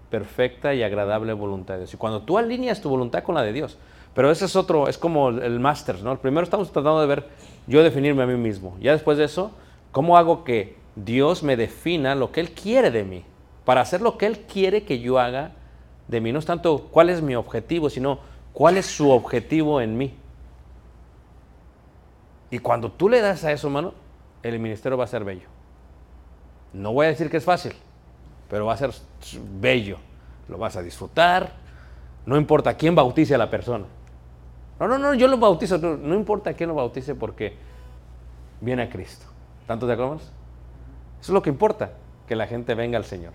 perfecta 0.09 0.74
y 0.74 0.84
agradable 0.84 1.34
voluntad 1.34 1.74
de 1.74 1.80
Dios. 1.82 1.93
Y 1.93 1.97
cuando 1.97 2.21
tú 2.21 2.38
alineas 2.38 2.82
tu 2.82 2.89
voluntad 2.89 3.24
con 3.24 3.36
la 3.36 3.41
de 3.41 3.51
Dios, 3.51 3.78
pero 4.13 4.32
ese 4.32 4.45
es 4.45 4.55
otro, 4.55 4.88
es 4.88 4.97
como 4.97 5.30
el, 5.30 5.41
el 5.41 5.59
máster, 5.59 6.01
¿no? 6.03 6.15
Primero 6.19 6.43
estamos 6.43 6.71
tratando 6.71 7.01
de 7.01 7.07
ver, 7.07 7.28
yo 7.65 7.84
definirme 7.84 8.24
a 8.24 8.28
mí 8.28 8.36
mismo. 8.36 8.78
Ya 8.80 8.91
después 8.91 9.17
de 9.17 9.26
eso, 9.26 9.51
¿cómo 9.93 10.17
hago 10.17 10.43
que 10.43 10.75
Dios 10.97 11.43
me 11.43 11.55
defina 11.55 12.15
lo 12.15 12.33
que 12.33 12.41
Él 12.41 12.51
quiere 12.51 12.91
de 12.91 13.05
mí? 13.05 13.23
Para 13.63 13.79
hacer 13.79 14.01
lo 14.01 14.17
que 14.17 14.25
Él 14.25 14.39
quiere 14.39 14.83
que 14.83 14.99
yo 14.99 15.19
haga 15.19 15.53
de 16.09 16.19
mí. 16.19 16.33
No 16.33 16.39
es 16.39 16.45
tanto 16.45 16.89
cuál 16.91 17.09
es 17.09 17.21
mi 17.21 17.35
objetivo, 17.35 17.89
sino 17.89 18.19
cuál 18.51 18.75
es 18.75 18.87
su 18.87 19.09
objetivo 19.09 19.79
en 19.79 19.97
mí. 19.97 20.13
Y 22.51 22.59
cuando 22.59 22.91
tú 22.91 23.07
le 23.07 23.21
das 23.21 23.45
a 23.45 23.53
eso, 23.53 23.67
hermano, 23.67 23.93
el 24.43 24.59
ministerio 24.59 24.97
va 24.97 25.05
a 25.05 25.07
ser 25.07 25.23
bello. 25.23 25.47
No 26.73 26.91
voy 26.91 27.05
a 27.05 27.09
decir 27.09 27.29
que 27.29 27.37
es 27.37 27.45
fácil, 27.45 27.73
pero 28.49 28.65
va 28.65 28.73
a 28.73 28.77
ser 28.77 28.91
bello. 29.59 29.97
Lo 30.49 30.57
vas 30.57 30.75
a 30.75 30.81
disfrutar. 30.81 31.53
No 32.25 32.35
importa 32.35 32.75
quién 32.75 32.95
bautice 32.95 33.35
a 33.35 33.37
la 33.37 33.49
persona. 33.49 33.85
No, 34.79 34.87
no, 34.87 34.97
no, 34.97 35.13
yo 35.13 35.27
lo 35.27 35.37
bautizo. 35.37 35.77
No, 35.77 35.97
no 35.97 36.15
importa 36.15 36.53
quién 36.53 36.69
lo 36.69 36.75
bautice 36.75 37.15
porque 37.15 37.55
viene 38.59 38.83
a 38.83 38.89
Cristo. 38.89 39.32
¿Tanto 39.68 39.86
acuerdo? 39.91 40.16
Eso 40.16 40.32
es 41.22 41.30
lo 41.30 41.41
que 41.41 41.49
importa, 41.49 41.91
que 42.28 42.36
la 42.36 42.47
gente 42.47 42.76
venga 42.76 42.97
al 42.97 43.05
Señor. 43.05 43.34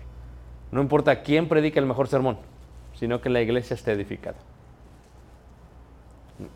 No 0.71 0.81
importa 0.81 1.23
quién 1.23 1.47
predique 1.47 1.79
el 1.79 1.85
mejor 1.85 2.07
sermón, 2.07 2.37
sino 2.93 3.21
que 3.21 3.29
la 3.29 3.41
iglesia 3.41 3.73
esté 3.73 3.91
edificada. 3.93 4.37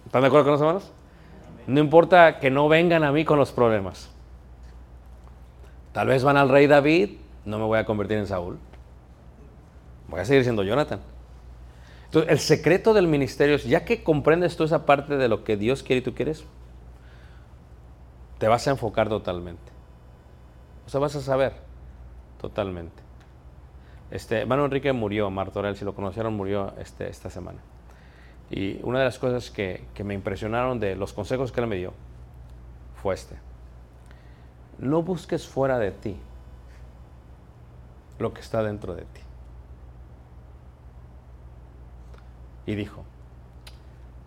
¿Están 0.05 0.21
de 0.21 0.27
acuerdo 0.27 0.45
con 0.45 0.51
los 0.53 0.61
hermanos? 0.61 0.91
No 1.65 1.79
importa 1.79 2.39
que 2.39 2.51
no 2.51 2.69
vengan 2.69 3.03
a 3.03 3.11
mí 3.11 3.25
con 3.25 3.39
los 3.39 3.51
problemas. 3.51 4.09
Tal 5.91 6.07
vez 6.07 6.23
van 6.23 6.37
al 6.37 6.49
rey 6.49 6.67
David, 6.67 7.17
no 7.45 7.57
me 7.57 7.65
voy 7.65 7.79
a 7.79 7.85
convertir 7.85 8.17
en 8.17 8.27
Saúl. 8.27 8.57
Voy 10.07 10.19
a 10.19 10.25
seguir 10.25 10.43
siendo 10.43 10.63
Jonathan. 10.63 10.99
Entonces, 12.05 12.31
el 12.31 12.39
secreto 12.39 12.93
del 12.93 13.07
ministerio 13.07 13.55
es, 13.55 13.63
ya 13.63 13.85
que 13.85 14.03
comprendes 14.03 14.55
tú 14.55 14.63
esa 14.63 14.85
parte 14.85 15.17
de 15.17 15.27
lo 15.27 15.43
que 15.43 15.57
Dios 15.57 15.81
quiere 15.81 15.99
y 15.99 16.03
tú 16.03 16.13
quieres, 16.13 16.45
te 18.43 18.49
vas 18.49 18.67
a 18.67 18.71
enfocar 18.71 19.07
totalmente. 19.07 19.71
O 20.85 20.89
sea, 20.89 20.99
vas 20.99 21.15
a 21.15 21.21
saber 21.21 21.53
totalmente. 22.41 23.01
Este, 24.11 24.41
hermano 24.41 24.65
Enrique 24.65 24.91
murió, 24.91 25.29
Martorell, 25.29 25.77
si 25.77 25.85
lo 25.85 25.95
conocieron, 25.95 26.33
murió 26.33 26.73
este, 26.77 27.07
esta 27.07 27.29
semana. 27.29 27.59
Y 28.49 28.81
una 28.83 28.99
de 28.99 29.05
las 29.05 29.17
cosas 29.17 29.49
que, 29.49 29.85
que 29.93 30.03
me 30.03 30.13
impresionaron 30.13 30.81
de 30.81 30.97
los 30.97 31.13
consejos 31.13 31.53
que 31.53 31.61
él 31.61 31.67
me 31.67 31.77
dio 31.77 31.93
fue 33.01 33.15
este. 33.15 33.37
No 34.77 35.03
busques 35.03 35.47
fuera 35.47 35.79
de 35.79 35.91
ti 35.91 36.17
lo 38.19 38.33
que 38.33 38.41
está 38.41 38.61
dentro 38.61 38.93
de 38.93 39.03
ti. 39.03 39.21
Y 42.65 42.75
dijo, 42.75 43.05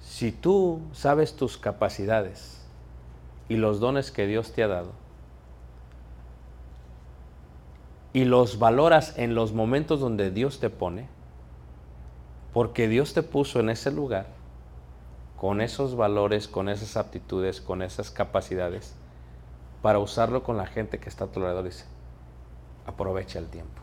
si 0.01 0.33
tú 0.33 0.81
sabes 0.95 1.37
tus 1.37 1.59
capacidades 1.59 2.56
y 3.49 3.57
los 3.57 3.81
dones 3.81 4.11
que 4.11 4.27
Dios 4.27 4.53
te 4.53 4.63
ha 4.63 4.69
dado, 4.69 4.93
y 8.13 8.25
los 8.25 8.59
valoras 8.59 9.19
en 9.19 9.35
los 9.35 9.53
momentos 9.53 10.01
donde 10.01 10.31
Dios 10.31 10.59
te 10.59 10.71
pone, 10.71 11.09
porque 12.55 12.89
Dios 12.89 13.13
te 13.13 13.23
puso 13.23 13.61
en 13.61 13.69
ese 13.69 13.91
lugar, 13.91 14.27
con 15.37 15.61
esos 15.61 15.97
valores, 15.97 16.49
con 16.49 16.71
esas 16.71 16.97
aptitudes, 16.97 17.61
con 17.61 17.83
esas 17.83 18.11
capacidades, 18.11 18.95
para 19.83 19.99
usarlo 19.99 20.43
con 20.43 20.57
la 20.57 20.67
gente 20.67 20.99
que 20.99 21.11
está 21.11 21.25
a 21.25 21.29
tu 21.29 21.41
alrededor, 21.41 21.65
dice, 21.65 21.85
aprovecha 22.87 23.39
el 23.39 23.49
tiempo. 23.49 23.83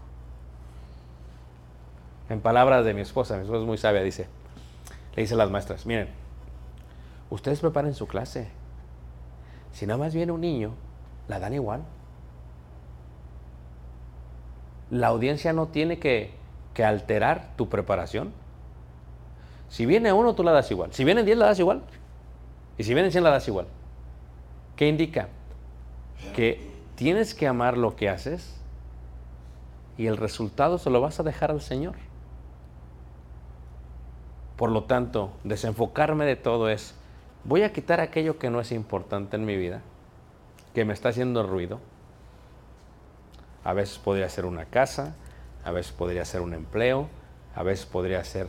En 2.29 2.41
palabras 2.41 2.83
de 2.85 2.95
mi 2.95 3.01
esposa, 3.01 3.35
mi 3.35 3.43
esposa 3.43 3.59
es 3.59 3.67
muy 3.67 3.77
sabia, 3.77 4.01
dice, 4.01 4.27
le 5.15 5.21
dice 5.21 5.35
a 5.35 5.37
las 5.37 5.51
maestras, 5.51 5.85
miren, 5.85 6.09
ustedes 7.29 7.59
preparen 7.59 7.93
su 7.93 8.07
clase. 8.07 8.49
Si 9.73 9.85
nada 9.85 9.97
más 9.97 10.13
viene 10.13 10.31
un 10.31 10.41
niño, 10.41 10.71
la 11.27 11.39
dan 11.39 11.53
igual. 11.53 11.83
La 14.89 15.07
audiencia 15.07 15.51
no 15.51 15.67
tiene 15.67 15.99
que, 15.99 16.31
que 16.73 16.85
alterar 16.85 17.49
tu 17.57 17.67
preparación. 17.69 18.31
Si 19.69 19.85
viene 19.85 20.13
uno, 20.13 20.35
tú 20.35 20.43
la 20.43 20.51
das 20.51 20.69
igual. 20.71 20.93
Si 20.93 21.03
vienen 21.03 21.25
10, 21.25 21.37
la 21.37 21.47
das 21.47 21.59
igual. 21.59 21.81
Y 22.77 22.83
si 22.83 22.93
vienen 22.93 23.11
100, 23.11 23.23
la 23.23 23.31
das 23.31 23.47
igual. 23.47 23.65
¿Qué 24.75 24.87
indica? 24.87 25.29
Que 26.35 26.71
tienes 26.95 27.33
que 27.33 27.47
amar 27.47 27.77
lo 27.77 27.95
que 27.95 28.09
haces 28.09 28.55
y 29.97 30.07
el 30.07 30.17
resultado 30.17 30.77
se 30.77 30.89
lo 30.89 31.01
vas 31.01 31.19
a 31.19 31.23
dejar 31.23 31.51
al 31.51 31.61
Señor. 31.61 31.95
Por 34.57 34.71
lo 34.71 34.83
tanto, 34.83 35.31
desenfocarme 35.43 36.25
de 36.25 36.35
todo 36.35 36.69
es, 36.69 36.95
voy 37.43 37.63
a 37.63 37.73
quitar 37.73 37.99
aquello 37.99 38.37
que 38.37 38.49
no 38.49 38.59
es 38.59 38.71
importante 38.71 39.35
en 39.35 39.45
mi 39.45 39.57
vida, 39.57 39.81
que 40.73 40.85
me 40.85 40.93
está 40.93 41.09
haciendo 41.09 41.45
ruido. 41.45 41.79
A 43.63 43.73
veces 43.73 43.97
podría 43.97 44.29
ser 44.29 44.45
una 44.45 44.65
casa, 44.65 45.15
a 45.63 45.71
veces 45.71 45.91
podría 45.91 46.25
ser 46.25 46.41
un 46.41 46.53
empleo, 46.53 47.07
a 47.55 47.63
veces 47.63 47.85
podría 47.85 48.23
ser... 48.23 48.47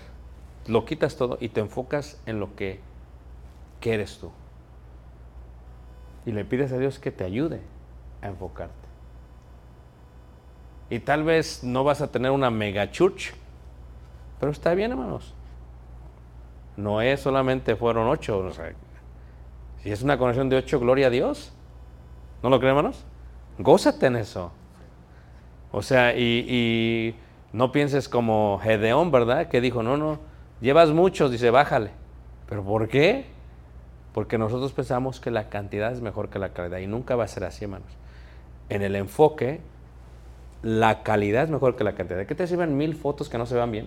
Lo 0.67 0.85
quitas 0.85 1.17
todo 1.17 1.37
y 1.41 1.51
te 1.51 1.61
enfocas 1.61 2.21
en 2.27 2.41
lo 2.41 2.57
que, 2.57 2.81
que 3.81 3.95
eres 3.95 4.19
tú. 4.19 4.33
Y 6.27 6.33
le 6.33 6.45
pides 6.45 6.73
a 6.73 6.79
Dios 6.79 6.99
que 6.99 7.11
te 7.11 7.25
ayude 7.25 7.61
a 8.23 8.29
enfocarte. 8.29 8.75
Y 10.89 11.01
tal 11.01 11.23
vez 11.23 11.63
no 11.63 11.85
vas 11.85 12.01
a 12.01 12.11
tener 12.11 12.31
una 12.31 12.51
mega 12.51 12.91
church, 12.91 13.33
pero 14.41 14.53
está 14.53 14.75
bien, 14.75 14.91
hermanos. 14.91 15.35
Noé 16.77 17.17
solamente 17.17 17.77
fueron 17.77 18.09
ocho. 18.09 18.39
O 18.39 18.53
sea, 18.53 18.73
si 19.83 19.91
es 19.91 20.03
una 20.03 20.19
conexión 20.19 20.49
de 20.49 20.57
ocho, 20.57 20.81
gloria 20.81 21.09
a 21.09 21.11
Dios. 21.11 21.53
¿No 22.43 22.51
lo 22.51 22.59
creen, 22.59 22.77
hermanos? 22.77 23.05
Gózate 23.59 24.07
en 24.07 24.17
eso. 24.17 24.53
O 25.73 25.83
sea, 25.83 26.17
y, 26.17 27.15
no 27.53 27.73
pienses 27.73 28.09
como 28.09 28.61
Gedeón, 28.63 29.11
¿verdad? 29.11 29.49
Que 29.49 29.61
dijo, 29.61 29.83
no, 29.83 29.97
no, 29.97 30.19
llevas 30.61 30.91
muchos, 30.91 31.31
dice, 31.31 31.51
bájale. 31.51 31.91
¿Pero 32.49 32.63
por 32.63 32.89
qué? 32.89 33.27
Porque 34.13 34.39
nosotros 34.39 34.73
pensamos 34.73 35.21
que 35.21 35.31
la 35.31 35.49
cantidad 35.49 35.93
es 35.93 36.01
mejor 36.01 36.29
que 36.29 36.39
la 36.39 36.51
calidad 36.51 36.79
y 36.79 36.87
nunca 36.87 37.17
va 37.17 37.25
a 37.25 37.29
ser 37.29 37.45
así, 37.45 37.65
hermanos. 37.65 37.89
En 38.69 38.83
el 38.83 38.97
enfoque, 38.97 39.61
la 40.63 41.03
calidad 41.03 41.45
es 41.45 41.51
mejor 41.51 41.77
que 41.77 41.85
la 41.85 41.95
cantidad. 41.95 42.19
¿De 42.19 42.27
qué 42.27 42.35
te 42.35 42.47
sirven 42.47 42.77
mil 42.77 42.95
fotos 42.95 43.29
que 43.29 43.39
no 43.39 43.47
se 43.47 43.55
vean 43.55 43.71
bien? 43.71 43.87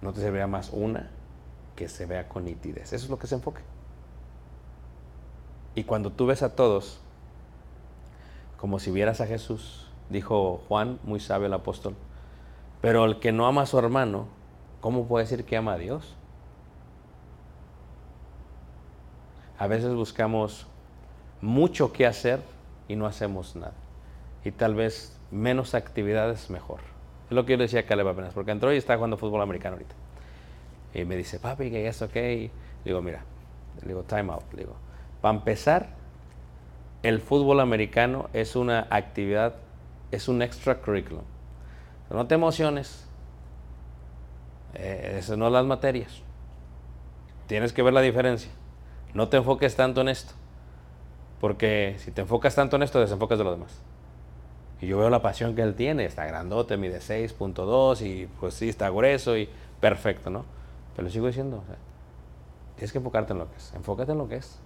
¿No 0.00 0.12
te 0.12 0.20
serviría 0.20 0.46
más 0.46 0.70
una 0.72 1.10
que 1.78 1.88
se 1.88 2.06
vea 2.06 2.28
con 2.28 2.44
nitidez. 2.44 2.92
Eso 2.92 3.04
es 3.04 3.08
lo 3.08 3.20
que 3.20 3.28
se 3.28 3.36
enfoque. 3.36 3.62
Y 5.76 5.84
cuando 5.84 6.10
tú 6.10 6.26
ves 6.26 6.42
a 6.42 6.56
todos 6.56 6.98
como 8.56 8.80
si 8.80 8.90
vieras 8.90 9.20
a 9.20 9.26
Jesús, 9.28 9.86
dijo 10.10 10.60
Juan, 10.66 10.98
muy 11.04 11.20
sabio 11.20 11.46
el 11.46 11.52
apóstol, 11.52 11.94
pero 12.80 13.04
el 13.04 13.20
que 13.20 13.30
no 13.30 13.46
ama 13.46 13.62
a 13.62 13.66
su 13.66 13.78
hermano, 13.78 14.26
¿cómo 14.80 15.06
puede 15.06 15.24
decir 15.24 15.44
que 15.44 15.56
ama 15.56 15.74
a 15.74 15.78
Dios? 15.78 16.16
A 19.56 19.68
veces 19.68 19.94
buscamos 19.94 20.66
mucho 21.40 21.92
que 21.92 22.06
hacer 22.06 22.40
y 22.88 22.96
no 22.96 23.06
hacemos 23.06 23.54
nada. 23.54 23.74
Y 24.44 24.50
tal 24.50 24.74
vez 24.74 25.16
menos 25.30 25.76
actividades 25.76 26.50
mejor. 26.50 26.80
Es 27.28 27.32
lo 27.32 27.44
que 27.44 27.52
yo 27.52 27.56
le 27.58 27.64
decía 27.64 27.80
a 27.80 27.82
Caleb 27.84 28.08
apenas, 28.08 28.32
porque 28.32 28.50
entró 28.50 28.72
y 28.72 28.76
está 28.76 28.96
jugando 28.96 29.16
fútbol 29.16 29.42
americano 29.42 29.74
ahorita. 29.74 29.94
Y 30.94 31.04
me 31.04 31.16
dice, 31.16 31.38
papi, 31.38 31.70
que 31.70 31.86
es 31.86 32.00
ok. 32.00 32.14
Le 32.14 32.50
digo, 32.84 33.02
mira, 33.02 33.22
le 33.82 33.88
digo, 33.88 34.02
time 34.02 34.32
out. 34.32 34.50
Le 34.52 34.60
digo, 34.60 34.76
para 35.20 35.36
empezar, 35.36 35.90
el 37.02 37.20
fútbol 37.20 37.60
americano 37.60 38.30
es 38.32 38.56
una 38.56 38.86
actividad, 38.90 39.56
es 40.10 40.28
un 40.28 40.42
extracurriculum. 40.42 41.24
No 42.10 42.26
te 42.26 42.34
emociones. 42.34 43.06
Eh, 44.74 45.16
esas 45.18 45.36
no 45.36 45.50
las 45.50 45.66
materias. 45.66 46.22
Tienes 47.46 47.72
que 47.72 47.82
ver 47.82 47.92
la 47.92 48.00
diferencia. 48.00 48.50
No 49.14 49.28
te 49.28 49.36
enfoques 49.36 49.76
tanto 49.76 50.00
en 50.00 50.08
esto. 50.08 50.32
Porque 51.40 51.96
si 51.98 52.10
te 52.10 52.22
enfocas 52.22 52.54
tanto 52.54 52.76
en 52.76 52.82
esto, 52.82 53.00
desenfocas 53.00 53.38
de 53.38 53.44
lo 53.44 53.50
demás. 53.50 53.80
Y 54.80 54.86
yo 54.86 54.98
veo 54.98 55.10
la 55.10 55.22
pasión 55.22 55.54
que 55.54 55.62
él 55.62 55.74
tiene. 55.74 56.04
Está 56.04 56.24
grandote, 56.26 56.76
mide 56.76 56.98
6.2 56.98 58.02
y 58.02 58.26
pues 58.40 58.54
sí, 58.54 58.68
está 58.68 58.90
grueso 58.90 59.36
y 59.36 59.48
perfecto, 59.80 60.30
¿no? 60.30 60.44
Pero 60.96 61.10
sigo 61.10 61.26
diciendo, 61.26 61.62
tienes 62.76 62.92
que 62.92 62.98
enfocarte 62.98 63.32
en 63.32 63.38
lo 63.40 63.50
que 63.50 63.56
es. 63.56 63.72
Enfócate 63.74 64.12
en 64.12 64.18
lo 64.18 64.28
que 64.28 64.36
es. 64.36 64.58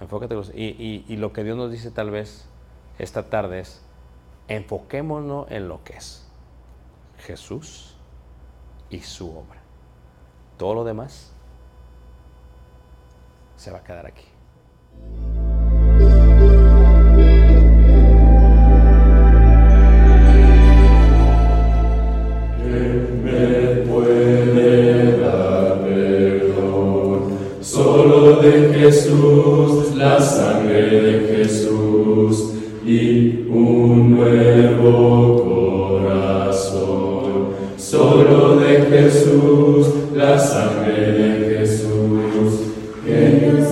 Enfócate 0.00 0.34
en 0.34 0.40
lo 0.40 0.46
y, 0.54 0.64
y, 0.64 1.04
y 1.08 1.16
lo 1.16 1.32
que 1.32 1.44
Dios 1.44 1.56
nos 1.56 1.70
dice 1.70 1.90
tal 1.90 2.10
vez 2.10 2.48
esta 2.98 3.24
tarde 3.24 3.60
es, 3.60 3.82
enfoquémonos 4.48 5.50
en 5.50 5.68
lo 5.68 5.84
que 5.84 5.94
es. 5.94 6.26
Jesús 7.18 7.96
y 8.90 9.00
su 9.00 9.30
obra. 9.30 9.60
Todo 10.56 10.74
lo 10.74 10.84
demás 10.84 11.32
se 13.56 13.70
va 13.70 13.78
a 13.78 13.84
quedar 13.84 14.06
aquí. 14.06 14.24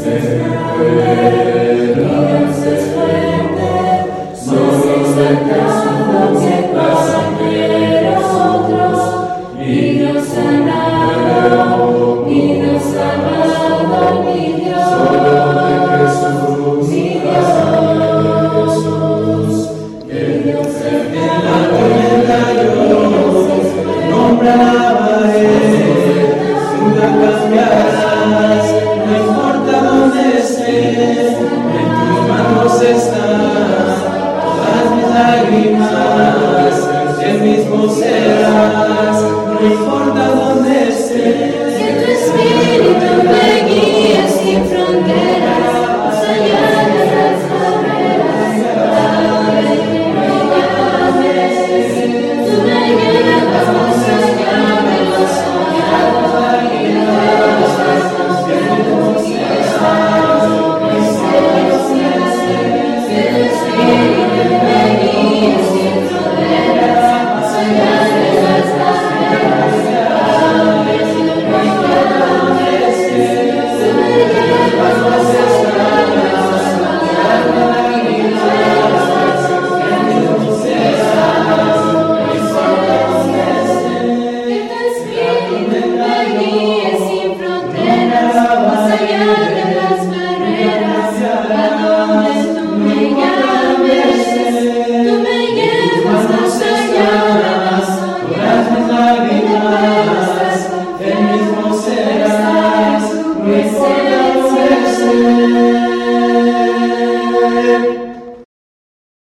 Jesús, 0.03 0.34